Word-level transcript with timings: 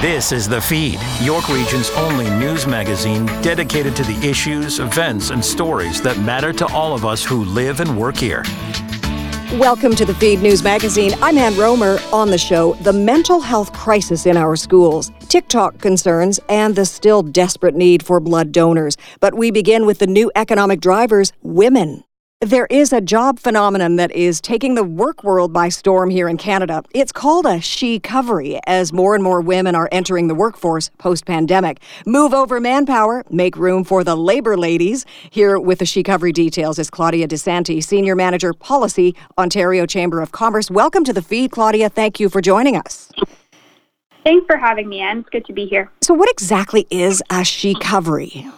This 0.00 0.32
is 0.32 0.48
The 0.48 0.62
Feed, 0.62 0.98
York 1.20 1.50
Region's 1.50 1.90
only 1.90 2.24
news 2.30 2.66
magazine 2.66 3.26
dedicated 3.42 3.94
to 3.96 4.02
the 4.02 4.16
issues, 4.26 4.78
events, 4.78 5.28
and 5.28 5.44
stories 5.44 6.00
that 6.00 6.18
matter 6.20 6.54
to 6.54 6.66
all 6.68 6.94
of 6.94 7.04
us 7.04 7.22
who 7.22 7.44
live 7.44 7.80
and 7.80 7.98
work 7.98 8.16
here. 8.16 8.42
Welcome 9.58 9.94
to 9.96 10.06
the 10.06 10.14
Feed 10.14 10.40
News 10.40 10.62
Magazine. 10.62 11.12
I'm 11.20 11.36
Ann 11.36 11.52
Rohmer. 11.52 12.00
On 12.14 12.30
the 12.30 12.38
show, 12.38 12.72
the 12.80 12.94
mental 12.94 13.40
health 13.40 13.74
crisis 13.74 14.24
in 14.24 14.38
our 14.38 14.56
schools, 14.56 15.12
TikTok 15.28 15.76
concerns, 15.82 16.40
and 16.48 16.76
the 16.76 16.86
still 16.86 17.22
desperate 17.22 17.74
need 17.74 18.02
for 18.02 18.20
blood 18.20 18.52
donors. 18.52 18.96
But 19.20 19.34
we 19.34 19.50
begin 19.50 19.84
with 19.84 19.98
the 19.98 20.06
new 20.06 20.32
economic 20.34 20.80
drivers 20.80 21.34
women. 21.42 22.04
There 22.42 22.66
is 22.70 22.90
a 22.90 23.02
job 23.02 23.38
phenomenon 23.38 23.96
that 23.96 24.10
is 24.12 24.40
taking 24.40 24.74
the 24.74 24.82
work 24.82 25.22
world 25.22 25.52
by 25.52 25.68
storm 25.68 26.08
here 26.08 26.26
in 26.26 26.38
Canada. 26.38 26.82
It's 26.94 27.12
called 27.12 27.44
a 27.44 27.60
she-covery 27.60 28.58
as 28.66 28.94
more 28.94 29.14
and 29.14 29.22
more 29.22 29.42
women 29.42 29.74
are 29.74 29.90
entering 29.92 30.28
the 30.28 30.34
workforce 30.34 30.90
post-pandemic. 30.96 31.82
Move 32.06 32.32
over 32.32 32.58
manpower, 32.58 33.24
make 33.28 33.58
room 33.58 33.84
for 33.84 34.02
the 34.02 34.16
labor 34.16 34.56
ladies. 34.56 35.04
Here 35.28 35.58
with 35.58 35.80
the 35.80 35.84
she-covery 35.84 36.32
details 36.32 36.78
is 36.78 36.88
Claudia 36.88 37.28
Dessanti, 37.28 37.84
Senior 37.84 38.16
Manager 38.16 38.54
Policy, 38.54 39.14
Ontario 39.36 39.84
Chamber 39.84 40.22
of 40.22 40.32
Commerce. 40.32 40.70
Welcome 40.70 41.04
to 41.04 41.12
the 41.12 41.20
feed, 41.20 41.50
Claudia. 41.50 41.90
Thank 41.90 42.18
you 42.18 42.30
for 42.30 42.40
joining 42.40 42.74
us. 42.74 43.12
Thanks 44.24 44.46
for 44.46 44.56
having 44.56 44.88
me, 44.88 45.00
Ann. 45.00 45.18
It's 45.18 45.28
good 45.28 45.44
to 45.44 45.52
be 45.52 45.66
here. 45.66 45.92
So 46.00 46.14
what 46.14 46.30
exactly 46.30 46.86
is 46.90 47.22
a 47.28 47.44
she-covery? 47.44 48.50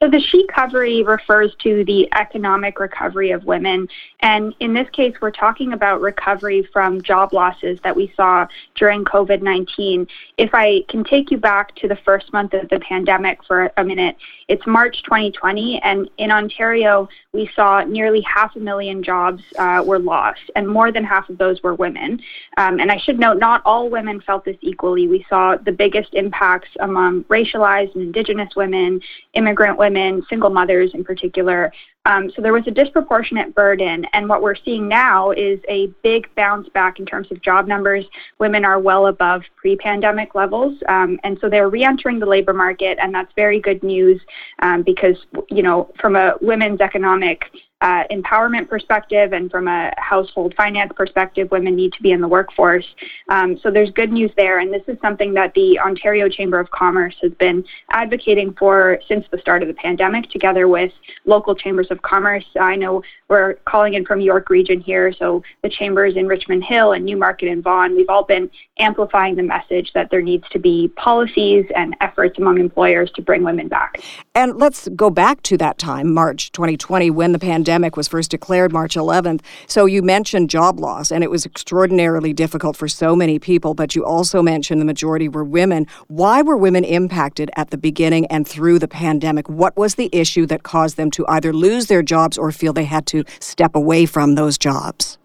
So 0.00 0.10
the 0.10 0.20
she 0.20 0.44
recovery 0.54 1.02
refers 1.02 1.54
to 1.62 1.84
the 1.84 2.08
economic 2.14 2.80
recovery 2.80 3.30
of 3.30 3.44
women. 3.44 3.88
And 4.20 4.54
in 4.60 4.74
this 4.74 4.88
case, 4.90 5.14
we're 5.20 5.30
talking 5.30 5.72
about 5.72 6.00
recovery 6.00 6.68
from 6.72 7.02
job 7.02 7.32
losses 7.32 7.78
that 7.84 7.94
we 7.94 8.12
saw 8.16 8.46
during 8.74 9.04
COVID 9.04 9.42
19. 9.42 10.06
If 10.36 10.50
I 10.52 10.82
can 10.88 11.04
take 11.04 11.30
you 11.30 11.38
back 11.38 11.74
to 11.76 11.88
the 11.88 11.96
first 12.04 12.32
month 12.32 12.54
of 12.54 12.68
the 12.70 12.80
pandemic 12.80 13.44
for 13.44 13.70
a 13.76 13.84
minute, 13.84 14.16
it's 14.48 14.66
March 14.66 15.02
2020, 15.04 15.80
and 15.82 16.08
in 16.18 16.30
Ontario, 16.30 17.08
we 17.34 17.50
saw 17.54 17.82
nearly 17.82 18.20
half 18.22 18.54
a 18.54 18.60
million 18.60 19.02
jobs 19.02 19.42
uh, 19.58 19.82
were 19.84 19.98
lost, 19.98 20.40
and 20.54 20.66
more 20.68 20.92
than 20.92 21.04
half 21.04 21.28
of 21.28 21.36
those 21.36 21.62
were 21.62 21.74
women. 21.74 22.20
Um, 22.56 22.78
and 22.78 22.90
I 22.90 22.96
should 22.96 23.18
note, 23.18 23.38
not 23.38 23.60
all 23.64 23.90
women 23.90 24.20
felt 24.20 24.44
this 24.44 24.56
equally. 24.60 25.08
We 25.08 25.26
saw 25.28 25.56
the 25.56 25.72
biggest 25.72 26.14
impacts 26.14 26.68
among 26.80 27.24
racialized 27.24 27.94
and 27.94 28.04
Indigenous 28.04 28.54
women, 28.54 29.00
immigrant 29.34 29.76
women, 29.76 30.24
single 30.30 30.50
mothers 30.50 30.92
in 30.94 31.02
particular. 31.04 31.72
Um, 32.06 32.30
so 32.34 32.42
there 32.42 32.52
was 32.52 32.66
a 32.66 32.70
disproportionate 32.70 33.54
burden, 33.54 34.06
and 34.12 34.28
what 34.28 34.42
we're 34.42 34.56
seeing 34.56 34.88
now 34.88 35.30
is 35.30 35.58
a 35.68 35.86
big 36.02 36.28
bounce 36.34 36.68
back 36.68 36.98
in 36.98 37.06
terms 37.06 37.30
of 37.30 37.40
job 37.40 37.66
numbers. 37.66 38.04
Women 38.38 38.64
are 38.64 38.78
well 38.78 39.06
above 39.06 39.42
pre-pandemic 39.56 40.34
levels, 40.34 40.76
um, 40.88 41.18
and 41.24 41.38
so 41.40 41.48
they're 41.48 41.70
re-entering 41.70 42.18
the 42.18 42.26
labor 42.26 42.52
market, 42.52 42.98
and 43.00 43.14
that's 43.14 43.32
very 43.36 43.58
good 43.58 43.82
news 43.82 44.20
um, 44.58 44.82
because 44.82 45.16
you 45.50 45.62
know 45.62 45.90
from 45.98 46.14
a 46.14 46.34
women's 46.42 46.80
economic 46.80 47.44
uh, 47.84 48.02
empowerment 48.10 48.66
perspective 48.66 49.34
and 49.34 49.50
from 49.50 49.68
a 49.68 49.92
household 49.98 50.54
finance 50.56 50.90
perspective, 50.96 51.50
women 51.50 51.76
need 51.76 51.92
to 51.92 52.02
be 52.02 52.12
in 52.12 52.22
the 52.22 52.26
workforce. 52.26 52.86
Um, 53.28 53.58
so 53.58 53.70
there's 53.70 53.90
good 53.90 54.10
news 54.10 54.30
there, 54.38 54.58
and 54.58 54.72
this 54.72 54.80
is 54.88 54.96
something 55.02 55.34
that 55.34 55.52
the 55.52 55.78
Ontario 55.78 56.30
Chamber 56.30 56.58
of 56.58 56.70
Commerce 56.70 57.14
has 57.20 57.32
been 57.32 57.62
advocating 57.90 58.54
for 58.54 58.98
since 59.06 59.26
the 59.30 59.36
start 59.36 59.60
of 59.60 59.68
the 59.68 59.74
pandemic, 59.74 60.30
together 60.30 60.66
with 60.66 60.92
local 61.26 61.54
chambers 61.54 61.88
of 61.90 62.00
commerce. 62.00 62.46
I 62.58 62.74
know 62.74 63.02
we're 63.28 63.54
calling 63.66 63.92
in 63.92 64.06
from 64.06 64.22
York 64.22 64.48
Region 64.48 64.80
here, 64.80 65.12
so 65.12 65.42
the 65.62 65.68
chambers 65.68 66.16
in 66.16 66.26
Richmond 66.26 66.64
Hill 66.64 66.92
and 66.92 67.04
Newmarket 67.04 67.50
and 67.50 67.62
Vaughan, 67.62 67.94
we've 67.94 68.08
all 68.08 68.24
been 68.24 68.50
amplifying 68.78 69.36
the 69.36 69.42
message 69.42 69.92
that 69.92 70.10
there 70.10 70.22
needs 70.22 70.48
to 70.52 70.58
be 70.58 70.88
policies 70.96 71.66
and 71.76 71.94
efforts 72.00 72.38
among 72.38 72.58
employers 72.58 73.10
to 73.10 73.20
bring 73.20 73.44
women 73.44 73.68
back. 73.68 74.00
And 74.34 74.56
let's 74.56 74.88
go 74.96 75.10
back 75.10 75.42
to 75.42 75.58
that 75.58 75.76
time, 75.76 76.14
March 76.14 76.50
2020, 76.52 77.10
when 77.10 77.32
the 77.32 77.38
pandemic 77.38 77.73
pandemic 77.74 77.96
was 77.96 78.06
first 78.06 78.30
declared 78.30 78.72
March 78.72 78.94
11th. 78.94 79.40
So 79.66 79.84
you 79.86 80.00
mentioned 80.00 80.48
job 80.48 80.78
loss, 80.78 81.10
and 81.10 81.24
it 81.24 81.30
was 81.30 81.44
extraordinarily 81.44 82.32
difficult 82.32 82.76
for 82.76 82.86
so 82.86 83.16
many 83.16 83.40
people, 83.40 83.74
but 83.74 83.96
you 83.96 84.04
also 84.04 84.42
mentioned 84.42 84.80
the 84.80 84.84
majority 84.84 85.28
were 85.28 85.42
women. 85.42 85.88
Why 86.06 86.40
were 86.40 86.56
women 86.56 86.84
impacted 86.84 87.50
at 87.56 87.70
the 87.70 87.76
beginning 87.76 88.26
and 88.26 88.46
through 88.46 88.78
the 88.78 88.86
pandemic? 88.86 89.48
What 89.48 89.76
was 89.76 89.96
the 89.96 90.08
issue 90.12 90.46
that 90.46 90.62
caused 90.62 90.96
them 90.96 91.10
to 91.10 91.26
either 91.26 91.52
lose 91.52 91.86
their 91.86 92.04
jobs 92.04 92.38
or 92.38 92.52
feel 92.52 92.72
they 92.72 92.84
had 92.84 93.06
to 93.06 93.24
step 93.40 93.74
away 93.74 94.06
from 94.06 94.36
those 94.36 94.56
jobs? 94.56 95.18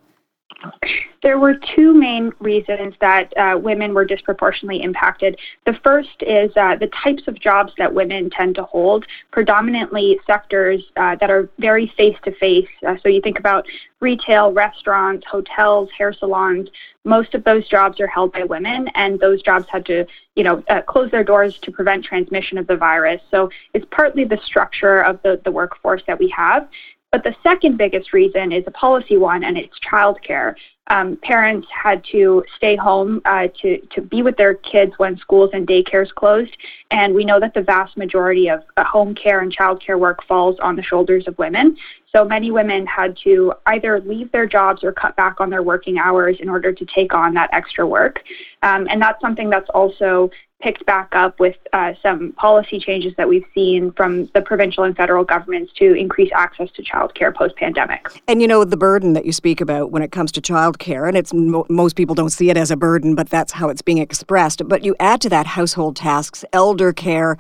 There 1.22 1.38
were 1.38 1.56
two 1.76 1.94
main 1.94 2.32
reasons 2.40 2.94
that 3.02 3.36
uh, 3.38 3.58
women 3.58 3.94
were 3.94 4.06
disproportionately 4.06 4.82
impacted. 4.82 5.38
The 5.66 5.78
first 5.84 6.22
is 6.22 6.52
uh, 6.56 6.76
the 6.78 6.90
types 7.04 7.24
of 7.28 7.40
jobs 7.40 7.74
that 7.78 7.94
women 7.94 8.30
tend 8.30 8.56
to 8.56 8.64
hold, 8.64 9.06
predominantly 9.32 10.20
sectors 10.26 10.84
uh, 10.96 11.16
that 11.18 11.30
are 11.30 11.50
very 11.60 11.92
face 11.98 12.16
to 12.24 12.32
face. 12.36 12.68
So 13.02 13.10
you 13.10 13.22
think 13.22 13.40
about 13.40 13.66
retail, 14.00 14.54
restaurants, 14.54 15.26
hotels, 15.30 15.90
hair 15.98 16.14
salons. 16.14 16.70
Most 17.04 17.34
of 17.34 17.44
those 17.44 17.68
jobs 17.68 18.00
are 18.00 18.08
held 18.08 18.32
by 18.32 18.44
women, 18.44 18.88
and 18.96 19.20
those 19.20 19.42
jobs 19.42 19.66
had 19.70 19.86
to, 19.88 20.06
you 20.36 20.44
know, 20.44 20.64
uh, 20.70 20.82
close 20.82 21.12
their 21.12 21.24
doors 21.24 21.58
to 21.64 21.72
prevent 21.72 22.06
transmission 22.06 22.58
of 22.58 22.68
the 22.68 22.78
virus. 22.78 23.22
So 23.30 23.50
it's 23.74 23.86
partly 23.92 24.24
the 24.24 24.40
structure 24.46 25.02
of 25.02 25.22
the, 25.22 25.42
the 25.44 25.52
workforce 25.52 26.02
that 26.08 26.18
we 26.18 26.30
have. 26.30 26.70
But 27.12 27.24
the 27.24 27.36
second 27.42 27.78
biggest 27.78 28.14
reason 28.14 28.52
is 28.52 28.64
a 28.68 28.72
policy 28.72 29.18
one, 29.18 29.44
and 29.44 29.58
it's 29.58 29.78
childcare. 29.80 30.54
Um, 30.92 31.18
parents 31.22 31.68
had 31.72 32.04
to 32.12 32.44
stay 32.56 32.76
home 32.76 33.22
uh, 33.26 33.48
to, 33.62 33.80
to 33.94 34.02
be 34.02 34.22
with 34.22 34.38
their 34.38 34.56
kids 34.56 34.94
when 34.98 35.18
schools 35.18 35.52
and 35.54 35.68
daycares 35.68 36.14
closed. 36.14 36.56
And 36.92 37.14
we 37.14 37.26
know 37.26 37.40
that 37.40 37.54
the 37.54 37.62
vast 37.62 37.96
majority 37.98 38.48
of 38.48 38.64
uh, 38.78 38.84
home 38.84 39.14
care 39.14 39.42
and 39.42 39.56
childcare 39.56 40.00
work 40.00 40.24
falls 40.28 40.58
on 40.62 40.76
the 40.76 40.84
shoulders 40.84 41.28
of 41.28 41.38
women. 41.38 41.78
So 42.12 42.26
many 42.26 42.50
women 42.50 42.88
had 42.88 43.18
to 43.24 43.54
either 43.68 44.02
leave 44.02 44.32
their 44.32 44.48
jobs 44.48 44.84
or 44.84 44.92
cut 44.92 45.16
back 45.16 45.40
on 45.40 45.50
their 45.50 45.62
working 45.62 46.00
hours 46.00 46.38
in 46.40 46.50
order 46.50 46.72
to 46.72 46.86
take 46.86 47.14
on 47.14 47.34
that 47.36 47.50
extra 47.54 47.86
work. 47.86 48.24
Um, 48.64 48.88
and 48.90 49.02
that's 49.02 49.22
something 49.22 49.50
that's 49.50 49.70
also 49.74 50.32
picked 50.62 50.86
back 50.86 51.10
up 51.14 51.40
with 51.40 51.56
uh, 51.72 51.94
some 52.04 52.34
policy 52.34 52.80
changes 52.80 53.14
that 53.16 53.30
we've 53.30 53.46
seen 53.54 53.92
from 53.94 54.26
the 54.34 54.42
provincial 54.42 54.84
and 54.84 54.96
federal 54.96 55.24
governments 55.24 55.72
to 55.78 55.94
increase 55.94 56.30
access 56.36 56.70
to 56.72 56.84
childcare 56.84 57.34
post 57.34 57.56
pandemic. 57.56 58.10
And 58.28 58.42
you 58.42 58.48
know, 58.48 58.66
the 58.66 58.76
burden 58.76 59.14
that 59.14 59.26
you 59.26 59.32
speak 59.32 59.62
about 59.62 59.92
when 59.92 60.02
it 60.02 60.12
comes 60.12 60.32
to 60.34 60.42
childcare, 60.42 61.08
and 61.08 61.16
it's 61.16 61.34
mo- 61.34 61.66
most 61.70 61.96
people 61.96 62.14
don't 62.14 62.32
see 62.32 62.50
it 62.50 62.58
as 62.58 62.72
a 62.72 62.78
burden, 62.78 63.16
but 63.16 63.30
that's 63.30 63.54
how 63.54 63.70
it's 63.70 63.82
being 63.82 64.00
expressed. 64.00 64.68
But 64.68 64.84
you 64.84 64.96
add 65.00 65.22
to 65.22 65.30
that 65.30 65.46
household 65.46 65.96
tasks, 65.96 66.44
elder 66.52 66.92
care, 66.92 67.38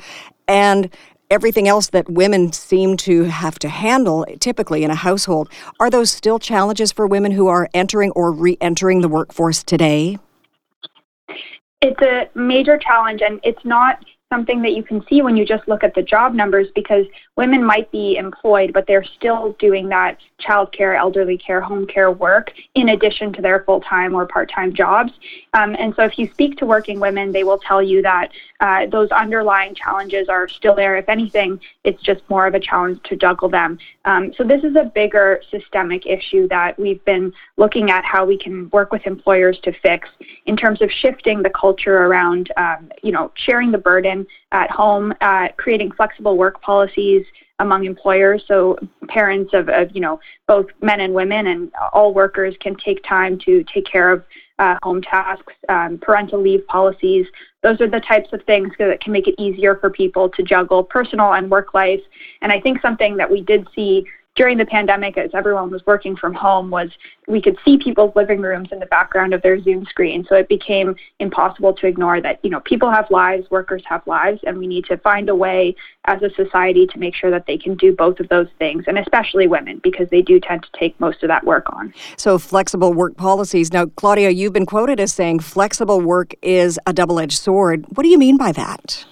and 0.48 0.90
everything 1.30 1.68
else 1.68 1.90
that 1.90 2.10
women 2.10 2.52
seem 2.52 2.98
to 2.98 3.24
have 3.26 3.60
to 3.60 3.70
handle 3.70 4.26
typically 4.40 4.84
in 4.84 4.92
a 4.92 4.96
household. 4.96 5.50
Are 5.80 5.90
those 5.90 6.12
still 6.12 6.40
challenges 6.40 6.92
for 6.92 7.08
women 7.08 7.32
who 7.32 7.48
are 7.48 7.70
entering 7.74 8.12
or 8.12 8.32
re 8.32 8.58
entering 8.62 9.02
the 9.02 9.10
workforce 9.10 9.64
today? 9.64 10.18
It's 11.82 12.02
a 12.02 12.30
major 12.38 12.78
challenge, 12.78 13.22
and 13.22 13.40
it's 13.44 13.64
not 13.64 14.04
something 14.32 14.62
that 14.62 14.74
you 14.74 14.84
can 14.84 15.04
see 15.08 15.22
when 15.22 15.36
you 15.36 15.44
just 15.44 15.68
look 15.68 15.84
at 15.84 15.96
the 15.96 16.04
job 16.04 16.34
numbers 16.36 16.68
because 16.76 17.06
women 17.36 17.64
might 17.64 17.92
be 17.92 18.16
employed, 18.16 18.72
but 18.74 18.86
they're 18.86 19.04
still 19.04 19.54
doing 19.54 19.90
that 19.90 20.18
child 20.40 20.72
care, 20.72 20.96
elderly 20.96 21.38
care, 21.38 21.60
home 21.60 21.88
care 21.88 22.12
work 22.12 22.52
in 22.76 22.90
addition 22.90 23.34
to 23.34 23.42
their 23.42 23.64
full 23.64 23.82
time 23.82 24.14
or 24.14 24.28
part 24.28 24.50
time 24.52 24.74
jobs. 24.74 25.12
Um, 25.54 25.76
and 25.80 25.96
so, 25.96 26.04
if 26.04 26.20
you 26.20 26.30
speak 26.32 26.58
to 26.58 26.66
working 26.66 27.00
women, 27.00 27.32
they 27.32 27.44
will 27.44 27.58
tell 27.58 27.82
you 27.82 28.04
that 28.04 28.30
uh, 28.60 28.86
those 28.86 29.10
underlying 29.10 29.74
challenges 29.74 30.30
are 30.30 30.48
still 30.48 30.76
there. 30.76 30.96
If 30.98 31.10
anything, 31.10 31.60
it's 31.84 32.02
just 32.04 32.22
more 32.30 32.46
of 32.46 32.54
a 32.54 32.60
challenge 32.60 33.02
to 33.06 33.16
juggle 33.16 33.50
them. 33.50 33.80
Um, 34.10 34.34
so, 34.36 34.44
this 34.44 34.64
is 34.64 34.76
a 34.76 34.86
bigger 34.86 35.40
systemic 35.52 36.08
issue 36.08 36.48
that 36.48 36.80
we've 36.80 37.04
been 37.06 37.32
looking 37.58 37.92
at 37.92 38.04
how 38.04 38.26
we 38.26 38.40
can 38.40 38.68
work 38.74 38.92
with 38.92 39.06
employers 39.06 39.60
to 39.64 39.72
fix 39.84 40.10
in 40.48 40.58
terms 40.58 40.82
of 40.82 40.90
shifting 40.90 41.44
the 41.44 41.52
culture 41.52 41.96
around, 41.96 42.52
um, 42.58 42.92
you 43.04 43.12
know, 43.12 43.32
sharing 43.36 43.72
the 43.72 43.78
burden 43.78 44.26
at 44.52 44.72
home, 44.72 45.14
uh, 45.22 45.50
creating 45.58 45.92
flexible 45.92 46.38
work 46.38 46.60
policies 46.64 47.24
among 47.60 47.86
employers. 47.86 48.44
So 48.48 48.80
parents 49.10 49.54
of, 49.54 49.70
of, 49.70 49.92
you 49.94 50.02
know 50.02 50.20
both 50.48 50.66
men 50.82 51.02
and 51.02 51.14
women 51.14 51.46
and 51.46 51.72
all 51.94 52.12
workers 52.12 52.56
can 52.60 52.76
take 52.78 53.04
time 53.04 53.38
to 53.46 53.64
take 53.72 53.86
care 53.86 54.12
of 54.12 54.24
uh, 54.60 54.78
home 54.84 55.02
tasks 55.02 55.54
um, 55.70 55.98
parental 55.98 56.40
leave 56.42 56.66
policies. 56.68 57.26
Those 57.64 57.82
are 57.82 57.90
the 57.90 58.00
types 58.00 58.32
of 58.32 58.44
things 58.44 58.72
that 58.78 59.02
can 59.02 59.12
make 59.12 59.28
it 59.28 59.36
easier 59.38 59.76
for 59.78 59.90
people 59.90 60.30
to 60.30 60.44
juggle 60.44 60.84
personal 60.84 61.34
and 61.34 61.50
work 61.50 61.74
life. 61.74 62.02
And 62.42 62.52
i 62.52 62.60
think 62.60 62.82
something 62.82 63.18
that 63.18 63.30
we 63.30 63.42
did 63.42 63.68
see 63.76 64.06
during 64.40 64.58
the 64.58 64.66
pandemic, 64.66 65.18
as 65.18 65.32
everyone 65.34 65.70
was 65.70 65.86
working 65.86 66.16
from 66.16 66.34
home, 66.34 66.70
was 66.70 66.90
we 67.28 67.42
could 67.42 67.58
see 67.66 67.78
people's 67.78 68.16
living 68.16 68.40
rooms 68.40 68.70
in 68.72 68.80
the 68.80 68.86
background 68.86 69.34
of 69.34 69.42
their 69.42 69.62
Zoom 69.62 69.86
screen. 69.86 70.26
So 70.30 70.36
it 70.36 70.48
became 70.48 70.96
impossible 71.20 71.74
to 71.74 71.88
ignore 71.88 72.22
that, 72.22 72.40
you 72.42 72.50
know, 72.50 72.62
people 72.62 72.90
have 72.90 73.12
lives, 73.12 73.52
workers 73.52 73.84
have 73.86 74.02
lives, 74.08 74.40
and 74.48 74.58
we 74.58 74.66
need 74.66 74.86
to 74.86 74.96
find 74.96 75.28
a 75.28 75.36
way 75.36 75.76
as 76.06 76.22
a 76.22 76.30
society 76.36 76.88
to 76.88 76.98
make 76.98 77.16
sure 77.16 77.30
that 77.30 77.48
they 77.48 77.58
can 77.58 77.76
do 77.76 77.94
both 77.94 78.22
of 78.22 78.30
those 78.30 78.48
things, 78.58 78.86
and 78.88 78.98
especially 78.98 79.46
women, 79.46 79.82
because 79.84 80.08
they 80.10 80.22
do 80.22 80.40
tend 80.40 80.64
to 80.64 80.70
take 80.80 80.98
most 81.02 81.22
of 81.22 81.28
that 81.28 81.44
work 81.44 81.66
on. 81.74 81.94
So 82.16 82.40
flexible 82.40 82.94
work 82.94 83.18
policies. 83.18 83.74
Now, 83.74 83.88
Claudia, 83.88 84.30
you've 84.30 84.54
been 84.54 84.66
quoted 84.66 85.02
as 85.02 85.12
saying 85.12 85.40
flexible 85.40 86.00
work 86.00 86.34
is 86.42 86.80
a 86.88 86.94
double 86.94 87.20
edged 87.20 87.40
sword. 87.40 87.86
What 87.90 88.04
do 88.04 88.10
you 88.10 88.18
mean 88.18 88.38
by 88.38 88.54
that? 88.54 89.06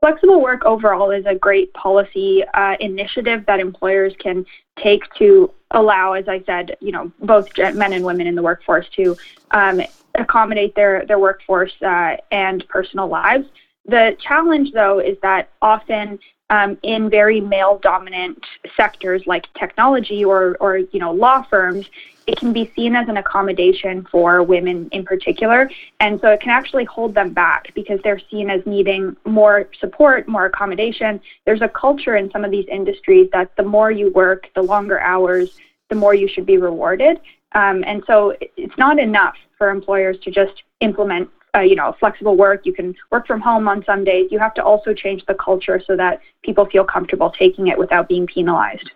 Flexible 0.00 0.40
work 0.40 0.64
overall 0.64 1.10
is 1.10 1.24
a 1.26 1.34
great 1.34 1.72
policy 1.74 2.44
uh, 2.54 2.76
initiative 2.78 3.44
that 3.46 3.58
employers 3.58 4.14
can 4.20 4.46
take 4.80 5.02
to 5.18 5.50
allow, 5.72 6.12
as 6.12 6.28
I 6.28 6.42
said, 6.46 6.76
you 6.80 6.92
know, 6.92 7.10
both 7.20 7.46
men 7.56 7.92
and 7.92 8.04
women 8.04 8.26
in 8.28 8.36
the 8.36 8.42
workforce 8.42 8.86
to 8.96 9.16
um, 9.50 9.80
accommodate 10.14 10.74
their 10.76 11.04
their 11.06 11.18
workforce 11.18 11.72
uh, 11.82 12.16
and 12.30 12.66
personal 12.68 13.08
lives. 13.08 13.46
The 13.86 14.16
challenge, 14.20 14.70
though, 14.72 15.00
is 15.00 15.16
that 15.22 15.50
often 15.62 16.18
um, 16.50 16.78
in 16.82 17.10
very 17.10 17.40
male 17.40 17.78
dominant 17.82 18.42
sectors 18.76 19.22
like 19.26 19.52
technology 19.54 20.24
or, 20.24 20.56
or 20.60 20.78
you 20.78 20.98
know 20.98 21.12
law 21.12 21.42
firms 21.42 21.86
it 22.28 22.36
can 22.36 22.52
be 22.52 22.70
seen 22.76 22.94
as 22.94 23.08
an 23.08 23.16
accommodation 23.16 24.06
for 24.10 24.42
women 24.42 24.86
in 24.92 25.02
particular. 25.02 25.70
And 25.98 26.20
so 26.20 26.28
it 26.28 26.42
can 26.42 26.50
actually 26.50 26.84
hold 26.84 27.14
them 27.14 27.32
back 27.32 27.72
because 27.74 28.00
they're 28.04 28.20
seen 28.30 28.50
as 28.50 28.60
needing 28.66 29.16
more 29.24 29.70
support 29.80 30.28
more 30.28 30.44
accommodation. 30.44 31.22
There's 31.46 31.62
a 31.62 31.68
culture 31.68 32.16
in 32.16 32.30
some 32.30 32.44
of 32.44 32.50
these 32.50 32.66
industries 32.70 33.30
that 33.32 33.56
the 33.56 33.62
more 33.62 33.90
you 33.90 34.12
work 34.12 34.48
the 34.54 34.62
longer 34.62 35.00
hours 35.00 35.56
the 35.88 35.94
more 35.94 36.14
you 36.14 36.28
should 36.28 36.44
be 36.44 36.58
rewarded. 36.58 37.18
Um, 37.52 37.82
and 37.86 38.02
so 38.06 38.36
it's 38.58 38.76
not 38.76 38.98
enough 38.98 39.36
for 39.56 39.70
employers 39.70 40.18
to 40.24 40.30
just 40.30 40.62
implement 40.80 41.30
uh, 41.54 41.60
you 41.60 41.74
know, 41.74 41.94
flexible 41.98 42.36
work. 42.36 42.64
You 42.64 42.72
can 42.72 42.94
work 43.10 43.26
from 43.26 43.40
home 43.40 43.68
on 43.68 43.84
some 43.84 44.04
days. 44.04 44.28
You 44.30 44.38
have 44.38 44.54
to 44.54 44.64
also 44.64 44.94
change 44.94 45.24
the 45.26 45.34
culture 45.34 45.80
so 45.86 45.96
that 45.96 46.20
people 46.42 46.66
feel 46.66 46.84
comfortable 46.84 47.30
taking 47.30 47.68
it 47.68 47.78
without 47.78 48.08
being 48.08 48.26
penalized. 48.26 48.90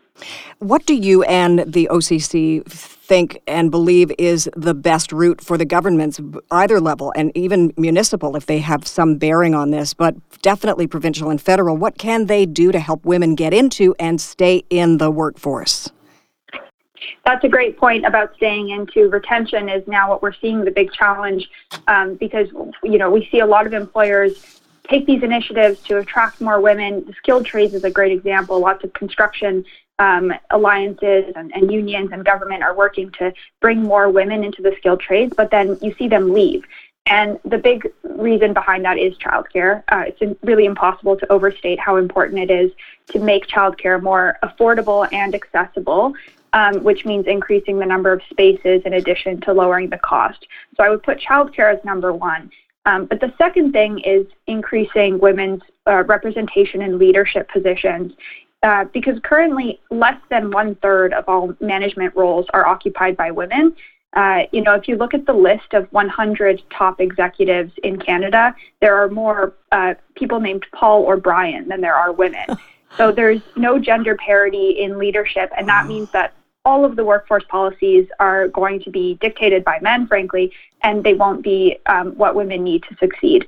What 0.58 0.87
do 0.87 0.94
you 0.94 1.22
and 1.25 1.60
the 1.60 1.88
OCC 1.90 2.64
think 2.64 3.40
and 3.46 3.70
believe 3.70 4.12
is 4.19 4.49
the 4.54 4.75
best 4.75 5.10
route 5.12 5.40
for 5.40 5.58
the 5.58 5.64
governments, 5.64 6.20
either 6.50 6.81
level, 6.81 7.12
and 7.16 7.37
even 7.37 7.72
municipal 7.76 8.37
if 8.37 8.46
they 8.46 8.58
have 8.58 8.87
some 8.87 9.16
bearing 9.16 9.55
on 9.55 9.70
this, 9.70 9.94
but 9.94 10.14
definitely 10.43 10.87
provincial 10.87 11.31
and 11.31 11.40
federal? 11.40 11.76
What 11.76 11.98
can 11.98 12.26
they 12.26 12.46
do 12.46 12.72
to 12.72 12.78
help 12.78 13.05
women 13.05 13.34
get 13.34 13.52
into 13.52 13.94
and 13.98 14.20
stay 14.20 14.64
in 14.70 14.98
the 14.98 15.10
workforce? 15.10 15.90
That's 17.25 17.44
a 17.44 17.49
great 17.49 17.76
point 17.76 18.04
about 18.04 18.34
staying 18.37 18.70
into 18.70 19.08
retention 19.08 19.69
is 19.69 19.87
now 19.87 20.10
what 20.10 20.22
we're 20.22 20.34
seeing 20.34 20.64
the 20.64 20.70
big 20.70 20.93
challenge 20.93 21.49
um, 21.87 22.14
because 22.14 22.49
you 22.82 22.99
know 22.99 23.10
we 23.10 23.28
see 23.31 23.40
a 23.40 23.46
lot 23.46 23.66
of 23.66 23.72
employers 23.72 24.60
take 24.88 25.06
these 25.06 25.22
initiatives 25.22 25.81
to 25.84 25.99
attract 25.99 26.40
more 26.40 26.60
women. 26.60 27.04
The 27.06 27.14
skilled 27.14 27.46
trades 27.46 27.75
is 27.75 27.84
a 27.84 27.90
great 27.90 28.12
example. 28.12 28.58
Lots 28.60 28.84
of 28.84 28.93
construction 28.93 29.64
um, 29.99 30.32
alliances 30.50 31.32
and, 31.37 31.52
and, 31.54 31.70
unions 31.70 32.10
and 32.12 32.25
government 32.25 32.62
are 32.62 32.75
working 32.75 33.10
to 33.19 33.32
bring 33.60 33.82
more 33.82 34.10
women 34.10 34.43
into 34.43 34.60
the 34.60 34.75
skilled 34.78 35.00
trades, 35.00 35.32
but 35.37 35.50
then 35.50 35.78
you 35.81 35.94
see 35.96 36.08
them 36.08 36.32
leave. 36.32 36.64
And 37.06 37.38
the 37.44 37.58
big 37.58 37.93
reason 38.02 38.52
behind 38.52 38.84
that 38.84 38.98
is 38.98 39.16
childcare. 39.19 39.82
Uh, 39.88 40.05
it's 40.06 40.38
really 40.43 40.64
impossible 40.64 41.16
to 41.16 41.32
overstate 41.32 41.78
how 41.78 41.96
important 41.96 42.38
it 42.40 42.50
is 42.50 42.70
to 43.08 43.20
make 43.20 43.46
childcare 43.46 44.00
more 44.02 44.38
affordable 44.43 45.12
and 45.12 45.34
accessible 45.34 46.14
um, 46.52 46.82
which 46.82 47.04
means 47.04 47.26
increasing 47.26 47.78
the 47.78 47.87
number 47.87 48.12
of 48.12 48.20
spaces 48.31 48.82
in 48.84 48.94
addition 48.94 49.40
to 49.43 49.52
lowering 49.52 49.90
the 49.90 49.99
cost. 49.99 50.46
So 50.76 50.84
I 50.84 50.90
would 50.90 51.02
put 51.02 51.19
childcare 51.19 51.75
as 51.75 51.84
number 51.84 52.12
one. 52.12 52.50
Um, 52.84 53.06
but 53.06 53.20
the 53.20 53.32
second 53.38 53.72
thing 53.72 54.00
is 54.00 54.26
increasing 54.46 55.19
women's 55.19 55.62
uh, 55.87 56.04
representation 56.04 56.82
in 56.82 56.99
leadership 56.99 57.49
positions. 57.50 58.12
Uh, 58.62 58.84
because 58.93 59.19
currently, 59.25 59.81
less 59.90 60.19
than 60.31 60.50
one 60.52 60.76
third 60.76 61.12
of 61.12 61.25
all 61.26 61.52
management 61.60 62.14
roles 62.14 62.46
are 62.52 62.64
occupied 62.66 63.16
by 63.16 63.31
women. 63.31 63.75
Uh, 64.12 64.43
you 64.52 64.60
know, 64.60 64.75
if 64.75 64.87
you 64.87 64.96
look 64.96 65.14
at 65.14 65.26
the 65.26 65.32
list 65.32 65.72
of 65.72 65.90
100 65.93 66.62
top 66.70 67.00
executives 67.00 67.72
in 67.82 67.98
Canada, 67.98 68.55
there 68.81 68.96
are 68.96 69.08
more 69.08 69.55
uh, 69.72 69.94
people 70.14 70.38
named 70.38 70.64
Paul 70.72 71.02
or 71.02 71.16
Brian 71.16 71.69
than 71.69 71.81
there 71.81 71.94
are 71.94 72.12
women. 72.12 72.46
So 72.96 73.10
there's 73.10 73.40
no 73.56 73.78
gender 73.78 74.16
parity 74.16 74.72
in 74.78 74.98
leadership, 74.98 75.50
and 75.56 75.66
that 75.69 75.87
means 75.87 76.10
that 76.10 76.34
all 76.64 76.85
of 76.85 76.97
the 76.97 77.05
workforce 77.05 77.44
policies 77.49 78.06
are 78.20 78.49
going 78.49 78.81
to 78.82 78.91
be 78.91 79.14
dictated 79.20 79.64
by 79.64 79.79
men, 79.81 80.06
frankly, 80.06 80.53
and 80.82 81.03
they 81.03 81.14
won't 81.14 81.43
be 81.43 81.79
um, 81.87 82.12
what 82.17 82.35
women 82.35 82.62
need 82.62 82.82
to 82.85 82.97
succeed. 82.97 83.47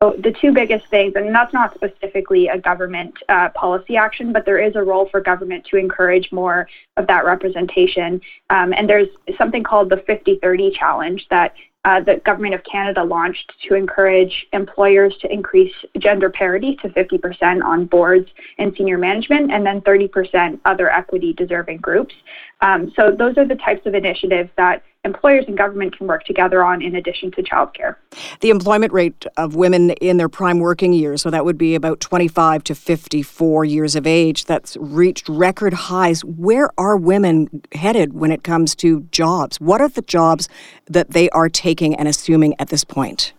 So 0.00 0.14
the 0.18 0.32
two 0.32 0.52
biggest 0.52 0.86
things, 0.88 1.14
and 1.16 1.34
that's 1.34 1.52
not 1.52 1.74
specifically 1.74 2.46
a 2.46 2.58
government 2.58 3.14
uh, 3.28 3.48
policy 3.50 3.96
action, 3.96 4.32
but 4.32 4.44
there 4.44 4.58
is 4.58 4.76
a 4.76 4.82
role 4.82 5.08
for 5.08 5.20
government 5.20 5.64
to 5.70 5.76
encourage 5.76 6.30
more 6.30 6.68
of 6.96 7.08
that 7.08 7.24
representation. 7.24 8.20
Um, 8.50 8.72
and 8.72 8.88
there's 8.88 9.08
something 9.36 9.64
called 9.64 9.90
the 9.90 9.96
50-30 9.96 10.72
challenge 10.72 11.26
that 11.30 11.54
uh, 11.84 12.00
the 12.00 12.16
government 12.24 12.54
of 12.54 12.62
Canada 12.64 13.02
launched 13.02 13.52
to 13.68 13.74
encourage 13.74 14.46
employers 14.52 15.14
to 15.20 15.32
increase 15.32 15.72
gender 15.98 16.28
parity 16.28 16.76
to 16.82 16.88
50% 16.88 17.62
on 17.62 17.86
boards 17.86 18.28
and 18.58 18.74
senior 18.76 18.98
management, 18.98 19.52
and 19.52 19.64
then 19.64 19.80
30% 19.82 20.58
other 20.64 20.90
equity 20.90 21.32
deserving 21.32 21.78
groups. 21.78 22.14
Um, 22.60 22.92
so 22.96 23.14
those 23.16 23.38
are 23.38 23.46
the 23.46 23.54
types 23.54 23.86
of 23.86 23.94
initiatives 23.94 24.50
that 24.56 24.82
employers 25.08 25.44
and 25.48 25.56
government 25.56 25.96
can 25.96 26.06
work 26.06 26.24
together 26.24 26.62
on 26.62 26.82
in 26.82 26.94
addition 26.94 27.30
to 27.32 27.42
childcare. 27.42 27.96
The 28.40 28.50
employment 28.50 28.92
rate 28.92 29.24
of 29.36 29.54
women 29.54 29.90
in 29.90 30.18
their 30.18 30.28
prime 30.28 30.60
working 30.60 30.92
years, 30.92 31.22
so 31.22 31.30
that 31.30 31.44
would 31.44 31.58
be 31.58 31.74
about 31.74 32.00
25 32.00 32.62
to 32.64 32.74
54 32.74 33.64
years 33.64 33.96
of 33.96 34.06
age, 34.06 34.44
that's 34.44 34.76
reached 34.78 35.28
record 35.28 35.72
highs. 35.72 36.24
Where 36.24 36.70
are 36.78 36.96
women 36.96 37.48
headed 37.72 38.12
when 38.12 38.30
it 38.30 38.44
comes 38.44 38.74
to 38.76 39.00
jobs? 39.10 39.60
What 39.60 39.80
are 39.80 39.88
the 39.88 40.02
jobs 40.02 40.48
that 40.86 41.10
they 41.10 41.28
are 41.30 41.48
taking 41.48 41.94
and 41.94 42.06
assuming 42.06 42.54
at 42.58 42.68
this 42.68 42.84
point? 42.84 43.32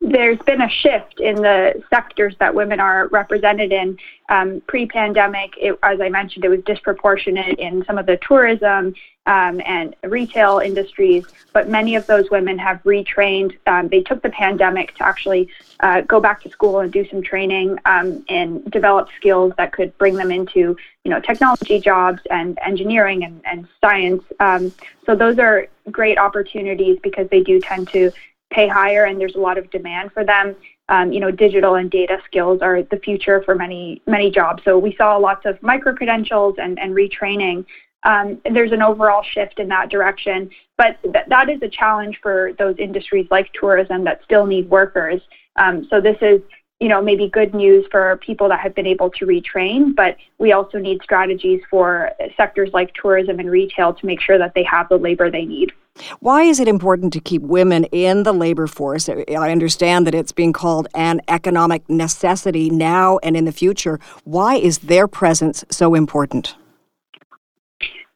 There's 0.00 0.38
been 0.40 0.62
a 0.62 0.68
shift 0.68 1.18
in 1.18 1.36
the 1.36 1.82
sectors 1.90 2.36
that 2.38 2.54
women 2.54 2.78
are 2.78 3.08
represented 3.08 3.72
in. 3.72 3.98
Um, 4.28 4.62
pre-pandemic, 4.66 5.54
it, 5.58 5.76
as 5.82 6.00
I 6.00 6.08
mentioned, 6.08 6.44
it 6.44 6.48
was 6.48 6.62
disproportionate 6.64 7.58
in 7.58 7.84
some 7.84 7.98
of 7.98 8.06
the 8.06 8.16
tourism 8.18 8.94
um, 9.26 9.60
and 9.66 9.96
retail 10.04 10.60
industries, 10.60 11.26
but 11.52 11.68
many 11.68 11.96
of 11.96 12.06
those 12.06 12.30
women 12.30 12.58
have 12.58 12.80
retrained. 12.84 13.56
Um, 13.66 13.88
they 13.88 14.02
took 14.02 14.22
the 14.22 14.30
pandemic 14.30 14.94
to 14.96 15.04
actually 15.04 15.48
uh, 15.80 16.02
go 16.02 16.20
back 16.20 16.42
to 16.42 16.50
school 16.50 16.78
and 16.78 16.92
do 16.92 17.06
some 17.08 17.22
training 17.22 17.78
um, 17.84 18.24
and 18.28 18.64
develop 18.70 19.08
skills 19.16 19.52
that 19.58 19.72
could 19.72 19.96
bring 19.98 20.14
them 20.14 20.30
into, 20.30 20.76
you 21.04 21.10
know, 21.10 21.20
technology 21.20 21.80
jobs 21.80 22.22
and 22.30 22.56
engineering 22.64 23.24
and, 23.24 23.40
and 23.44 23.68
science. 23.80 24.22
Um, 24.38 24.72
so 25.04 25.16
those 25.16 25.38
are 25.38 25.66
great 25.90 26.18
opportunities 26.18 26.98
because 27.02 27.28
they 27.30 27.42
do 27.42 27.60
tend 27.60 27.88
to 27.88 28.12
pay 28.50 28.68
higher 28.68 29.04
and 29.04 29.20
there's 29.20 29.34
a 29.34 29.40
lot 29.40 29.58
of 29.58 29.70
demand 29.70 30.12
for 30.12 30.24
them. 30.24 30.56
Um, 30.88 31.12
you 31.12 31.20
know, 31.20 31.30
digital 31.30 31.74
and 31.74 31.90
data 31.90 32.18
skills 32.24 32.60
are 32.62 32.82
the 32.82 32.98
future 32.98 33.42
for 33.44 33.54
many 33.54 34.00
many 34.06 34.30
jobs. 34.30 34.62
So 34.64 34.78
we 34.78 34.94
saw 34.96 35.16
lots 35.16 35.44
of 35.44 35.62
micro 35.62 35.94
credentials 35.94 36.54
and, 36.58 36.78
and 36.78 36.94
retraining. 36.94 37.66
Um, 38.04 38.40
there's 38.50 38.72
an 38.72 38.80
overall 38.80 39.22
shift 39.22 39.58
in 39.58 39.68
that 39.68 39.90
direction, 39.90 40.50
but 40.76 41.02
th- 41.02 41.26
that 41.28 41.50
is 41.50 41.60
a 41.62 41.68
challenge 41.68 42.18
for 42.22 42.52
those 42.58 42.76
industries 42.78 43.26
like 43.30 43.52
tourism 43.52 44.04
that 44.04 44.22
still 44.24 44.46
need 44.46 44.70
workers. 44.70 45.20
Um, 45.56 45.86
so 45.90 46.00
this 46.00 46.16
is 46.22 46.40
you 46.80 46.88
know, 46.88 47.02
maybe 47.02 47.28
good 47.28 47.54
news 47.54 47.84
for 47.90 48.18
people 48.18 48.48
that 48.48 48.60
have 48.60 48.74
been 48.74 48.86
able 48.86 49.10
to 49.10 49.26
retrain, 49.26 49.96
but 49.96 50.16
we 50.38 50.52
also 50.52 50.78
need 50.78 51.02
strategies 51.02 51.60
for 51.68 52.12
sectors 52.36 52.70
like 52.72 52.94
tourism 52.94 53.40
and 53.40 53.50
retail 53.50 53.92
to 53.92 54.06
make 54.06 54.20
sure 54.20 54.38
that 54.38 54.54
they 54.54 54.62
have 54.62 54.88
the 54.88 54.96
labor 54.96 55.30
they 55.30 55.44
need. 55.44 55.72
Why 56.20 56.42
is 56.42 56.60
it 56.60 56.68
important 56.68 57.12
to 57.14 57.20
keep 57.20 57.42
women 57.42 57.84
in 57.84 58.22
the 58.22 58.32
labor 58.32 58.66
force? 58.66 59.08
I 59.08 59.50
understand 59.50 60.06
that 60.06 60.14
it's 60.14 60.32
being 60.32 60.52
called 60.52 60.88
an 60.94 61.20
economic 61.28 61.88
necessity 61.88 62.70
now 62.70 63.18
and 63.22 63.36
in 63.36 63.44
the 63.44 63.52
future. 63.52 63.98
Why 64.24 64.56
is 64.56 64.78
their 64.78 65.08
presence 65.08 65.64
so 65.70 65.94
important? 65.94 66.54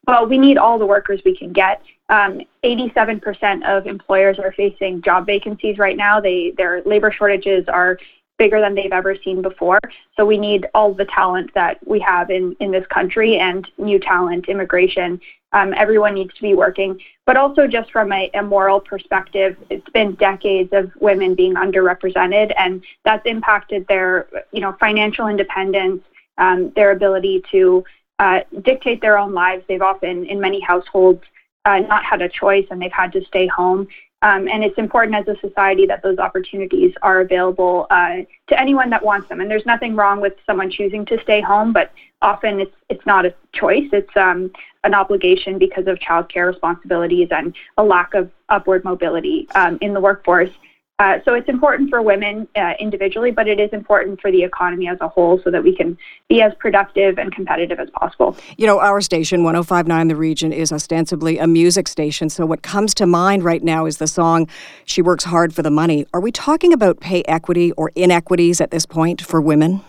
Well, 0.07 0.27
we 0.27 0.37
need 0.37 0.57
all 0.57 0.77
the 0.77 0.85
workers 0.85 1.21
we 1.23 1.35
can 1.35 1.53
get. 1.53 1.81
Um, 2.09 2.41
87% 2.63 3.65
of 3.65 3.87
employers 3.87 4.37
are 4.37 4.51
facing 4.51 5.01
job 5.01 5.25
vacancies 5.25 5.77
right 5.77 5.95
now. 5.95 6.19
They, 6.19 6.53
their 6.57 6.81
labor 6.83 7.11
shortages 7.11 7.65
are 7.67 7.97
bigger 8.37 8.59
than 8.59 8.75
they've 8.75 8.91
ever 8.91 9.15
seen 9.23 9.41
before. 9.41 9.79
So 10.15 10.25
we 10.25 10.37
need 10.37 10.67
all 10.73 10.93
the 10.93 11.05
talent 11.05 11.51
that 11.53 11.85
we 11.87 11.99
have 11.99 12.29
in, 12.29 12.55
in 12.59 12.71
this 12.71 12.85
country 12.87 13.37
and 13.37 13.67
new 13.77 13.99
talent, 13.99 14.49
immigration. 14.49 15.19
Um, 15.51 15.73
everyone 15.75 16.15
needs 16.15 16.33
to 16.33 16.41
be 16.41 16.55
working. 16.55 16.99
But 17.25 17.37
also 17.37 17.67
just 17.67 17.91
from 17.91 18.11
a, 18.11 18.29
a 18.33 18.41
moral 18.41 18.79
perspective, 18.79 19.55
it's 19.69 19.87
been 19.89 20.15
decades 20.15 20.69
of 20.73 20.91
women 20.99 21.35
being 21.35 21.53
underrepresented 21.53 22.53
and 22.57 22.83
that's 23.05 23.25
impacted 23.25 23.85
their, 23.87 24.27
you 24.51 24.61
know, 24.61 24.75
financial 24.79 25.27
independence, 25.27 26.01
um, 26.37 26.71
their 26.75 26.91
ability 26.91 27.43
to 27.51 27.83
uh, 28.19 28.39
dictate 28.63 28.99
their 29.01 29.17
own 29.17 29.33
lives. 29.33 29.63
They've 29.67 29.81
often, 29.81 30.25
in 30.25 30.39
many 30.39 30.59
households, 30.59 31.21
uh, 31.65 31.79
not 31.79 32.03
had 32.03 32.21
a 32.21 32.29
choice 32.29 32.65
and 32.71 32.81
they've 32.81 32.91
had 32.91 33.11
to 33.13 33.23
stay 33.25 33.47
home. 33.47 33.87
Um, 34.23 34.47
and 34.47 34.63
it's 34.63 34.77
important 34.77 35.15
as 35.15 35.27
a 35.27 35.37
society 35.45 35.85
that 35.87 36.01
those 36.01 36.17
opportunities 36.17 36.93
are 37.01 37.19
available 37.19 37.87
uh, 37.91 38.21
to 38.47 38.59
anyone 38.59 38.89
that 38.89 39.03
wants 39.03 39.27
them. 39.27 39.41
And 39.41 39.51
there's 39.51 39.65
nothing 39.65 39.97
wrong 39.97 40.21
with 40.21 40.33
someone 40.45 40.71
choosing 40.71 41.05
to 41.07 41.21
stay 41.21 41.41
home, 41.41 41.73
but 41.73 41.91
often 42.21 42.61
it's 42.61 42.75
it's 42.89 43.05
not 43.05 43.25
a 43.25 43.33
choice. 43.51 43.89
It's 43.91 44.15
um, 44.15 44.49
an 44.85 44.93
obligation 44.93 45.59
because 45.59 45.87
of 45.87 45.99
childcare 45.99 46.47
responsibilities 46.47 47.27
and 47.31 47.53
a 47.77 47.83
lack 47.83 48.13
of 48.13 48.31
upward 48.47 48.85
mobility 48.85 49.45
um, 49.55 49.77
in 49.81 49.93
the 49.93 49.99
workforce. 49.99 50.51
Uh, 50.99 51.17
so 51.25 51.33
it's 51.33 51.49
important 51.49 51.89
for 51.89 52.03
women 52.03 52.47
uh, 52.55 52.73
individually, 52.79 53.31
but 53.31 53.47
it 53.47 53.59
is 53.59 53.71
important 53.73 54.21
for 54.21 54.31
the 54.31 54.43
economy 54.43 54.87
as 54.87 54.97
a 55.01 55.07
whole 55.07 55.41
so 55.43 55.49
that 55.49 55.63
we 55.63 55.75
can 55.75 55.97
be 56.29 56.39
as 56.39 56.53
productive 56.59 57.17
and 57.17 57.33
competitive 57.33 57.79
as 57.79 57.89
possible. 57.89 58.37
You 58.57 58.67
know, 58.67 58.79
our 58.79 59.01
station, 59.01 59.43
1059 59.43 60.07
The 60.07 60.15
Region, 60.15 60.53
is 60.53 60.71
ostensibly 60.71 61.39
a 61.39 61.47
music 61.47 61.87
station. 61.87 62.29
So 62.29 62.45
what 62.45 62.61
comes 62.61 62.93
to 62.95 63.07
mind 63.07 63.43
right 63.43 63.63
now 63.63 63.87
is 63.87 63.97
the 63.97 64.05
song 64.05 64.47
She 64.85 65.01
Works 65.01 65.23
Hard 65.23 65.53
for 65.53 65.63
the 65.63 65.71
Money. 65.71 66.05
Are 66.13 66.21
we 66.21 66.31
talking 66.31 66.71
about 66.71 66.99
pay 66.99 67.23
equity 67.23 67.71
or 67.71 67.91
inequities 67.95 68.61
at 68.61 68.69
this 68.69 68.85
point 68.85 69.19
for 69.19 69.41
women? 69.41 69.81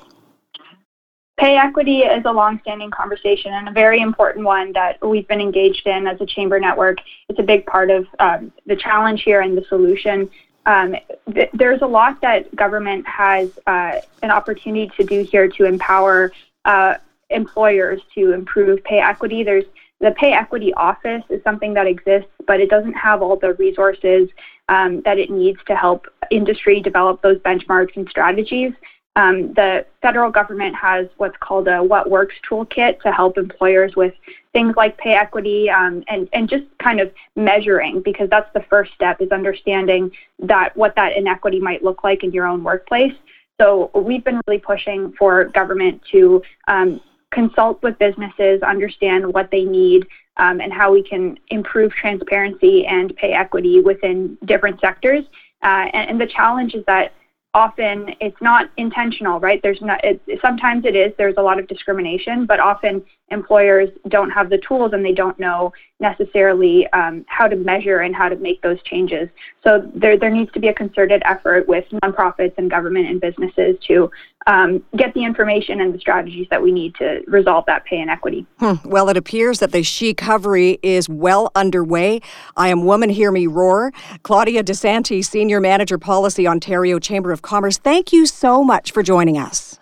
Pay 1.39 1.57
equity 1.57 1.99
is 1.99 2.25
a 2.25 2.33
long-standing 2.33 2.91
conversation 2.93 3.53
and 3.53 3.69
a 3.69 3.73
very 3.73 4.01
important 4.01 4.47
one 4.47 4.73
that 4.73 4.97
we've 5.07 5.29
been 5.29 5.41
engaged 5.41 5.87
in 5.87 6.07
as 6.07 6.19
a 6.23 6.27
chamber 6.27 6.59
network. 6.59 6.97
It's 7.29 7.41
a 7.41 7.43
big 7.43 7.67
part 7.67 7.91
of 7.91 8.07
um, 8.21 8.53
the 8.65 8.77
challenge 8.77 9.23
here 9.23 9.43
and 9.43 9.59
the 9.59 9.65
solution 9.69 10.31
um, 10.67 10.97
th- 11.33 11.51
there's 11.53 11.83
a 11.83 11.87
lot 11.87 12.21
that 12.23 12.55
government 12.57 13.07
has 13.07 13.51
uh, 13.67 14.01
an 14.23 14.31
opportunity 14.31 14.91
to 14.97 15.05
do 15.05 15.23
here 15.23 15.49
to 15.49 15.65
empower 15.65 16.33
uh, 16.65 16.95
employers 17.31 18.01
to 18.15 18.33
improve 18.33 18.83
pay 18.85 19.01
equity. 19.01 19.43
There's 19.43 19.65
the 20.01 20.11
pay 20.13 20.33
equity 20.33 20.75
office 20.75 21.23
is 21.31 21.43
something 21.43 21.75
that 21.75 21.87
exists, 21.87 22.31
but 22.47 22.61
it 22.61 22.69
doesn't 22.69 22.95
have 22.95 23.23
all 23.23 23.37
the 23.37 23.55
resources 23.55 24.29
um, 24.69 25.01
that 25.03 25.19
it 25.19 25.31
needs 25.31 25.59
to 25.67 25.77
help 25.77 26.07
industry 26.31 26.81
develop 26.81 27.23
those 27.23 27.39
benchmarks 27.39 27.97
and 27.97 28.09
strategies. 28.09 28.73
Um, 29.17 29.53
the 29.55 29.87
federal 30.03 30.31
government 30.31 30.75
has 30.75 31.07
what's 31.19 31.37
called 31.39 31.69
a 31.69 31.81
What 31.83 32.11
Works 32.11 32.35
toolkit 32.51 33.01
to 33.03 33.13
help 33.13 33.39
employers 33.39 33.95
with 33.95 34.13
things 34.53 34.75
like 34.77 34.99
pay 34.99 35.15
equity 35.15 35.71
um, 35.71 36.03
and, 36.09 36.29
and 36.33 36.49
just 36.49 36.65
kind 36.83 36.99
of 37.01 37.13
measuring, 37.37 38.03
because 38.03 38.29
that's 38.29 38.53
the 38.55 38.65
first 38.69 38.93
step 38.93 39.21
is 39.21 39.31
understanding 39.31 40.11
that 40.41 40.77
what 40.77 40.97
that 40.97 41.17
inequity 41.17 41.61
might 41.61 41.85
look 41.85 42.03
like 42.03 42.25
in 42.25 42.33
your 42.33 42.47
own 42.47 42.65
workplace. 42.65 43.15
So 43.61 43.91
we've 43.95 44.25
been 44.25 44.41
really 44.49 44.59
pushing 44.59 45.13
for 45.17 45.45
government 45.45 46.03
to 46.11 46.43
um, 46.67 47.01
consult 47.31 47.81
with 47.85 47.97
businesses, 47.99 48.63
understand 48.63 49.33
what 49.33 49.49
they 49.53 49.65
need, 49.65 50.07
um, 50.39 50.61
and 50.61 50.73
how 50.73 50.93
we 50.93 51.05
can 51.05 51.39
improve 51.49 51.93
transparency 51.93 52.85
and 52.87 53.15
pay 53.15 53.33
equity 53.33 53.81
within 53.81 54.37
different 54.45 54.81
sectors. 54.81 55.25
Uh, 55.63 55.87
and, 55.93 56.11
and 56.11 56.21
the 56.21 56.27
challenge 56.27 56.75
is 56.75 56.85
that 56.87 57.13
often 57.55 58.11
it's 58.21 58.41
not 58.43 58.69
intentional, 58.77 59.41
right? 59.41 59.61
There's 59.63 59.81
not. 59.81 60.05
It, 60.05 60.21
sometimes 60.43 60.85
it 60.85 60.97
is. 60.97 61.13
There's 61.17 61.37
a 61.39 61.43
lot 61.43 61.59
of 61.59 61.69
discrimination, 61.69 62.47
but 62.47 62.61
often 62.61 63.03
employers 63.31 63.89
don't 64.09 64.31
have 64.31 64.51
the 64.51 64.59
tools 64.59 64.93
and 64.93 65.05
they 65.05 65.13
don't 65.13 65.39
know 65.39 65.73
necessarily 66.01 66.87
um, 66.93 67.25
how 67.29 67.49
to 67.49 67.57
measure 67.57 68.01
and 68.01 68.15
how 68.15 68.29
to 68.29 68.37
make 68.37 68.61
those 68.63 68.83
changes. 68.83 69.29
So 69.63 69.91
there 69.95 70.19
there 70.19 70.31
needs 70.31 70.53
to 70.53 70.61
be 70.61 70.69
a 70.69 70.75
concerted 70.75 71.23
effort 71.25 71.67
with 71.67 71.85
nonprofits 72.03 72.53
and 72.59 72.71
government 72.71 73.09
and 73.09 73.21
businesses 73.21 73.77
to 73.87 74.11
um, 74.47 74.85
get 74.97 75.15
the 75.15 75.25
information 75.25 75.81
and 75.81 75.95
the 75.95 75.99
strategies 75.99 76.47
that 76.51 76.63
we 76.63 76.71
need 76.71 76.95
to 76.97 77.23
resolve 77.27 77.65
that 77.67 77.85
pay 77.87 77.99
inequity. 77.99 78.47
Hmm. 78.59 78.75
Well, 78.85 79.09
it 79.09 79.17
appears 79.17 79.61
that 79.61 79.73
the 79.73 79.83
Shecovery 79.83 80.79
is 80.83 81.09
well 81.09 81.51
underway. 81.55 82.21
I 82.57 82.69
am 82.69 82.85
Woman 82.85 83.09
Hear 83.09 83.33
Me 83.33 83.47
Roar. 83.47 83.93
Claudia 84.23 84.63
Dessanti, 84.63 85.25
Senior 85.25 85.61
Manager 85.61 85.97
Policy, 85.97 86.47
Ontario 86.47 86.99
Chamber 86.99 87.33
of 87.33 87.41
Commerce, 87.41 87.79
thank 87.79 88.13
you 88.13 88.27
so 88.27 88.63
much 88.63 88.93
for 88.93 89.03
joining 89.03 89.39
us. 89.39 89.79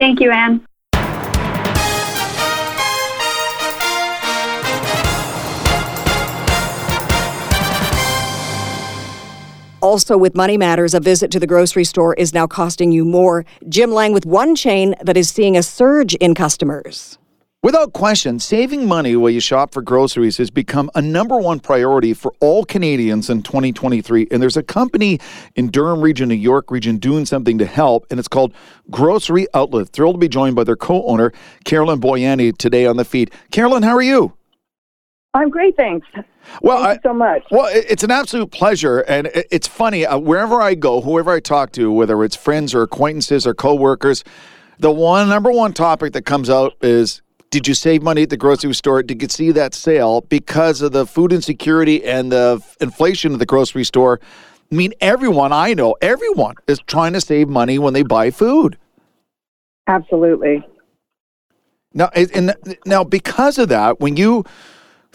Thank 0.00 0.20
you, 0.20 0.30
Ann. 0.30 0.66
Also, 9.86 10.18
with 10.18 10.34
Money 10.34 10.58
Matters, 10.58 10.94
a 10.94 10.98
visit 10.98 11.30
to 11.30 11.38
the 11.38 11.46
grocery 11.46 11.84
store 11.84 12.12
is 12.14 12.34
now 12.34 12.44
costing 12.44 12.90
you 12.90 13.04
more. 13.04 13.44
Jim 13.68 13.92
Lang 13.92 14.12
with 14.12 14.26
one 14.26 14.56
chain 14.56 14.96
that 15.00 15.16
is 15.16 15.30
seeing 15.30 15.56
a 15.56 15.62
surge 15.62 16.16
in 16.16 16.34
customers. 16.34 17.18
Without 17.62 17.92
question, 17.92 18.40
saving 18.40 18.88
money 18.88 19.14
while 19.14 19.30
you 19.30 19.38
shop 19.38 19.72
for 19.72 19.82
groceries 19.82 20.38
has 20.38 20.50
become 20.50 20.90
a 20.96 21.00
number 21.00 21.38
one 21.38 21.60
priority 21.60 22.14
for 22.14 22.32
all 22.40 22.64
Canadians 22.64 23.30
in 23.30 23.44
2023. 23.44 24.26
And 24.32 24.42
there's 24.42 24.56
a 24.56 24.62
company 24.64 25.20
in 25.54 25.68
Durham 25.68 26.00
region, 26.00 26.30
New 26.30 26.34
York 26.34 26.72
region, 26.72 26.96
doing 26.96 27.24
something 27.24 27.56
to 27.58 27.64
help, 27.64 28.08
and 28.10 28.18
it's 28.18 28.26
called 28.26 28.52
Grocery 28.90 29.46
Outlet. 29.54 29.90
Thrilled 29.90 30.16
to 30.16 30.18
be 30.18 30.28
joined 30.28 30.56
by 30.56 30.64
their 30.64 30.74
co-owner, 30.74 31.32
Carolyn 31.64 32.00
Boyani, 32.00 32.58
today 32.58 32.86
on 32.86 32.96
the 32.96 33.04
feed. 33.04 33.30
Carolyn, 33.52 33.84
how 33.84 33.94
are 33.94 34.02
you? 34.02 34.36
I'm 35.36 35.50
great, 35.50 35.76
thanks. 35.76 36.06
Well, 36.62 36.82
Thank 36.82 37.04
you 37.04 37.10
so 37.10 37.14
much. 37.14 37.42
Well, 37.50 37.68
it's 37.70 38.02
an 38.02 38.10
absolute 38.10 38.50
pleasure, 38.50 39.00
and 39.00 39.28
it's 39.34 39.66
funny. 39.66 40.06
Uh, 40.06 40.18
wherever 40.18 40.62
I 40.62 40.74
go, 40.74 41.02
whoever 41.02 41.30
I 41.30 41.40
talk 41.40 41.72
to, 41.72 41.92
whether 41.92 42.24
it's 42.24 42.36
friends 42.36 42.74
or 42.74 42.82
acquaintances 42.82 43.46
or 43.46 43.54
coworkers, 43.54 44.24
the 44.78 44.90
one 44.90 45.28
number 45.28 45.50
one 45.50 45.74
topic 45.74 46.14
that 46.14 46.22
comes 46.22 46.48
out 46.48 46.74
is 46.80 47.20
did 47.50 47.68
you 47.68 47.74
save 47.74 48.02
money 48.02 48.22
at 48.22 48.30
the 48.30 48.36
grocery 48.36 48.74
store? 48.74 49.02
Did 49.02 49.20
you 49.20 49.28
see 49.28 49.50
that 49.52 49.74
sale 49.74 50.22
because 50.22 50.80
of 50.80 50.92
the 50.92 51.06
food 51.06 51.32
insecurity 51.32 52.04
and 52.04 52.32
the 52.32 52.62
inflation 52.80 53.32
at 53.34 53.38
the 53.38 53.46
grocery 53.46 53.84
store? 53.84 54.20
I 54.70 54.74
mean, 54.74 54.94
everyone 55.00 55.52
I 55.52 55.74
know, 55.74 55.96
everyone 56.00 56.54
is 56.66 56.80
trying 56.86 57.12
to 57.12 57.20
save 57.20 57.48
money 57.48 57.78
when 57.78 57.92
they 57.92 58.02
buy 58.02 58.30
food. 58.30 58.78
Absolutely. 59.86 60.66
Now, 61.94 62.10
and 62.14 62.54
now 62.84 63.04
because 63.04 63.58
of 63.58 63.68
that, 63.68 64.00
when 64.00 64.16
you 64.16 64.44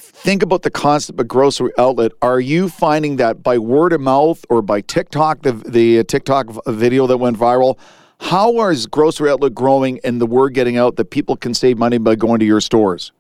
think 0.02 0.44
about 0.44 0.64
the 0.64 0.72
concept 0.72 1.20
of 1.20 1.28
grocery 1.28 1.72
outlet, 1.78 2.12
are 2.22 2.40
you 2.40 2.70
finding 2.70 3.16
that 3.18 3.44
by 3.44 3.58
word 3.58 3.94
of 3.94 4.02
mouth 4.02 4.44
or 4.50 4.62
by 4.62 4.82
TikTok, 4.82 5.44
the 5.44 5.54
the 5.54 6.04
TikTok 6.04 6.48
video 6.68 7.08
that 7.08 7.18
went 7.18 7.38
viral? 7.38 7.78
How 8.20 8.70
is 8.70 8.86
grocery 8.86 9.30
outlet 9.30 9.56
growing 9.56 10.00
and 10.04 10.22
the 10.22 10.28
word 10.28 10.54
getting 10.54 10.78
out 10.78 10.96
that 10.98 11.06
people 11.06 11.36
can 11.36 11.54
save 11.54 11.78
money 11.78 11.98
by 11.98 12.16
going 12.16 12.40
to 12.40 12.46
your 12.46 12.62
stores? 12.62 13.12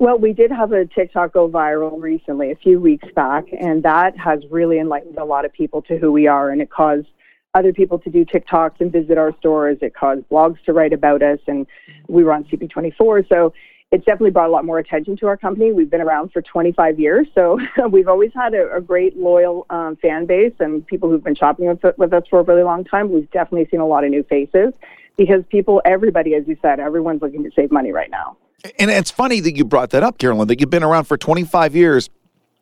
Well, 0.00 0.18
we 0.18 0.32
did 0.32 0.50
have 0.52 0.72
a 0.72 0.86
TikTok 0.86 1.32
go 1.32 1.48
viral 1.48 2.00
recently, 2.00 2.52
a 2.52 2.56
few 2.56 2.80
weeks 2.80 3.08
back, 3.14 3.46
and 3.52 3.82
that 3.82 4.16
has 4.16 4.40
really 4.50 4.78
enlightened 4.78 5.18
a 5.18 5.24
lot 5.24 5.44
of 5.44 5.52
people 5.52 5.82
to 5.82 5.98
who 5.98 6.12
we 6.12 6.26
are, 6.28 6.50
and 6.50 6.60
it 6.60 6.70
caused 6.70 7.06
other 7.54 7.72
people 7.72 7.98
to 8.00 8.10
do 8.10 8.24
TikToks 8.24 8.80
and 8.80 8.92
visit 8.92 9.18
our 9.18 9.36
stores. 9.38 9.78
It 9.80 9.94
caused 9.94 10.28
blogs 10.28 10.62
to 10.66 10.72
write 10.72 10.92
about 10.92 11.22
us, 11.22 11.40
and 11.46 11.66
we 12.08 12.22
were 12.22 12.32
on 12.32 12.44
CP24. 12.44 13.28
So 13.28 13.52
it's 13.90 14.04
definitely 14.04 14.30
brought 14.30 14.48
a 14.48 14.52
lot 14.52 14.64
more 14.64 14.78
attention 14.78 15.16
to 15.16 15.26
our 15.26 15.36
company. 15.36 15.72
We've 15.72 15.88
been 15.88 16.02
around 16.02 16.32
for 16.32 16.42
25 16.42 17.00
years, 17.00 17.26
so 17.34 17.58
we've 17.90 18.08
always 18.08 18.32
had 18.34 18.52
a, 18.52 18.76
a 18.76 18.80
great 18.80 19.16
loyal 19.16 19.66
um, 19.70 19.96
fan 19.96 20.26
base 20.26 20.52
and 20.60 20.86
people 20.86 21.08
who've 21.08 21.24
been 21.24 21.34
shopping 21.34 21.66
with, 21.66 21.80
with 21.96 22.12
us 22.12 22.24
for 22.28 22.40
a 22.40 22.42
really 22.42 22.62
long 22.62 22.84
time. 22.84 23.10
We've 23.10 23.30
definitely 23.30 23.68
seen 23.70 23.80
a 23.80 23.86
lot 23.86 24.04
of 24.04 24.10
new 24.10 24.22
faces 24.24 24.74
because 25.16 25.42
people, 25.48 25.80
everybody, 25.84 26.34
as 26.34 26.46
you 26.46 26.56
said, 26.60 26.80
everyone's 26.80 27.22
looking 27.22 27.42
to 27.44 27.50
save 27.56 27.72
money 27.72 27.90
right 27.90 28.10
now. 28.10 28.36
And 28.78 28.90
it's 28.90 29.10
funny 29.10 29.40
that 29.40 29.56
you 29.56 29.64
brought 29.64 29.90
that 29.90 30.02
up, 30.02 30.18
Carolyn, 30.18 30.48
that 30.48 30.60
you've 30.60 30.70
been 30.70 30.82
around 30.82 31.04
for 31.04 31.16
25 31.16 31.74
years. 31.74 32.10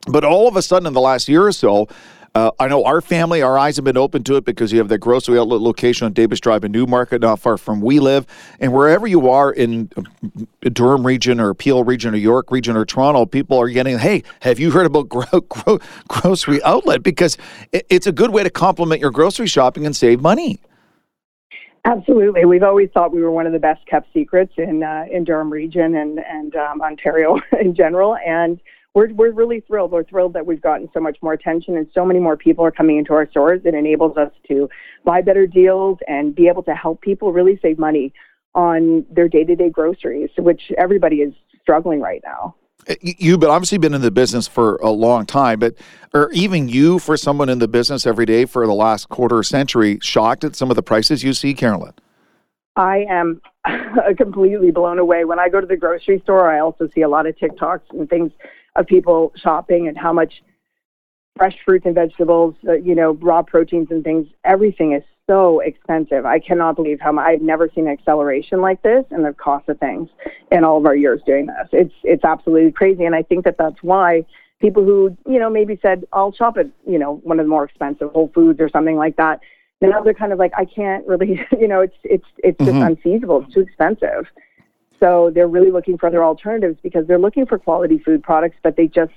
But 0.06 0.24
all 0.24 0.46
of 0.46 0.54
a 0.54 0.62
sudden, 0.62 0.86
in 0.86 0.92
the 0.92 1.00
last 1.00 1.28
year 1.28 1.44
or 1.44 1.52
so, 1.52 1.88
uh, 2.36 2.50
I 2.58 2.68
know 2.68 2.84
our 2.84 3.00
family, 3.00 3.40
our 3.40 3.58
eyes 3.58 3.76
have 3.76 3.86
been 3.86 3.96
open 3.96 4.22
to 4.24 4.36
it 4.36 4.44
because 4.44 4.70
you 4.70 4.78
have 4.78 4.88
the 4.88 4.98
grocery 4.98 5.38
outlet 5.38 5.62
location 5.62 6.04
on 6.04 6.12
Davis 6.12 6.38
Drive 6.38 6.64
in 6.64 6.72
Newmarket, 6.72 7.22
not 7.22 7.40
far 7.40 7.56
from 7.56 7.80
we 7.80 7.98
live. 7.98 8.26
And 8.60 8.74
wherever 8.74 9.06
you 9.06 9.30
are 9.30 9.50
in 9.50 9.88
uh, 9.96 10.02
Durham 10.70 11.06
region 11.06 11.40
or 11.40 11.54
Peel 11.54 11.82
region 11.82 12.12
or 12.12 12.18
York 12.18 12.50
region 12.50 12.76
or 12.76 12.84
Toronto, 12.84 13.24
people 13.24 13.58
are 13.58 13.70
getting, 13.70 13.96
hey, 13.96 14.22
have 14.40 14.58
you 14.58 14.70
heard 14.70 14.84
about 14.84 15.08
gro- 15.08 15.40
gro- 15.48 15.78
grocery 16.08 16.62
outlet? 16.62 17.02
Because 17.02 17.38
it's 17.72 18.06
a 18.06 18.12
good 18.12 18.28
way 18.28 18.42
to 18.42 18.50
complement 18.50 19.00
your 19.00 19.12
grocery 19.12 19.46
shopping 19.46 19.86
and 19.86 19.96
save 19.96 20.20
money. 20.20 20.60
Absolutely, 21.86 22.44
we've 22.44 22.64
always 22.64 22.90
thought 22.92 23.14
we 23.14 23.22
were 23.22 23.30
one 23.30 23.46
of 23.46 23.54
the 23.54 23.58
best 23.58 23.86
kept 23.86 24.12
secrets 24.12 24.52
in 24.58 24.82
uh, 24.82 25.06
in 25.10 25.24
Durham 25.24 25.50
region 25.50 25.94
and 25.94 26.18
and 26.18 26.54
um, 26.56 26.82
Ontario 26.82 27.40
in 27.60 27.74
general, 27.74 28.14
and 28.16 28.60
we're, 28.96 29.12
we're 29.12 29.30
really 29.30 29.60
thrilled. 29.60 29.92
We're 29.92 30.04
thrilled 30.04 30.32
that 30.32 30.46
we've 30.46 30.62
gotten 30.62 30.88
so 30.94 31.00
much 31.00 31.18
more 31.20 31.34
attention 31.34 31.76
and 31.76 31.86
so 31.92 32.02
many 32.06 32.18
more 32.18 32.34
people 32.34 32.64
are 32.64 32.70
coming 32.70 32.96
into 32.96 33.12
our 33.12 33.28
stores. 33.30 33.60
It 33.66 33.74
enables 33.74 34.16
us 34.16 34.32
to 34.48 34.70
buy 35.04 35.20
better 35.20 35.46
deals 35.46 35.98
and 36.08 36.34
be 36.34 36.48
able 36.48 36.62
to 36.62 36.74
help 36.74 37.02
people 37.02 37.30
really 37.30 37.58
save 37.60 37.78
money 37.78 38.14
on 38.54 39.04
their 39.10 39.28
day 39.28 39.44
to 39.44 39.54
day 39.54 39.68
groceries, 39.68 40.30
which 40.38 40.72
everybody 40.78 41.16
is 41.16 41.34
struggling 41.60 42.00
right 42.00 42.22
now. 42.24 42.54
Uh, 42.88 42.94
you, 43.02 43.36
but 43.36 43.50
obviously 43.50 43.76
been 43.76 43.92
in 43.92 44.00
the 44.00 44.10
business 44.10 44.48
for 44.48 44.76
a 44.76 44.90
long 44.90 45.26
time, 45.26 45.58
but 45.58 45.74
or 46.14 46.32
even 46.32 46.66
you, 46.66 46.98
for 46.98 47.18
someone 47.18 47.50
in 47.50 47.58
the 47.58 47.68
business 47.68 48.06
every 48.06 48.24
day 48.24 48.46
for 48.46 48.66
the 48.66 48.72
last 48.72 49.10
quarter 49.10 49.42
century, 49.42 49.98
shocked 50.00 50.42
at 50.42 50.56
some 50.56 50.70
of 50.70 50.76
the 50.76 50.82
prices 50.82 51.22
you 51.22 51.34
see, 51.34 51.52
Carolyn? 51.52 51.92
I 52.76 53.04
am 53.10 53.42
completely 54.16 54.70
blown 54.70 54.98
away. 54.98 55.26
When 55.26 55.38
I 55.38 55.50
go 55.50 55.60
to 55.60 55.66
the 55.66 55.76
grocery 55.76 56.20
store, 56.22 56.50
I 56.50 56.60
also 56.60 56.88
see 56.94 57.02
a 57.02 57.08
lot 57.08 57.26
of 57.26 57.36
TikToks 57.36 57.90
and 57.90 58.08
things 58.08 58.32
of 58.76 58.86
people 58.86 59.32
shopping 59.36 59.88
and 59.88 59.96
how 59.96 60.12
much 60.12 60.42
fresh 61.36 61.56
fruits 61.64 61.86
and 61.86 61.94
vegetables, 61.94 62.54
uh, 62.68 62.72
you 62.72 62.94
know, 62.94 63.12
raw 63.12 63.42
proteins 63.42 63.88
and 63.90 64.02
things. 64.02 64.26
Everything 64.44 64.92
is 64.92 65.02
so 65.26 65.60
expensive. 65.60 66.24
I 66.24 66.38
cannot 66.38 66.76
believe 66.76 67.00
how 67.00 67.12
much, 67.12 67.26
I've 67.26 67.42
never 67.42 67.68
seen 67.74 67.86
an 67.86 67.92
acceleration 67.92 68.60
like 68.60 68.82
this 68.82 69.04
in 69.10 69.22
the 69.22 69.32
cost 69.32 69.68
of 69.68 69.78
things 69.78 70.08
in 70.50 70.64
all 70.64 70.78
of 70.78 70.86
our 70.86 70.96
years 70.96 71.20
doing 71.26 71.46
this. 71.46 71.68
It's 71.72 71.94
it's 72.04 72.24
absolutely 72.24 72.72
crazy, 72.72 73.04
and 73.04 73.14
I 73.14 73.22
think 73.22 73.44
that 73.44 73.58
that's 73.58 73.82
why 73.82 74.24
people 74.60 74.84
who 74.84 75.16
you 75.26 75.38
know 75.38 75.50
maybe 75.50 75.78
said 75.82 76.04
I'll 76.12 76.32
shop 76.32 76.56
at 76.58 76.66
you 76.86 76.98
know 76.98 77.16
one 77.24 77.38
of 77.40 77.46
the 77.46 77.50
more 77.50 77.64
expensive 77.64 78.10
Whole 78.12 78.30
Foods 78.34 78.60
or 78.60 78.68
something 78.68 78.96
like 78.96 79.16
that. 79.16 79.40
Now 79.82 80.00
they're 80.00 80.14
kind 80.14 80.32
of 80.32 80.38
like 80.38 80.52
I 80.56 80.64
can't 80.64 81.06
really 81.06 81.40
you 81.60 81.68
know 81.68 81.80
it's 81.80 81.96
it's 82.04 82.26
it's 82.38 82.58
just 82.58 82.70
mm-hmm. 82.70 82.82
unfeasible. 82.82 83.42
It's 83.44 83.54
too 83.54 83.60
expensive. 83.60 84.26
So 85.00 85.30
they're 85.34 85.48
really 85.48 85.70
looking 85.70 85.98
for 85.98 86.06
other 86.06 86.24
alternatives 86.24 86.78
because 86.82 87.06
they're 87.06 87.18
looking 87.18 87.46
for 87.46 87.58
quality 87.58 87.98
food 87.98 88.22
products, 88.22 88.56
but 88.62 88.76
they 88.76 88.86
just 88.86 89.12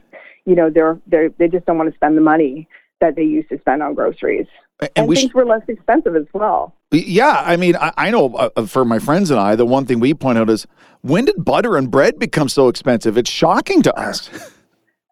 you 0.45 0.55
know 0.55 0.69
they're 0.69 0.99
they're 1.07 1.29
they 1.37 1.47
just 1.47 1.65
don't 1.65 1.77
want 1.77 1.89
to 1.89 1.95
spend 1.95 2.17
the 2.17 2.21
money 2.21 2.67
that 3.01 3.15
they 3.15 3.23
used 3.23 3.49
to 3.49 3.59
spend 3.59 3.81
on 3.81 3.93
groceries. 3.93 4.47
And, 4.81 4.89
and 4.95 5.13
things 5.13 5.31
sh- 5.31 5.33
were 5.33 5.45
less 5.45 5.61
expensive 5.67 6.15
as 6.15 6.25
well. 6.33 6.73
Yeah, 6.91 7.43
I 7.45 7.55
mean, 7.55 7.75
I, 7.75 7.93
I 7.97 8.11
know 8.11 8.33
uh, 8.33 8.65
for 8.65 8.83
my 8.83 8.99
friends 8.99 9.29
and 9.29 9.39
I, 9.39 9.55
the 9.55 9.65
one 9.65 9.85
thing 9.85 9.99
we 9.99 10.13
point 10.13 10.37
out 10.37 10.49
is 10.49 10.65
when 11.01 11.25
did 11.25 11.43
butter 11.43 11.77
and 11.77 11.91
bread 11.91 12.17
become 12.17 12.49
so 12.49 12.67
expensive? 12.67 13.17
It's 13.17 13.29
shocking 13.29 13.81
to 13.83 13.93
us. 13.97 14.29